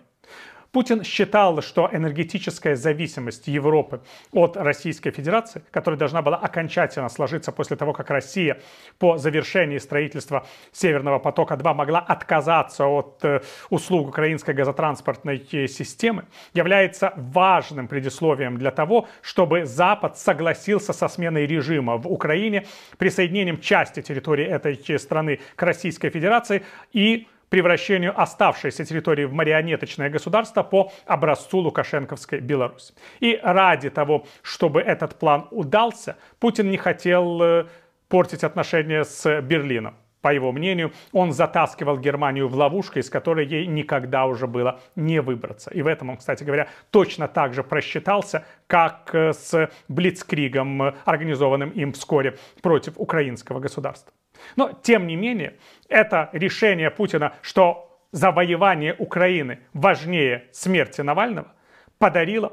Путин 0.73 1.03
считал, 1.03 1.63
что 1.63 1.89
энергетическая 1.91 2.77
зависимость 2.77 3.49
Европы 3.49 4.03
от 4.33 4.57
Российской 4.57 5.11
Федерации, 5.11 5.63
которая 5.71 5.99
должна 5.99 6.21
была 6.21 6.37
окончательно 6.37 7.09
сложиться 7.09 7.53
после 7.53 7.77
того, 7.77 7.95
как 7.95 8.11
Россия 8.11 8.61
по 8.99 9.17
завершении 9.17 9.79
строительства 9.79 10.47
Северного 10.73 11.19
потока-2 11.19 11.75
могла 11.75 12.01
отказаться 12.01 12.87
от 12.87 13.25
э, 13.25 13.41
услуг 13.71 14.09
украинской 14.09 14.55
газотранспортной 14.55 15.39
системы, 15.69 16.27
является 16.53 17.15
важным 17.17 17.89
предисловием 17.89 18.59
для 18.59 18.71
того, 18.71 19.09
чтобы 19.23 19.65
Запад 19.65 20.19
согласился 20.19 20.93
со 20.93 21.09
сменой 21.09 21.47
режима 21.47 21.97
в 21.97 22.07
Украине, 22.07 22.67
присоединением 22.99 23.61
части 23.61 24.03
территории 24.03 24.45
этой 24.45 24.99
страны 24.99 25.41
к 25.57 25.63
Российской 25.63 26.11
Федерации 26.11 26.63
и 26.93 27.27
превращению 27.51 28.21
оставшейся 28.21 28.85
территории 28.85 29.25
в 29.25 29.33
марионеточное 29.33 30.11
государство 30.11 30.63
по 30.63 30.93
образцу 31.07 31.59
Лукашенковской 31.59 32.41
Беларуси. 32.41 32.95
И 33.21 33.39
ради 33.43 33.91
того, 33.91 34.27
чтобы 34.43 34.81
этот 34.81 35.19
план 35.19 35.47
удался, 35.51 36.17
Путин 36.41 36.71
не 36.71 36.77
хотел 36.77 37.43
э, 37.43 37.67
портить 38.09 38.45
отношения 38.45 39.05
с 39.05 39.41
Берлином. 39.43 39.95
По 40.21 40.35
его 40.35 40.51
мнению, 40.51 40.93
он 41.13 41.33
затаскивал 41.33 41.97
Германию 41.97 42.49
в 42.49 42.55
ловушку, 42.55 42.99
из 42.99 43.09
которой 43.09 43.47
ей 43.47 43.67
никогда 43.67 44.27
уже 44.27 44.47
было 44.49 44.81
не 44.97 45.21
выбраться. 45.21 45.71
И 45.71 45.81
в 45.81 45.87
этом 45.87 46.11
он, 46.11 46.17
кстати 46.17 46.43
говоря, 46.43 46.69
точно 46.91 47.29
так 47.29 47.55
же 47.55 47.63
просчитался, 47.63 48.45
как 48.67 49.11
э, 49.15 49.33
с 49.33 49.71
Блицкригом, 49.87 50.83
э, 50.83 50.95
организованным 51.05 51.71
им 51.71 51.93
вскоре 51.93 52.37
против 52.63 52.95
украинского 52.97 53.61
государства. 53.61 54.13
Но, 54.57 54.73
тем 54.83 55.07
не 55.07 55.17
менее, 55.17 55.57
это 55.89 56.31
решение 56.33 56.91
Путина, 56.91 57.35
что 57.43 58.01
завоевание 58.13 58.95
Украины 58.99 59.61
важнее 59.73 60.49
смерти 60.53 61.01
Навального, 61.03 61.53
подарило 61.99 62.53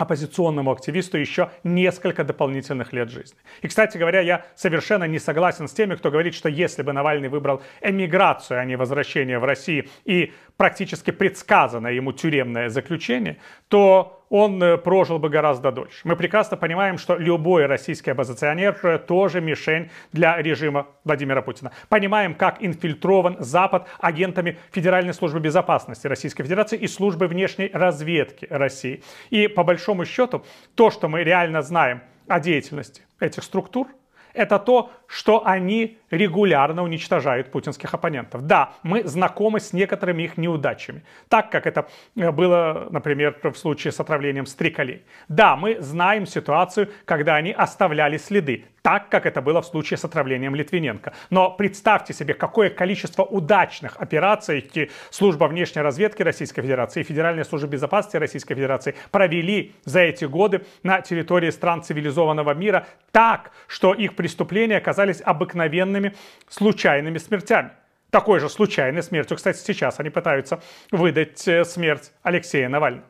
оппозиционному 0.00 0.72
активисту 0.72 1.18
еще 1.18 1.50
несколько 1.62 2.24
дополнительных 2.24 2.94
лет 2.94 3.10
жизни. 3.10 3.38
И, 3.60 3.68
кстати 3.68 3.98
говоря, 3.98 4.20
я 4.20 4.46
совершенно 4.54 5.04
не 5.04 5.18
согласен 5.18 5.68
с 5.68 5.72
теми, 5.72 5.94
кто 5.94 6.10
говорит, 6.10 6.34
что 6.34 6.48
если 6.48 6.82
бы 6.82 6.94
Навальный 6.94 7.28
выбрал 7.28 7.62
эмиграцию, 7.82 8.60
а 8.60 8.64
не 8.64 8.76
возвращение 8.76 9.38
в 9.38 9.44
Россию 9.44 9.88
и 10.06 10.32
практически 10.56 11.10
предсказанное 11.10 11.92
ему 11.92 12.12
тюремное 12.12 12.70
заключение, 12.70 13.36
то 13.68 14.19
он 14.30 14.62
э, 14.62 14.78
прожил 14.78 15.18
бы 15.18 15.28
гораздо 15.28 15.72
дольше. 15.72 16.00
Мы 16.04 16.16
прекрасно 16.16 16.56
понимаем, 16.56 16.96
что 16.96 17.16
любой 17.16 17.66
российский 17.66 18.12
оппозиционер 18.12 18.78
э, 18.84 18.98
тоже 18.98 19.40
мишень 19.40 19.90
для 20.12 20.40
режима 20.40 20.86
Владимира 21.04 21.42
Путина. 21.42 21.72
Понимаем, 21.88 22.34
как 22.34 22.62
инфильтрован 22.62 23.36
Запад 23.40 23.88
агентами 23.98 24.56
Федеральной 24.70 25.12
службы 25.12 25.40
безопасности 25.40 26.06
Российской 26.06 26.44
Федерации 26.44 26.78
и 26.78 26.86
службы 26.86 27.26
внешней 27.26 27.70
разведки 27.72 28.46
России. 28.48 29.02
И 29.30 29.48
по 29.48 29.64
большому 29.64 30.06
счету, 30.06 30.44
то, 30.76 30.90
что 30.90 31.08
мы 31.08 31.24
реально 31.24 31.60
знаем 31.62 32.00
о 32.28 32.38
деятельности 32.38 33.02
этих 33.18 33.42
структур, 33.42 33.88
это 34.32 34.60
то, 34.60 34.92
что 35.08 35.44
они 35.44 35.98
регулярно 36.10 36.82
уничтожают 36.82 37.50
путинских 37.50 37.94
оппонентов. 37.94 38.46
Да, 38.46 38.72
мы 38.82 39.04
знакомы 39.04 39.60
с 39.60 39.72
некоторыми 39.72 40.24
их 40.24 40.36
неудачами, 40.36 41.02
так 41.28 41.50
как 41.50 41.66
это 41.66 41.88
э, 42.16 42.30
было, 42.30 42.88
например, 42.90 43.36
в 43.42 43.54
случае 43.54 43.92
с 43.92 44.00
отравлением 44.00 44.46
стреколей. 44.46 45.02
Да, 45.28 45.56
мы 45.56 45.80
знаем 45.80 46.26
ситуацию, 46.26 46.90
когда 47.04 47.36
они 47.36 47.52
оставляли 47.52 48.16
следы, 48.16 48.64
так 48.82 49.08
как 49.08 49.26
это 49.26 49.42
было 49.42 49.60
в 49.62 49.66
случае 49.66 49.98
с 49.98 50.04
отравлением 50.04 50.54
Литвиненко. 50.54 51.12
Но 51.30 51.50
представьте 51.50 52.12
себе, 52.12 52.34
какое 52.34 52.70
количество 52.70 53.22
удачных 53.22 53.96
операций 53.98 54.70
служба 55.10 55.44
внешней 55.44 55.82
разведки 55.82 56.22
Российской 56.22 56.62
Федерации 56.62 57.00
и 57.00 57.04
Федеральная 57.04 57.44
служба 57.44 57.68
безопасности 57.68 58.16
Российской 58.16 58.54
Федерации 58.54 58.94
провели 59.10 59.74
за 59.84 60.00
эти 60.00 60.24
годы 60.24 60.62
на 60.82 61.00
территории 61.00 61.50
стран 61.50 61.82
цивилизованного 61.82 62.54
мира 62.54 62.86
так, 63.12 63.52
что 63.66 63.92
их 63.92 64.16
преступления 64.16 64.76
оказались 64.76 65.20
обыкновенными 65.24 65.99
случайными 66.48 67.18
смертями. 67.18 67.70
Такой 68.10 68.40
же 68.40 68.48
случайной 68.48 69.02
смертью, 69.02 69.36
кстати, 69.36 69.58
сейчас 69.58 70.00
они 70.00 70.10
пытаются 70.10 70.60
выдать 70.90 71.46
э, 71.46 71.64
смерть 71.64 72.12
Алексея 72.22 72.68
Навального. 72.68 73.06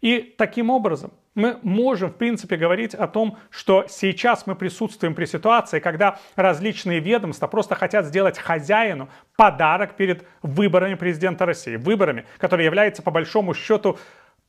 И 0.00 0.34
таким 0.38 0.70
образом 0.70 1.12
мы 1.34 1.58
можем, 1.62 2.10
в 2.10 2.16
принципе, 2.16 2.56
говорить 2.56 2.94
о 2.94 3.06
том, 3.06 3.38
что 3.50 3.86
сейчас 3.88 4.46
мы 4.46 4.56
присутствуем 4.56 5.14
при 5.14 5.26
ситуации, 5.26 5.78
когда 5.78 6.18
различные 6.36 7.00
ведомства 7.00 7.46
просто 7.46 7.74
хотят 7.74 8.06
сделать 8.06 8.38
хозяину 8.38 9.08
подарок 9.36 9.94
перед 9.96 10.26
выборами 10.42 10.94
президента 10.94 11.46
России. 11.46 11.76
Выборами, 11.76 12.26
которые 12.38 12.66
являются, 12.66 13.02
по 13.02 13.10
большому 13.10 13.54
счету, 13.54 13.98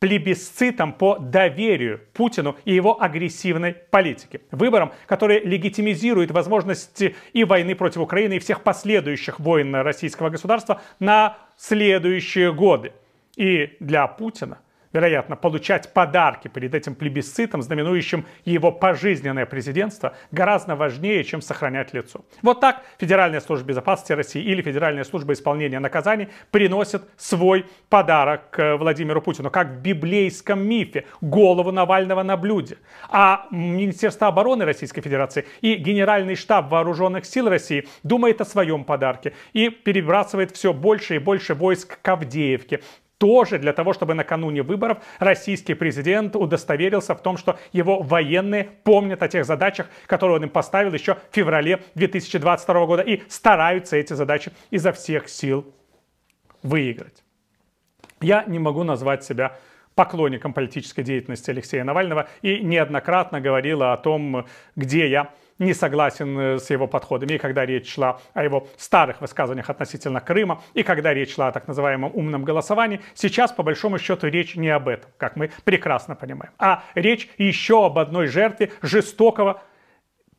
плебисцитом 0.02 0.94
по 0.94 1.20
доверию 1.20 2.02
Путину 2.14 2.58
и 2.66 2.74
его 2.74 3.00
агрессивной 3.00 3.74
политике. 3.74 4.42
Выбором, 4.50 4.92
который 5.06 5.40
легитимизирует 5.42 6.32
возможности 6.32 7.16
и 7.34 7.44
войны 7.44 7.76
против 7.76 8.02
Украины, 8.02 8.38
и 8.38 8.40
всех 8.40 8.64
последующих 8.64 9.40
войн 9.40 9.76
российского 9.76 10.30
государства 10.30 10.82
на 11.00 11.38
следующие 11.56 12.52
годы. 12.52 12.94
И 13.36 13.78
для 13.80 14.08
Путина– 14.08 14.58
вероятно, 14.94 15.36
получать 15.36 15.94
подарки 15.94 16.48
перед 16.48 16.76
этим 16.76 16.96
плебисцитом, 16.96 17.62
знаменующим 17.62 18.26
его 18.46 18.72
пожизненное 18.72 19.46
президентство, 19.46 20.16
гораздо 20.32 20.76
важнее, 20.76 21.24
чем 21.24 21.42
сохранять 21.42 21.94
лицо. 21.94 22.26
Вот 22.42 22.60
так 22.60 22.84
Федеральная 23.00 23.42
служба 23.42 23.68
безопасности 23.68 24.14
России 24.14 24.42
или 24.42 24.62
Федеральная 24.62 25.04
служба 25.04 25.34
исполнения 25.34 25.80
наказаний 25.80 26.30
приносит 26.52 27.04
свой 27.18 27.66
подарок 27.90 28.56
Владимиру 28.58 29.22
Путину, 29.22 29.50
как 29.50 29.68
в 29.68 29.82
библейском 29.82 30.66
мифе, 30.66 31.06
голову 31.22 31.72
Навального 31.72 32.24
на 32.24 32.38
блюде. 32.38 32.78
А 33.10 33.48
Министерство 33.52 34.28
обороны 34.28 34.66
Российской 34.66 35.02
Федерации 35.02 35.46
и 35.62 35.76
Генеральный 35.76 36.36
штаб 36.36 36.70
Вооруженных 36.70 37.26
сил 37.26 37.50
России 37.50 37.88
думает 38.04 38.42
о 38.42 38.46
своем 38.46 38.84
подарке 38.84 39.34
и 39.54 39.70
перебрасывает 39.70 40.52
все 40.52 40.74
больше 40.74 41.16
и 41.16 41.20
больше 41.20 41.54
войск 41.54 42.00
к 42.02 42.08
Авдеевке, 42.08 42.82
тоже 43.22 43.60
для 43.60 43.72
того, 43.72 43.94
чтобы 43.94 44.16
накануне 44.16 44.64
выборов 44.64 44.98
российский 45.20 45.76
президент 45.76 46.36
удостоверился 46.36 47.14
в 47.14 47.22
том, 47.22 47.38
что 47.38 47.60
его 47.72 48.02
военные 48.02 48.64
помнят 48.84 49.22
о 49.22 49.28
тех 49.28 49.46
задачах, 49.46 49.90
которые 50.08 50.38
он 50.38 50.44
им 50.46 50.50
поставил 50.50 50.92
еще 50.92 51.14
в 51.14 51.36
феврале 51.36 51.84
2022 51.94 52.86
года 52.88 53.04
и 53.04 53.22
стараются 53.30 53.96
эти 53.96 54.14
задачи 54.14 54.52
изо 54.72 54.92
всех 54.92 55.30
сил 55.30 55.72
выиграть. 56.64 57.24
Я 58.22 58.44
не 58.48 58.58
могу 58.58 58.84
назвать 58.84 59.24
себя 59.24 59.56
поклонником 59.94 60.52
политической 60.52 61.04
деятельности 61.04 61.52
Алексея 61.52 61.84
Навального 61.84 62.28
и 62.42 62.60
неоднократно 62.62 63.40
говорила 63.40 63.94
о 63.94 63.98
том, 63.98 64.48
где 64.76 65.08
я 65.08 65.32
не 65.62 65.74
согласен 65.74 66.38
э, 66.38 66.60
с 66.60 66.70
его 66.70 66.88
подходами, 66.88 67.34
и 67.34 67.38
когда 67.38 67.66
речь 67.66 67.94
шла 67.94 68.20
о 68.34 68.44
его 68.44 68.68
старых 68.78 69.22
высказываниях 69.22 69.70
относительно 69.70 70.20
Крыма, 70.20 70.62
и 70.74 70.84
когда 70.84 71.14
речь 71.14 71.36
шла 71.36 71.48
о 71.48 71.52
так 71.52 71.68
называемом 71.68 72.12
умном 72.14 72.44
голосовании, 72.44 73.02
сейчас, 73.14 73.52
по 73.52 73.64
большому 73.64 74.00
счету, 74.00 74.28
речь 74.28 74.56
не 74.56 74.70
об 74.70 74.88
этом, 74.88 75.10
как 75.18 75.36
мы 75.36 75.52
прекрасно 75.64 76.16
понимаем, 76.16 76.52
а 76.58 76.84
речь 76.96 77.30
еще 77.38 77.86
об 77.86 78.00
одной 78.00 78.28
жертве 78.28 78.72
жестокого 78.82 79.62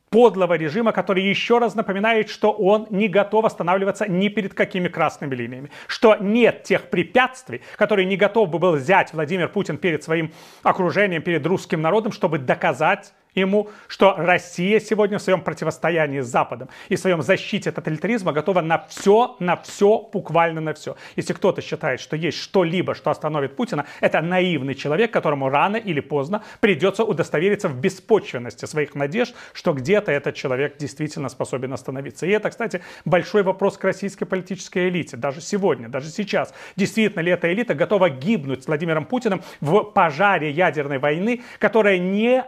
подлого 0.09 0.53
режима, 0.53 0.91
который 0.91 1.23
еще 1.23 1.57
раз 1.57 1.73
напоминает, 1.73 2.29
что 2.29 2.51
он 2.51 2.85
не 2.91 3.07
готов 3.07 3.45
останавливаться 3.45 4.07
ни 4.07 4.27
перед 4.27 4.53
какими 4.53 4.87
красными 4.87 5.33
линиями, 5.33 5.71
что 5.87 6.15
нет 6.17 6.61
тех 6.61 6.91
препятствий, 6.91 7.61
которые 7.77 8.05
не 8.05 8.15
готов 8.15 8.49
бы 8.49 8.59
был 8.59 8.73
взять 8.73 9.11
Владимир 9.11 9.47
Путин 9.49 9.77
перед 9.77 10.03
своим 10.03 10.31
окружением, 10.61 11.23
перед 11.23 11.43
русским 11.47 11.81
народом, 11.81 12.11
чтобы 12.11 12.37
доказать 12.37 13.13
ему, 13.35 13.69
что 13.87 14.15
Россия 14.17 14.79
сегодня 14.79 15.17
в 15.17 15.21
своем 15.21 15.41
противостоянии 15.41 16.21
с 16.21 16.27
Западом 16.27 16.69
и 16.89 16.95
в 16.95 16.99
своем 16.99 17.21
защите 17.21 17.71
тоталитаризма 17.71 18.31
готова 18.31 18.61
на 18.61 18.85
все, 18.87 19.35
на 19.39 19.55
все, 19.57 20.09
буквально 20.11 20.61
на 20.61 20.73
все. 20.73 20.95
Если 21.15 21.33
кто-то 21.33 21.61
считает, 21.61 21.99
что 21.99 22.15
есть 22.15 22.37
что-либо, 22.37 22.95
что 22.95 23.11
остановит 23.11 23.55
Путина, 23.55 23.85
это 24.01 24.21
наивный 24.21 24.75
человек, 24.75 25.11
которому 25.11 25.49
рано 25.49 25.77
или 25.77 25.99
поздно 25.99 26.43
придется 26.59 27.03
удостовериться 27.03 27.69
в 27.69 27.79
беспочвенности 27.79 28.65
своих 28.65 28.95
надежд, 28.95 29.35
что 29.53 29.73
где-то 29.73 30.11
этот 30.11 30.35
человек 30.35 30.77
действительно 30.77 31.29
способен 31.29 31.73
остановиться. 31.73 32.25
И 32.25 32.29
это, 32.29 32.49
кстати, 32.49 32.81
большой 33.05 33.43
вопрос 33.43 33.77
к 33.77 33.83
российской 33.83 34.25
политической 34.25 34.89
элите. 34.89 35.17
Даже 35.17 35.41
сегодня, 35.41 35.89
даже 35.89 36.09
сейчас. 36.09 36.53
Действительно 36.75 37.21
ли 37.21 37.31
эта 37.31 37.51
элита 37.51 37.73
готова 37.73 38.09
гибнуть 38.09 38.63
с 38.63 38.67
Владимиром 38.67 39.05
Путиным 39.05 39.41
в 39.61 39.83
пожаре 39.83 40.51
ядерной 40.51 40.99
войны, 40.99 41.41
которая 41.59 41.97
не 41.97 42.43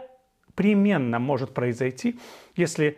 непременно 0.55 1.19
может 1.19 1.53
произойти, 1.53 2.19
если 2.55 2.97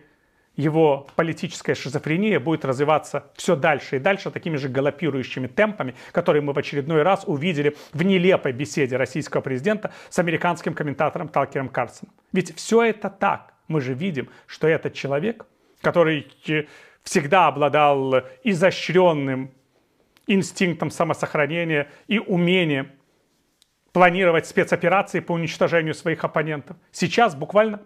его 0.55 1.07
политическая 1.15 1.75
шизофрения 1.75 2.39
будет 2.39 2.65
развиваться 2.65 3.31
все 3.35 3.55
дальше 3.55 3.97
и 3.97 3.99
дальше 3.99 4.31
такими 4.31 4.57
же 4.57 4.69
галопирующими 4.69 5.47
темпами, 5.47 5.93
которые 6.11 6.41
мы 6.41 6.53
в 6.53 6.57
очередной 6.57 7.03
раз 7.03 7.23
увидели 7.27 7.75
в 7.93 8.01
нелепой 8.01 8.53
беседе 8.53 8.97
российского 8.97 9.41
президента 9.41 9.91
с 10.09 10.17
американским 10.17 10.73
комментатором 10.73 11.27
Талкером 11.27 11.69
Карсоном. 11.69 12.13
Ведь 12.31 12.55
все 12.55 12.83
это 12.83 13.09
так. 13.09 13.53
Мы 13.67 13.81
же 13.81 13.93
видим, 13.93 14.29
что 14.47 14.67
этот 14.67 14.93
человек, 14.93 15.45
который 15.81 16.27
всегда 17.03 17.47
обладал 17.47 18.23
изощренным 18.43 19.51
инстинктом 20.25 20.89
самосохранения 20.89 21.87
и 22.07 22.17
умением 22.17 22.91
планировать 23.91 24.45
спецоперации 24.47 25.19
по 25.19 25.33
уничтожению 25.33 25.93
своих 25.93 26.23
оппонентов. 26.23 26.77
Сейчас 26.91 27.35
буквально 27.35 27.81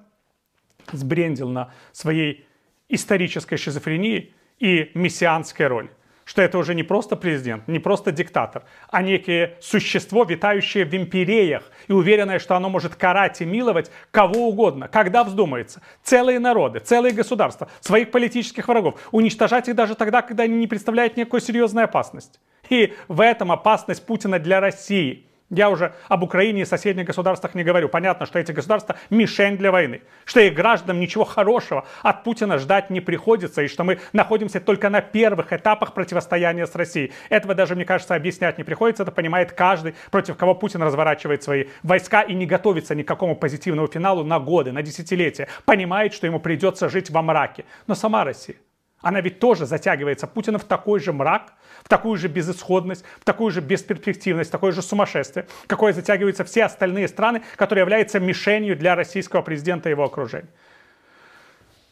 сбрендил 0.91 1.49
на 1.49 1.71
своей 1.91 2.45
исторической 2.89 3.57
шизофрении 3.57 4.33
и 4.59 4.91
мессианской 4.93 5.67
роли. 5.67 5.89
Что 6.23 6.41
это 6.43 6.59
уже 6.59 6.75
не 6.75 6.83
просто 6.83 7.15
президент, 7.15 7.67
не 7.67 7.79
просто 7.79 8.11
диктатор, 8.11 8.63
а 8.89 9.01
некое 9.01 9.57
существо, 9.59 10.23
витающее 10.23 10.85
в 10.85 10.93
империях 10.95 11.63
и 11.87 11.93
уверенное, 11.93 12.39
что 12.39 12.55
оно 12.55 12.69
может 12.69 12.95
карать 12.95 13.41
и 13.41 13.45
миловать 13.45 13.91
кого 14.11 14.47
угодно, 14.47 14.87
когда 14.87 15.23
вздумается. 15.23 15.81
Целые 16.03 16.39
народы, 16.39 16.79
целые 16.79 17.13
государства, 17.13 17.69
своих 17.79 18.11
политических 18.11 18.67
врагов. 18.67 18.99
Уничтожать 19.11 19.67
их 19.67 19.75
даже 19.75 19.95
тогда, 19.95 20.21
когда 20.21 20.43
они 20.43 20.55
не 20.55 20.67
представляют 20.67 21.17
никакой 21.17 21.41
серьезной 21.41 21.85
опасности. 21.85 22.39
И 22.69 22.93
в 23.07 23.19
этом 23.19 23.51
опасность 23.51 24.05
Путина 24.05 24.39
для 24.39 24.59
России– 24.59 25.25
я 25.51 25.69
уже 25.69 25.93
об 26.07 26.23
Украине 26.23 26.61
и 26.61 26.65
соседних 26.65 27.05
государствах 27.05 27.53
не 27.55 27.63
говорю. 27.63 27.89
Понятно, 27.89 28.25
что 28.25 28.39
эти 28.39 28.51
государства 28.51 28.95
мишень 29.09 29.57
для 29.57 29.71
войны, 29.71 30.01
что 30.25 30.39
их 30.39 30.53
гражданам 30.53 30.99
ничего 30.99 31.25
хорошего 31.25 31.85
от 32.01 32.23
Путина 32.23 32.57
ждать 32.57 32.89
не 32.89 33.01
приходится, 33.01 33.61
и 33.61 33.67
что 33.67 33.83
мы 33.83 33.99
находимся 34.13 34.59
только 34.59 34.89
на 34.89 35.01
первых 35.01 35.53
этапах 35.53 35.93
противостояния 35.93 36.65
с 36.65 36.73
Россией. 36.73 37.11
Этого 37.29 37.53
даже, 37.53 37.75
мне 37.75 37.85
кажется, 37.85 38.15
объяснять 38.15 38.57
не 38.57 38.63
приходится. 38.63 39.03
Это 39.03 39.11
понимает 39.11 39.51
каждый, 39.51 39.93
против 40.09 40.37
кого 40.37 40.55
Путин 40.55 40.81
разворачивает 40.81 41.43
свои 41.43 41.65
войска 41.83 42.21
и 42.21 42.33
не 42.33 42.45
готовится 42.45 42.95
ни 42.95 43.03
к 43.03 43.07
какому 43.07 43.35
позитивному 43.35 43.87
финалу 43.87 44.23
на 44.23 44.39
годы, 44.39 44.71
на 44.71 44.81
десятилетия. 44.81 45.47
Понимает, 45.65 46.13
что 46.13 46.27
ему 46.27 46.39
придется 46.39 46.89
жить 46.89 47.09
во 47.09 47.21
мраке. 47.21 47.65
Но 47.87 47.95
сама 47.95 48.23
Россия, 48.23 48.55
она 49.01 49.21
ведь 49.21 49.39
тоже 49.39 49.65
затягивается 49.65 50.27
Путина 50.27 50.57
в 50.57 50.63
такой 50.63 50.99
же 50.99 51.11
мрак, 51.11 51.53
в 51.83 51.89
такую 51.89 52.17
же 52.17 52.27
безысходность, 52.27 53.03
в 53.19 53.23
такую 53.23 53.51
же 53.51 53.61
бесперспективность, 53.61 54.49
в 54.49 54.51
такое 54.51 54.71
же 54.71 54.81
сумасшествие, 54.81 55.47
какое 55.67 55.93
затягиваются 55.93 56.43
все 56.43 56.65
остальные 56.65 57.07
страны, 57.07 57.43
которые 57.55 57.81
являются 57.81 58.19
мишенью 58.19 58.77
для 58.77 58.95
российского 58.95 59.41
президента 59.41 59.89
и 59.89 59.91
его 59.91 60.03
окружения. 60.03 60.49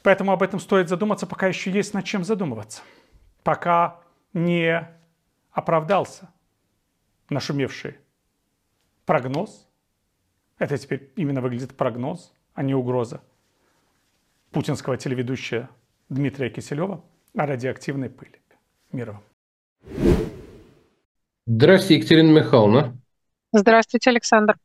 Поэтому 0.04 0.32
об 0.32 0.44
этом 0.44 0.60
стоит 0.60 0.88
задуматься, 0.88 1.28
пока 1.28 1.48
еще 1.48 1.72
есть 1.72 1.94
над 1.94 2.06
чем 2.06 2.24
задумываться. 2.24 2.82
Пока 3.44 4.00
не 4.34 4.88
оправдался 5.52 6.30
нашумевший 7.30 7.98
прогноз. 9.06 9.68
Это 10.58 10.78
теперь 10.78 11.12
именно 11.16 11.42
выглядит 11.42 11.76
прогноз, 11.76 12.34
а 12.54 12.64
не 12.64 12.76
угроза 12.76 13.22
путинского 14.52 14.98
телеведущего 14.98 15.70
Дмитрия 16.10 16.50
Киселева 16.50 17.04
о 17.38 17.46
радиоактивной 17.46 18.10
пыли. 18.10 18.32
Мира 18.92 19.12
вам. 19.12 19.24
Здравствуйте, 21.46 21.96
Екатерина 21.98 22.32
Михайловна. 22.32 22.98
Здравствуйте, 23.54 24.10
Александр. 24.10 24.56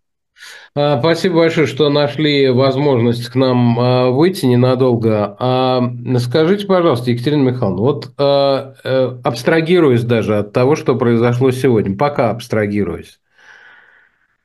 А, 0.75 0.99
спасибо 0.99 1.37
большое, 1.37 1.67
что 1.67 1.91
нашли 1.91 2.49
возможность 2.49 3.29
к 3.29 3.35
нам 3.35 3.79
а, 3.79 4.11
выйти 4.11 4.47
ненадолго. 4.47 5.37
А, 5.39 5.83
скажите, 6.19 6.67
пожалуйста, 6.67 7.11
Екатерина 7.11 7.43
Михайловна, 7.43 7.83
вот 7.83 8.13
э, 8.19 9.21
абстрагируясь 9.23 10.03
даже 10.03 10.39
от 10.39 10.53
того, 10.53 10.77
что 10.77 10.97
произошло 10.97 11.51
сегодня, 11.51 11.97
пока 11.97 12.31
абстрагируясь, 12.31 13.21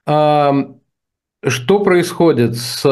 что 0.06 1.80
происходит 1.84 2.58
с 2.58 2.84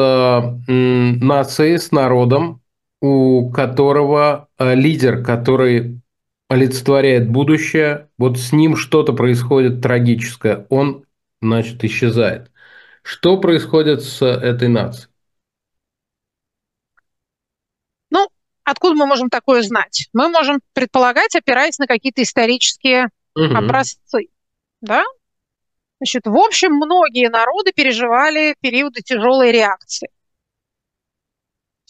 нацией, 0.66 1.78
с 1.78 1.92
народом, 1.92 2.62
у 3.00 3.50
которого 3.50 4.48
лидер, 4.58 5.22
который 5.22 6.00
олицетворяет 6.48 7.28
будущее, 7.28 8.08
вот 8.16 8.38
с 8.38 8.52
ним 8.52 8.76
что-то 8.76 9.12
происходит 9.12 9.82
трагическое, 9.82 10.66
он, 10.70 11.04
значит, 11.42 11.84
исчезает. 11.84 12.50
Что 13.02 13.38
происходит 13.38 14.02
с 14.02 14.22
этой 14.24 14.68
нацией? 14.68 15.08
Ну, 18.10 18.26
откуда 18.64 18.94
мы 18.94 19.06
можем 19.06 19.28
такое 19.28 19.62
знать? 19.62 20.08
Мы 20.12 20.30
можем 20.30 20.60
предполагать, 20.72 21.36
опираясь 21.36 21.78
на 21.78 21.86
какие-то 21.86 22.22
исторические 22.22 23.08
угу. 23.34 23.54
образцы. 23.54 24.28
Да? 24.80 25.04
Значит, 26.00 26.26
в 26.26 26.36
общем, 26.36 26.72
многие 26.72 27.28
народы 27.28 27.72
переживали 27.74 28.54
периоды 28.60 29.02
тяжелой 29.02 29.52
реакции. 29.52 30.10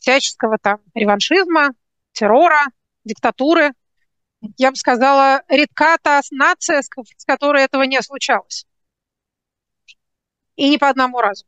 Всяческого 0.09 0.57
там 0.59 0.79
реваншизма, 0.95 1.75
террора, 2.13 2.65
диктатуры– 3.05 3.73
я 4.57 4.71
бы 4.71 4.77
сказала, 4.77 5.43
редка 5.49 5.99
та 6.01 6.21
нация, 6.31 6.83
с 6.83 7.25
которой 7.27 7.65
этого 7.65 7.83
не 7.83 8.01
случалось. 8.03 8.67
и 10.57 10.71
не 10.71 10.79
по 10.79 10.89
одному 10.89 11.21
разу. 11.21 11.45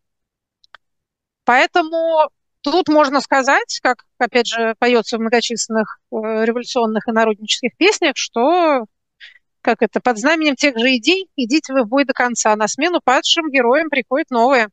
Поэтому 1.44 2.30
тут 2.60 2.88
можно 2.88 3.20
сказать, 3.20 3.80
как, 3.82 4.04
опять 4.18 4.46
же, 4.46 4.76
поется 4.78 5.16
в 5.16 5.20
многочисленных 5.20 5.98
э, 6.12 6.16
революционных 6.44 7.08
и 7.08 7.12
народнических 7.12 7.76
песнях, 7.76 8.16
что 8.16 8.84
как 9.62 9.82
это, 9.82 10.00
под 10.00 10.18
знаменем 10.18 10.54
тех 10.54 10.78
же 10.78 10.96
идей 10.96 11.28
идите 11.34 11.72
вы 11.72 11.82
в 11.82 11.88
бой 11.88 12.04
до 12.04 12.12
конца. 12.12 12.54
На 12.54 12.68
смену 12.68 13.00
падшим 13.02 13.50
героям 13.50 13.90
приходят 13.90 14.30
новые. 14.30 14.68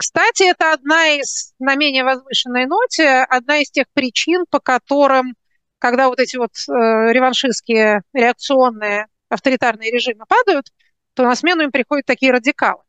Кстати, 0.00 0.44
это 0.44 0.72
одна 0.72 1.08
из, 1.08 1.52
на 1.58 1.74
менее 1.74 2.04
возвышенной 2.04 2.64
ноте, 2.64 3.06
одна 3.28 3.58
из 3.58 3.70
тех 3.70 3.84
причин, 3.92 4.46
по 4.48 4.58
которым, 4.58 5.34
когда 5.78 6.08
вот 6.08 6.18
эти 6.18 6.38
вот 6.38 6.52
э, 6.56 7.12
реваншистские, 7.12 8.00
реакционные, 8.14 9.08
авторитарные 9.28 9.90
режимы 9.90 10.24
падают, 10.26 10.72
то 11.12 11.24
на 11.24 11.36
смену 11.36 11.64
им 11.64 11.70
приходят 11.70 12.06
такие 12.06 12.32
радикалы. 12.32 12.82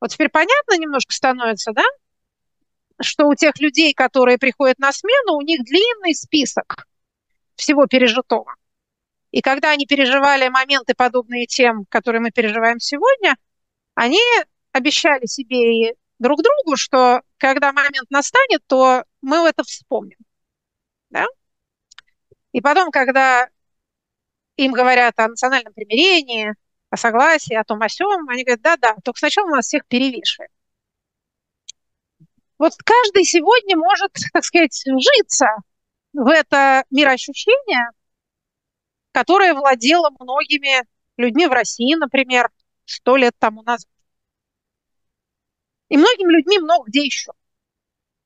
Вот 0.00 0.10
теперь 0.10 0.28
понятно 0.28 0.78
немножко 0.78 1.12
становится, 1.12 1.72
да, 1.72 1.82
что 3.02 3.26
у 3.26 3.34
тех 3.34 3.58
людей, 3.58 3.92
которые 3.92 4.38
приходят 4.38 4.78
на 4.78 4.92
смену, 4.92 5.36
у 5.36 5.42
них 5.42 5.64
длинный 5.64 6.14
список 6.14 6.86
всего 7.56 7.86
пережитого. 7.86 8.54
И 9.32 9.40
когда 9.40 9.72
они 9.72 9.84
переживали 9.84 10.48
моменты, 10.48 10.94
подобные 10.94 11.46
тем, 11.46 11.86
которые 11.88 12.20
мы 12.20 12.30
переживаем 12.30 12.78
сегодня, 12.78 13.34
они 13.96 14.20
обещали 14.70 15.26
себе 15.26 15.88
и 15.88 15.94
друг 16.20 16.40
другу, 16.42 16.76
что 16.76 17.22
когда 17.38 17.72
момент 17.72 18.08
настанет, 18.10 18.64
то 18.68 19.04
мы 19.22 19.38
это 19.48 19.64
вспомним. 19.64 20.18
Да? 21.08 21.26
И 22.52 22.60
потом, 22.60 22.90
когда 22.90 23.48
им 24.56 24.72
говорят 24.72 25.18
о 25.18 25.28
национальном 25.28 25.72
примирении, 25.72 26.54
о 26.90 26.96
согласии, 26.96 27.54
о 27.54 27.64
том, 27.64 27.82
о 27.82 27.88
сём, 27.88 28.28
они 28.28 28.44
говорят, 28.44 28.62
да-да, 28.62 28.96
только 29.02 29.18
сначала 29.18 29.48
нас 29.48 29.66
всех 29.66 29.86
перевешиваем. 29.86 30.50
Вот 32.58 32.74
каждый 32.84 33.24
сегодня 33.24 33.76
может, 33.76 34.12
так 34.32 34.44
сказать, 34.44 34.78
вжиться 34.86 35.46
в 36.12 36.28
это 36.28 36.84
мироощущение, 36.90 37.88
которое 39.12 39.54
владело 39.54 40.10
многими 40.18 40.84
людьми 41.16 41.46
в 41.46 41.52
России, 41.52 41.94
например, 41.94 42.50
сто 42.84 43.16
лет 43.16 43.34
тому 43.38 43.62
назад. 43.62 43.88
И 45.90 45.96
многими 45.96 46.32
людьми 46.32 46.58
много 46.58 46.88
где 46.88 47.04
еще. 47.04 47.32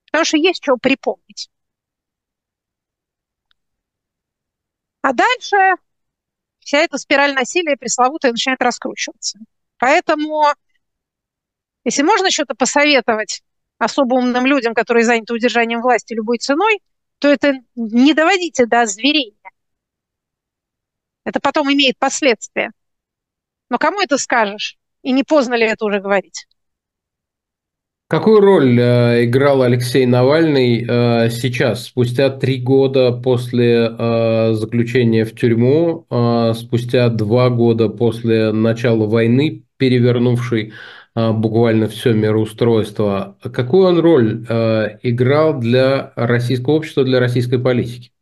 Потому 0.07 0.25
что 0.25 0.37
есть 0.37 0.63
что 0.63 0.77
припомнить. 0.77 1.51
А 5.03 5.13
дальше 5.13 5.57
вся 6.61 6.79
эта 6.79 6.99
спираль 6.99 7.35
насилия 7.35 7.77
пресловутая 7.77 8.33
начинает 8.33 8.63
раскручиваться. 8.63 9.39
Поэтому, 9.79 10.45
если 11.85 12.03
можно 12.03 12.31
что-то 12.31 12.55
посоветовать 12.55 13.43
особо 13.79 14.15
умным 14.15 14.47
людям, 14.47 14.75
которые 14.75 15.05
заняты 15.05 15.35
удержанием 15.35 15.83
власти 15.83 16.15
любой 16.15 16.39
ценой, 16.39 16.81
то 17.19 17.29
это 17.29 17.55
не 17.75 18.15
доводите 18.15 18.67
до 18.67 18.87
зверения. 18.87 19.51
Это 21.25 21.41
потом 21.41 21.73
имеет 21.73 21.99
последствия. 21.99 22.73
Но 23.71 23.79
кому 23.79 24.01
это 24.01 24.19
скажешь? 24.19 24.79
И 25.03 25.13
не 25.13 25.25
поздно 25.25 25.55
ли 25.55 25.65
это 25.65 25.85
уже 25.87 26.01
говорить? 26.01 26.47
Какую 28.15 28.39
роль 28.39 28.79
э, 28.79 29.25
играл 29.25 29.63
Алексей 29.63 30.07
Навальный 30.07 30.87
э, 30.89 31.31
сейчас, 31.31 31.87
спустя 31.87 32.31
три 32.31 32.61
года 32.61 33.11
после 33.11 33.89
э, 33.89 34.53
заключения 34.53 35.25
в 35.25 35.35
тюрьму, 35.35 36.07
э, 36.09 36.53
спустя 36.55 37.09
два 37.09 37.51
года 37.51 37.89
после 37.89 38.53
начала 38.53 39.09
войны, 39.09 39.65
перевернувшей 39.79 40.75
э, 41.17 41.33
буквально 41.33 41.89
все 41.89 42.13
мироустройство? 42.13 43.37
Какую 43.43 43.89
он 43.89 43.99
роль 43.99 44.47
э, 44.49 44.99
играл 45.03 45.59
для 45.59 46.13
российского 46.15 46.75
общества, 46.75 47.03
для 47.03 47.19
российской 47.19 47.59
политики? 47.59 48.13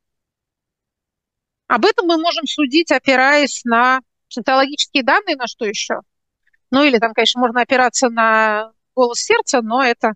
Об 1.66 1.84
этом 1.84 2.07
мы 2.07 2.16
можем 2.16 2.47
судить, 2.47 2.90
опираясь 2.90 3.61
на 3.66 4.01
социологические 4.28 5.03
данные, 5.03 5.36
на 5.36 5.47
что 5.47 5.66
еще? 5.66 6.01
Ну 6.70 6.82
или 6.82 6.97
там, 6.97 7.12
конечно, 7.12 7.43
можно 7.43 7.61
опираться 7.61 8.09
на 8.09 8.72
голос 8.95 9.20
сердца, 9.20 9.62
но 9.62 9.82
это 9.82 10.14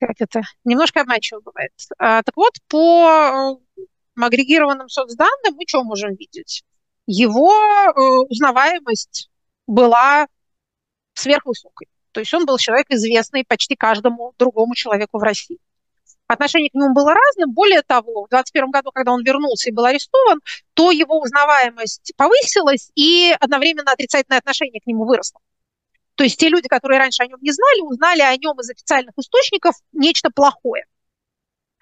как 0.00 0.16
это 0.18 0.42
немножко 0.64 1.00
обманчиво 1.00 1.40
бывает. 1.40 1.72
А, 1.98 2.22
так 2.22 2.36
вот, 2.36 2.52
по 2.68 3.58
э, 3.76 3.82
агрегированным 4.16 4.88
соцданным 4.88 5.54
мы 5.54 5.64
что 5.66 5.82
можем 5.82 6.14
видеть? 6.14 6.64
Его 7.06 7.52
э, 7.52 8.00
узнаваемость 8.28 9.30
была 9.66 10.28
сверхвысокой. 11.14 11.88
То 12.12 12.20
есть 12.20 12.32
он 12.32 12.46
был 12.46 12.58
человек 12.58 12.86
известный 12.90 13.44
почти 13.44 13.76
каждому 13.76 14.34
другому 14.38 14.74
человеку 14.74 15.18
в 15.18 15.22
России. 15.22 15.58
Отношение 16.26 16.70
к 16.70 16.74
нему 16.74 16.92
было 16.92 17.14
разным. 17.14 17.52
Более 17.52 17.82
того, 17.82 18.26
в 18.26 18.28
2021 18.28 18.70
году, 18.70 18.90
когда 18.92 19.12
он 19.12 19.22
вернулся 19.24 19.70
и 19.70 19.72
был 19.72 19.84
арестован, 19.84 20.40
то 20.74 20.90
его 20.90 21.18
узнаваемость 21.20 22.12
повысилась, 22.16 22.90
и 22.94 23.34
одновременно 23.40 23.92
отрицательное 23.92 24.38
отношение 24.38 24.80
к 24.80 24.86
нему 24.86 25.06
выросло. 25.06 25.40
То 26.18 26.24
есть 26.24 26.36
те 26.36 26.48
люди, 26.48 26.66
которые 26.66 26.98
раньше 26.98 27.22
о 27.22 27.28
нем 27.28 27.38
не 27.40 27.52
знали, 27.52 27.80
узнали 27.82 28.22
о 28.22 28.36
нем 28.36 28.58
из 28.58 28.68
официальных 28.68 29.14
источников 29.16 29.76
нечто 29.92 30.30
плохое. 30.34 30.84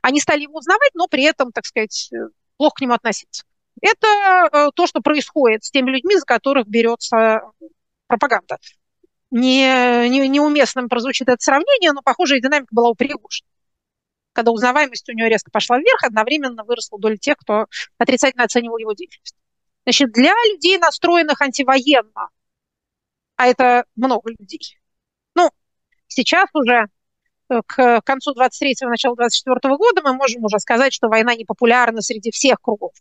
Они 0.03 0.21
стали 0.21 0.43
его 0.43 0.59
узнавать, 0.59 0.91
но 0.93 1.07
при 1.09 1.23
этом, 1.23 1.53
так 1.53 1.65
сказать, 1.65 2.11
э, 2.13 2.29
плохо 2.59 2.75
к 2.75 2.81
нему 2.83 2.93
относиться. 2.93 3.45
Это 3.81 4.07
э, 4.53 4.71
то, 4.75 4.87
что 4.87 5.01
происходит 5.01 5.65
с 5.65 5.71
теми 5.71 5.91
людьми, 5.91 6.17
за 6.17 6.27
которых 6.27 6.69
берется 6.69 7.51
пропаганда. 8.09 8.59
Не, 9.31 10.07
не, 10.11 10.29
неуместным 10.29 10.91
прозвучит 10.91 11.31
это 11.31 11.43
сравнение, 11.43 11.93
но 11.93 12.03
похожая 12.03 12.39
динамика 12.39 12.75
была 12.75 12.91
у 12.91 12.95
Пригожина. 12.95 13.49
Когда 14.35 14.51
узнаваемость 14.53 15.09
у 15.09 15.13
него 15.13 15.29
резко 15.29 15.51
пошла 15.51 15.79
вверх, 15.79 16.05
одновременно 16.05 16.63
выросла 16.63 16.99
доля 16.99 17.17
тех, 17.17 17.39
кто 17.39 17.69
отрицательно 17.97 18.45
оценивал 18.45 18.77
его 18.77 18.93
деятельность. 18.93 19.35
Значит, 19.85 20.13
для 20.13 20.35
людей, 20.53 20.77
настроенных 20.77 21.41
антивоенно, 21.41 22.29
а 23.37 23.47
это 23.47 23.85
много 23.95 24.31
людей. 24.31 24.79
Ну, 25.35 25.51
сейчас 26.09 26.49
уже 26.55 26.87
э, 27.49 27.61
к 27.67 28.01
концу 28.03 28.33
23-го, 28.35 28.89
началу 28.89 29.17
24 29.17 29.77
года 29.77 30.03
мы 30.03 30.15
можем 30.15 30.45
уже 30.45 30.59
сказать, 30.59 30.93
что 30.93 31.09
война 31.09 31.35
не 31.35 31.45
популярна 31.45 32.01
среди 32.01 32.31
всех 32.31 32.61
кругов. 32.61 32.93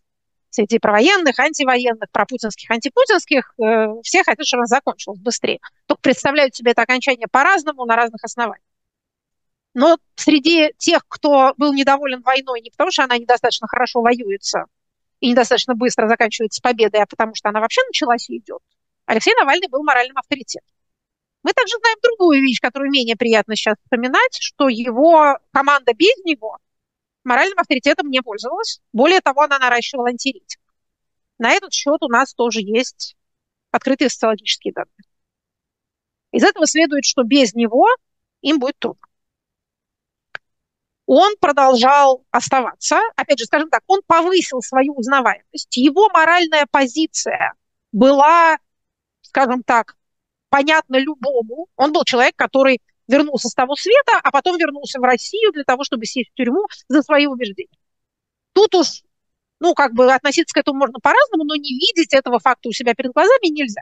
Среди 0.50 0.80
провоенных, 0.80 1.38
антивоенных, 1.38 2.10
пропутинских, 2.12 2.70
антипутинских. 2.72 3.54
Э, 3.60 3.88
все 4.04 4.24
хотят, 4.24 4.46
чтобы 4.46 4.62
она 4.62 4.68
закончилась 4.68 5.20
быстрее. 5.20 5.60
Только 5.86 6.02
представляют 6.02 6.56
себе 6.56 6.72
это 6.72 6.82
окончание 6.82 7.28
по-разному, 7.28 7.86
на 7.86 7.96
разных 7.96 8.24
основаниях. 8.24 8.66
Но 9.76 9.98
среди 10.16 10.72
тех, 10.78 11.06
кто 11.08 11.54
был 11.58 11.74
недоволен 11.74 12.22
войной 12.22 12.62
не 12.62 12.72
потому, 12.72 12.92
что 12.92 13.04
она 13.04 13.18
недостаточно 13.18 13.68
хорошо 13.68 14.02
воюется 14.02 14.66
и 15.20 15.32
недостаточно 15.32 15.76
быстро 15.76 16.08
заканчивается 16.08 16.62
победой, 16.62 17.02
а 17.02 17.06
потому 17.06 17.36
что 17.36 17.50
она 17.50 17.60
вообще 17.60 17.82
началась 17.86 18.30
и 18.30 18.38
идет, 18.38 18.62
Алексей 19.06 19.34
Навальный 19.36 19.68
был 19.68 19.84
моральным 19.84 20.18
авторитетом. 20.18 20.74
Мы 21.44 21.54
также 21.54 21.78
знаем 21.78 21.98
другую 22.02 22.42
вещь, 22.42 22.60
которую 22.60 22.90
менее 22.90 23.16
приятно 23.16 23.56
сейчас 23.56 23.76
вспоминать, 23.84 24.36
что 24.40 24.68
его 24.68 25.38
команда 25.52 25.94
без 25.94 26.18
него 26.26 26.58
моральным 27.24 27.60
авторитетом 27.60 28.10
не 28.10 28.22
пользовалась. 28.22 28.82
Более 28.94 29.22
того, 29.22 29.42
она 29.42 29.60
наращивала 29.60 30.10
антирейтинг. 30.10 30.62
На 31.38 31.52
этот 31.52 31.74
счет 31.74 32.02
у 32.02 32.08
нас 32.08 32.34
тоже 32.34 32.62
есть 32.62 33.16
открытые 33.72 34.10
социологические 34.10 34.74
данные. 34.74 34.92
Из 36.32 36.44
этого 36.44 36.66
следует, 36.66 37.06
что 37.06 37.24
без 37.24 37.54
него 37.54 37.88
им 38.42 38.60
будет 38.60 38.80
трудно. 38.80 39.06
Он 41.06 41.36
продолжал 41.40 42.26
оставаться. 42.32 43.00
Опять 43.16 43.40
же, 43.40 43.46
скажем 43.46 43.70
так, 43.70 43.84
он 43.88 44.02
повысил 44.08 44.62
свою 44.62 44.94
узнаваемость. 44.94 45.78
Его 45.78 46.10
моральная 46.10 46.66
позиция 46.72 47.54
была 47.92 48.58
скажем 49.36 49.64
так, 49.64 49.98
понятно 50.50 50.96
любому. 50.96 51.68
Он 51.76 51.92
был 51.92 52.06
человек, 52.06 52.38
который 52.38 52.82
вернулся 53.08 53.50
с 53.50 53.54
того 53.54 53.76
света, 53.76 54.14
а 54.24 54.32
потом 54.32 54.58
вернулся 54.58 55.00
в 55.00 55.04
Россию 55.04 55.52
для 55.52 55.66
того, 55.66 55.84
чтобы 55.84 56.06
сесть 56.06 56.32
в 56.32 56.36
тюрьму 56.36 56.66
за 56.88 57.02
свои 57.04 57.26
убеждения. 57.26 57.78
Тут 58.54 58.74
уж, 58.76 59.04
ну, 59.60 59.74
как 59.74 59.94
бы 59.94 60.12
относиться 60.12 60.54
к 60.54 60.58
этому 60.58 60.80
можно 60.80 61.00
по-разному, 61.02 61.44
но 61.44 61.56
не 61.56 61.74
видеть 61.74 62.14
этого 62.14 62.40
факта 62.40 62.70
у 62.70 62.72
себя 62.72 62.94
перед 62.94 63.12
глазами 63.12 63.52
нельзя. 63.52 63.82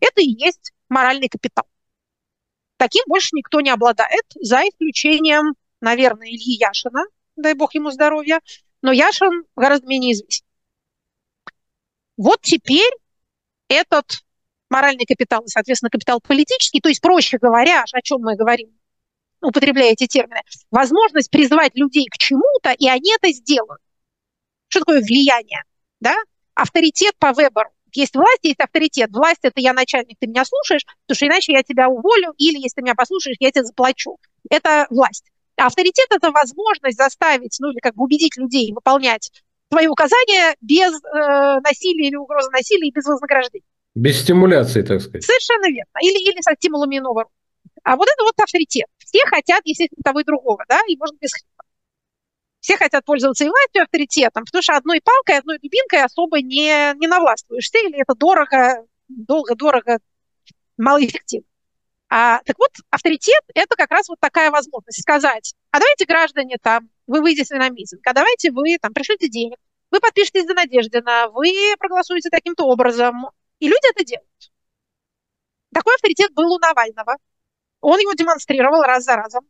Это 0.00 0.20
и 0.20 0.28
есть 0.28 0.72
моральный 0.88 1.28
капитал. 1.28 1.66
Таким 2.76 3.04
больше 3.06 3.28
никто 3.32 3.60
не 3.60 3.70
обладает, 3.70 4.24
за 4.40 4.62
исключением, 4.62 5.54
наверное, 5.80 6.26
Ильи 6.26 6.58
Яшина, 6.58 7.04
дай 7.36 7.54
бог 7.54 7.72
ему 7.74 7.92
здоровья, 7.92 8.40
но 8.82 8.90
Яшин 8.90 9.44
гораздо 9.54 9.86
менее 9.86 10.14
известен. 10.14 10.44
Вот 12.16 12.40
теперь 12.42 12.92
этот 13.68 14.23
моральный 14.74 15.06
капитал 15.06 15.42
и, 15.44 15.48
соответственно, 15.48 15.90
капитал 15.90 16.20
политический, 16.20 16.80
то 16.80 16.88
есть, 16.88 17.00
проще 17.00 17.38
говоря, 17.38 17.84
о 17.92 18.02
чем 18.02 18.20
мы 18.20 18.34
говорим, 18.34 18.70
употребляя 19.40 19.92
эти 19.92 20.06
термины, 20.06 20.40
возможность 20.70 21.30
призвать 21.30 21.76
людей 21.76 22.08
к 22.10 22.18
чему-то, 22.18 22.72
и 22.72 22.88
они 22.88 23.12
это 23.14 23.32
сделают. 23.32 23.80
Что 24.68 24.80
такое 24.80 25.00
влияние? 25.00 25.62
Да? 26.00 26.14
Авторитет 26.54 27.14
по 27.18 27.32
выбору 27.32 27.70
Есть 27.92 28.16
власть, 28.16 28.40
есть 28.42 28.58
авторитет. 28.58 29.10
Власть– 29.12 29.40
это 29.42 29.60
я 29.60 29.72
начальник, 29.72 30.16
ты 30.18 30.26
меня 30.26 30.44
слушаешь, 30.44 30.84
потому 31.06 31.16
что 31.16 31.26
иначе 31.26 31.52
я 31.52 31.62
тебя 31.62 31.88
уволю, 31.88 32.32
или 32.38 32.56
если 32.56 32.76
ты 32.76 32.82
меня 32.82 32.96
послушаешь, 32.96 33.36
я 33.38 33.52
тебе 33.52 33.64
заплачу. 33.64 34.18
Это 34.50 34.86
власть. 34.90 35.30
Авторитет– 35.56 36.06
это 36.10 36.32
возможность 36.32 36.98
заставить, 36.98 37.56
ну 37.60 37.70
или 37.70 37.78
как 37.78 37.94
бы 37.94 38.02
убедить 38.04 38.36
людей 38.36 38.72
выполнять 38.72 39.30
твои 39.68 39.86
указания 39.86 40.56
без 40.60 40.92
э, 40.92 41.60
насилия 41.60 42.08
или 42.08 42.16
угрозы 42.16 42.50
насилия 42.50 42.88
и 42.88 42.92
без 42.92 43.04
вознаграждения. 43.04 43.64
Без 43.94 44.20
стимуляции, 44.20 44.82
так 44.82 45.00
сказать. 45.00 45.24
Совершенно 45.24 45.66
верно. 45.66 45.98
Или, 46.02 46.30
или 46.30 46.40
со 46.40 46.54
стимулами 46.54 46.98
иного 46.98 47.26
А 47.84 47.96
вот 47.96 48.08
это 48.08 48.24
вот 48.24 48.34
авторитет. 48.40 48.86
Все 48.98 49.20
хотят, 49.26 49.60
естественно, 49.64 50.02
того 50.04 50.20
и 50.20 50.24
другого, 50.24 50.64
да, 50.68 50.80
и 50.88 50.96
можно 50.96 51.16
без 51.20 51.32
хлеба. 51.32 51.64
Все 52.60 52.76
хотят 52.76 53.04
пользоваться 53.04 53.44
и 53.44 53.48
властью, 53.48 53.82
и 53.82 53.84
авторитетом, 53.84 54.44
потому 54.44 54.62
что 54.62 54.74
одной 54.74 55.00
палкой, 55.02 55.38
одной 55.38 55.58
дубинкой 55.58 56.02
особо 56.02 56.40
не, 56.40 56.94
не 56.98 57.06
навластвуешься, 57.06 57.78
или 57.78 58.00
это 58.00 58.14
дорого, 58.14 58.86
долго-дорого, 59.08 59.98
малоэффективно. 60.78 61.46
А, 62.08 62.40
так 62.44 62.58
вот, 62.58 62.70
авторитет– 62.90 63.42
это 63.54 63.76
как 63.76 63.90
раз 63.90 64.08
вот 64.08 64.18
такая 64.18 64.50
возможность 64.50 65.02
сказать, 65.02 65.54
а 65.72 65.78
давайте, 65.78 66.06
граждане, 66.06 66.56
там, 66.62 66.88
вы 67.06 67.20
выйдете 67.20 67.54
на 67.56 67.68
митинг, 67.68 68.00
а 68.06 68.12
давайте 68.12 68.50
вы 68.50 68.78
там 68.80 68.94
пришлите 68.94 69.28
денег, 69.28 69.58
вы 69.90 70.00
подпишетесь 70.00 70.46
за 70.46 70.54
Надеждина, 70.54 71.28
вы 71.32 71.52
проголосуете 71.78 72.30
таким-то 72.30 72.64
образом, 72.64 73.30
и 73.58 73.68
люди 73.68 73.90
это 73.90 74.04
делают. 74.04 74.52
Такой 75.72 75.94
авторитет 75.94 76.32
был 76.34 76.52
у 76.52 76.58
Навального. 76.58 77.16
Он 77.80 77.98
его 77.98 78.12
демонстрировал 78.12 78.82
раз 78.82 79.04
за 79.04 79.16
разом 79.16 79.46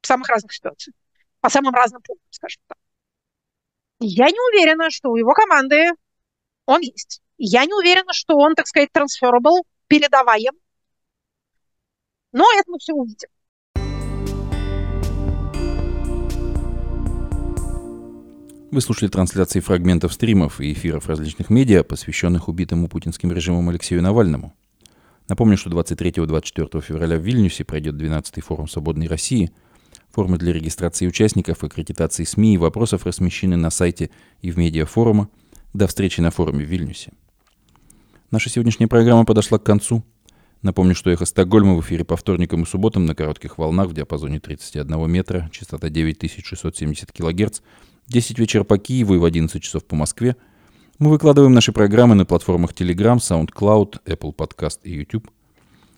в 0.00 0.06
самых 0.06 0.28
разных 0.28 0.52
ситуациях, 0.52 0.94
по 1.40 1.48
самым 1.48 1.74
разным 1.74 2.02
пунктам, 2.02 2.28
скажем 2.30 2.62
так. 2.68 2.78
Я 4.00 4.26
не 4.26 4.38
уверена, 4.52 4.90
что 4.90 5.10
у 5.10 5.16
его 5.16 5.32
команды 5.32 5.92
он 6.66 6.80
есть. 6.80 7.22
Я 7.38 7.64
не 7.64 7.72
уверена, 7.72 8.12
что 8.12 8.36
он, 8.36 8.54
так 8.54 8.66
сказать, 8.66 8.90
transferable, 8.92 9.62
передаваем. 9.86 10.54
Но 12.32 12.44
это 12.52 12.70
мы 12.70 12.78
все 12.78 12.92
увидим. 12.92 13.28
Вы 18.74 18.80
слушали 18.80 19.08
трансляции 19.08 19.60
фрагментов 19.60 20.12
стримов 20.12 20.60
и 20.60 20.72
эфиров 20.72 21.06
различных 21.06 21.48
медиа, 21.48 21.84
посвященных 21.84 22.48
убитому 22.48 22.88
путинским 22.88 23.30
режимом 23.30 23.68
Алексею 23.68 24.02
Навальному. 24.02 24.52
Напомню, 25.28 25.56
что 25.56 25.70
23-24 25.70 26.80
февраля 26.82 27.16
в 27.16 27.22
Вильнюсе 27.22 27.64
пройдет 27.64 27.94
12-й 27.94 28.40
форум 28.40 28.66
«Свободной 28.66 29.06
России». 29.06 29.52
Формы 30.10 30.38
для 30.38 30.52
регистрации 30.52 31.06
участников, 31.06 31.62
аккредитации 31.62 32.24
СМИ 32.24 32.54
и 32.54 32.58
вопросов 32.58 33.06
размещены 33.06 33.56
на 33.56 33.70
сайте 33.70 34.10
и 34.42 34.50
в 34.50 34.58
медиа 34.58 34.86
форума. 34.86 35.28
До 35.72 35.86
встречи 35.86 36.20
на 36.20 36.32
форуме 36.32 36.64
в 36.64 36.68
Вильнюсе. 36.68 37.12
Наша 38.32 38.50
сегодняшняя 38.50 38.88
программа 38.88 39.24
подошла 39.24 39.60
к 39.60 39.62
концу. 39.62 40.02
Напомню, 40.62 40.96
что 40.96 41.10
«Эхо 41.10 41.26
Стокгольма» 41.26 41.76
в 41.76 41.80
эфире 41.82 42.04
по 42.04 42.16
вторникам 42.16 42.64
и 42.64 42.66
субботам 42.66 43.06
на 43.06 43.14
коротких 43.14 43.56
волнах 43.56 43.90
в 43.90 43.94
диапазоне 43.94 44.40
31 44.40 45.08
метра, 45.08 45.48
частота 45.52 45.90
9670 45.90 47.12
кГц– 47.12 47.60
10 48.08 48.38
вечера 48.38 48.64
по 48.64 48.78
Киеву 48.78 49.14
и 49.14 49.18
в 49.18 49.24
11 49.24 49.62
часов 49.62 49.84
по 49.84 49.96
Москве. 49.96 50.36
Мы 50.98 51.10
выкладываем 51.10 51.52
наши 51.52 51.72
программы 51.72 52.14
на 52.14 52.24
платформах 52.24 52.72
Telegram, 52.72 53.16
SoundCloud, 53.16 54.04
Apple 54.04 54.34
Podcast 54.34 54.80
и 54.84 54.92
YouTube. 54.92 55.30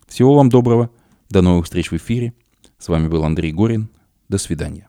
Всего 0.06 0.34
вам 0.34 0.48
доброго. 0.48 0.90
До 1.28 1.42
новых 1.42 1.64
встреч 1.64 1.90
в 1.90 1.96
эфире. 1.96 2.32
С 2.78 2.88
вами 2.88 3.08
был 3.08 3.24
Андрей 3.24 3.52
Горин. 3.52 3.88
До 4.28 4.38
свидания. 4.38 4.88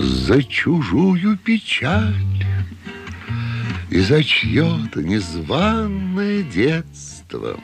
За 0.00 0.42
чужую 0.42 1.38
печаль 1.38 2.14
и 3.90 4.00
за 4.00 4.24
чье-то 4.24 5.02
незваное 5.02 6.42
детство 6.42 7.13
детства 7.24 7.60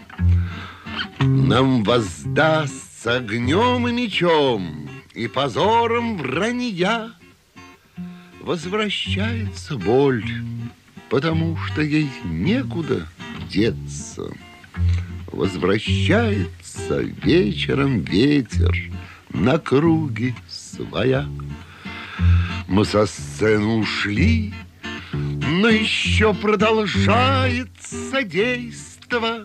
Нам 1.20 1.84
воздастся 1.84 3.16
огнем 3.16 3.88
и 3.88 3.92
мечом 3.92 4.88
И 5.14 5.26
позором 5.26 6.18
вранья 6.18 7.12
Возвращается 8.40 9.76
боль, 9.76 10.24
потому 11.10 11.58
что 11.58 11.82
ей 11.82 12.08
некуда 12.24 13.06
деться. 13.50 14.32
Возвращается 15.26 17.00
вечером 17.22 18.00
ветер 18.00 18.74
на 19.28 19.58
круги 19.58 20.34
своя. 20.48 21.28
Мы 22.66 22.86
со 22.86 23.04
сцены 23.04 23.66
ушли, 23.66 24.54
но 25.12 25.68
еще 25.68 26.32
продолжается 26.32 28.22
действие 28.22 28.89
этого 29.10 29.44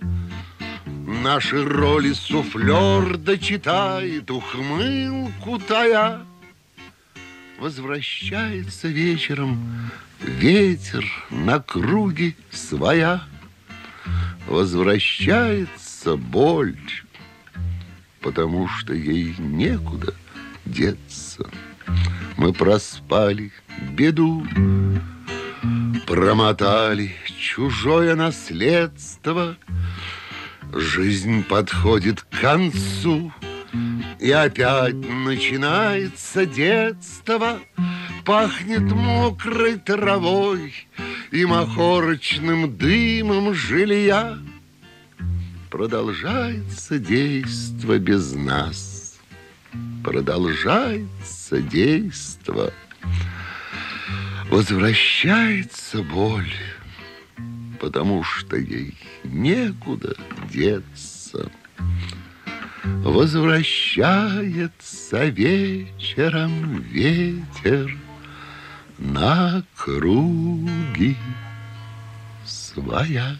Наши 1.07 1.63
роли 1.63 2.13
суфлер 2.13 3.17
дочитает 3.17 4.29
ухмылку 4.29 5.59
тая. 5.59 6.21
Возвращается 7.59 8.87
вечером 8.89 9.91
ветер 10.19 11.05
на 11.31 11.59
круге 11.59 12.35
своя. 12.51 13.23
Возвращается 14.47 16.15
боль, 16.15 16.77
потому 18.21 18.67
что 18.67 18.93
ей 18.93 19.35
некуда 19.39 20.13
деться. 20.65 21.49
Мы 22.37 22.53
проспали 22.53 23.51
беду, 23.91 24.45
Промотали 26.05 27.15
чужое 27.55 28.15
наследство, 28.15 29.55
Жизнь 30.73 31.43
подходит 31.43 32.21
к 32.21 32.41
концу, 32.41 33.31
И 34.19 34.29
опять 34.31 34.95
начинается 34.95 36.45
детство, 36.45 37.59
Пахнет 38.25 38.91
мокрой 38.91 39.77
травой 39.77 40.73
И 41.31 41.45
махорочным 41.45 42.75
дымом 42.77 43.53
жилья. 43.53 44.37
Продолжается 45.69 46.99
действо 46.99 47.97
без 47.99 48.33
нас, 48.33 49.17
Продолжается 50.03 51.61
действо. 51.61 52.73
Возвращается 54.49 56.01
боль, 56.03 56.51
потому 57.75 58.23
что 58.23 58.57
ей 58.57 58.97
некуда 59.23 60.15
деться. 60.51 61.49
Возвращается 62.83 65.25
вечером 65.25 66.81
ветер 66.81 67.95
на 68.97 69.63
круги 69.75 71.15
своя. 72.45 73.37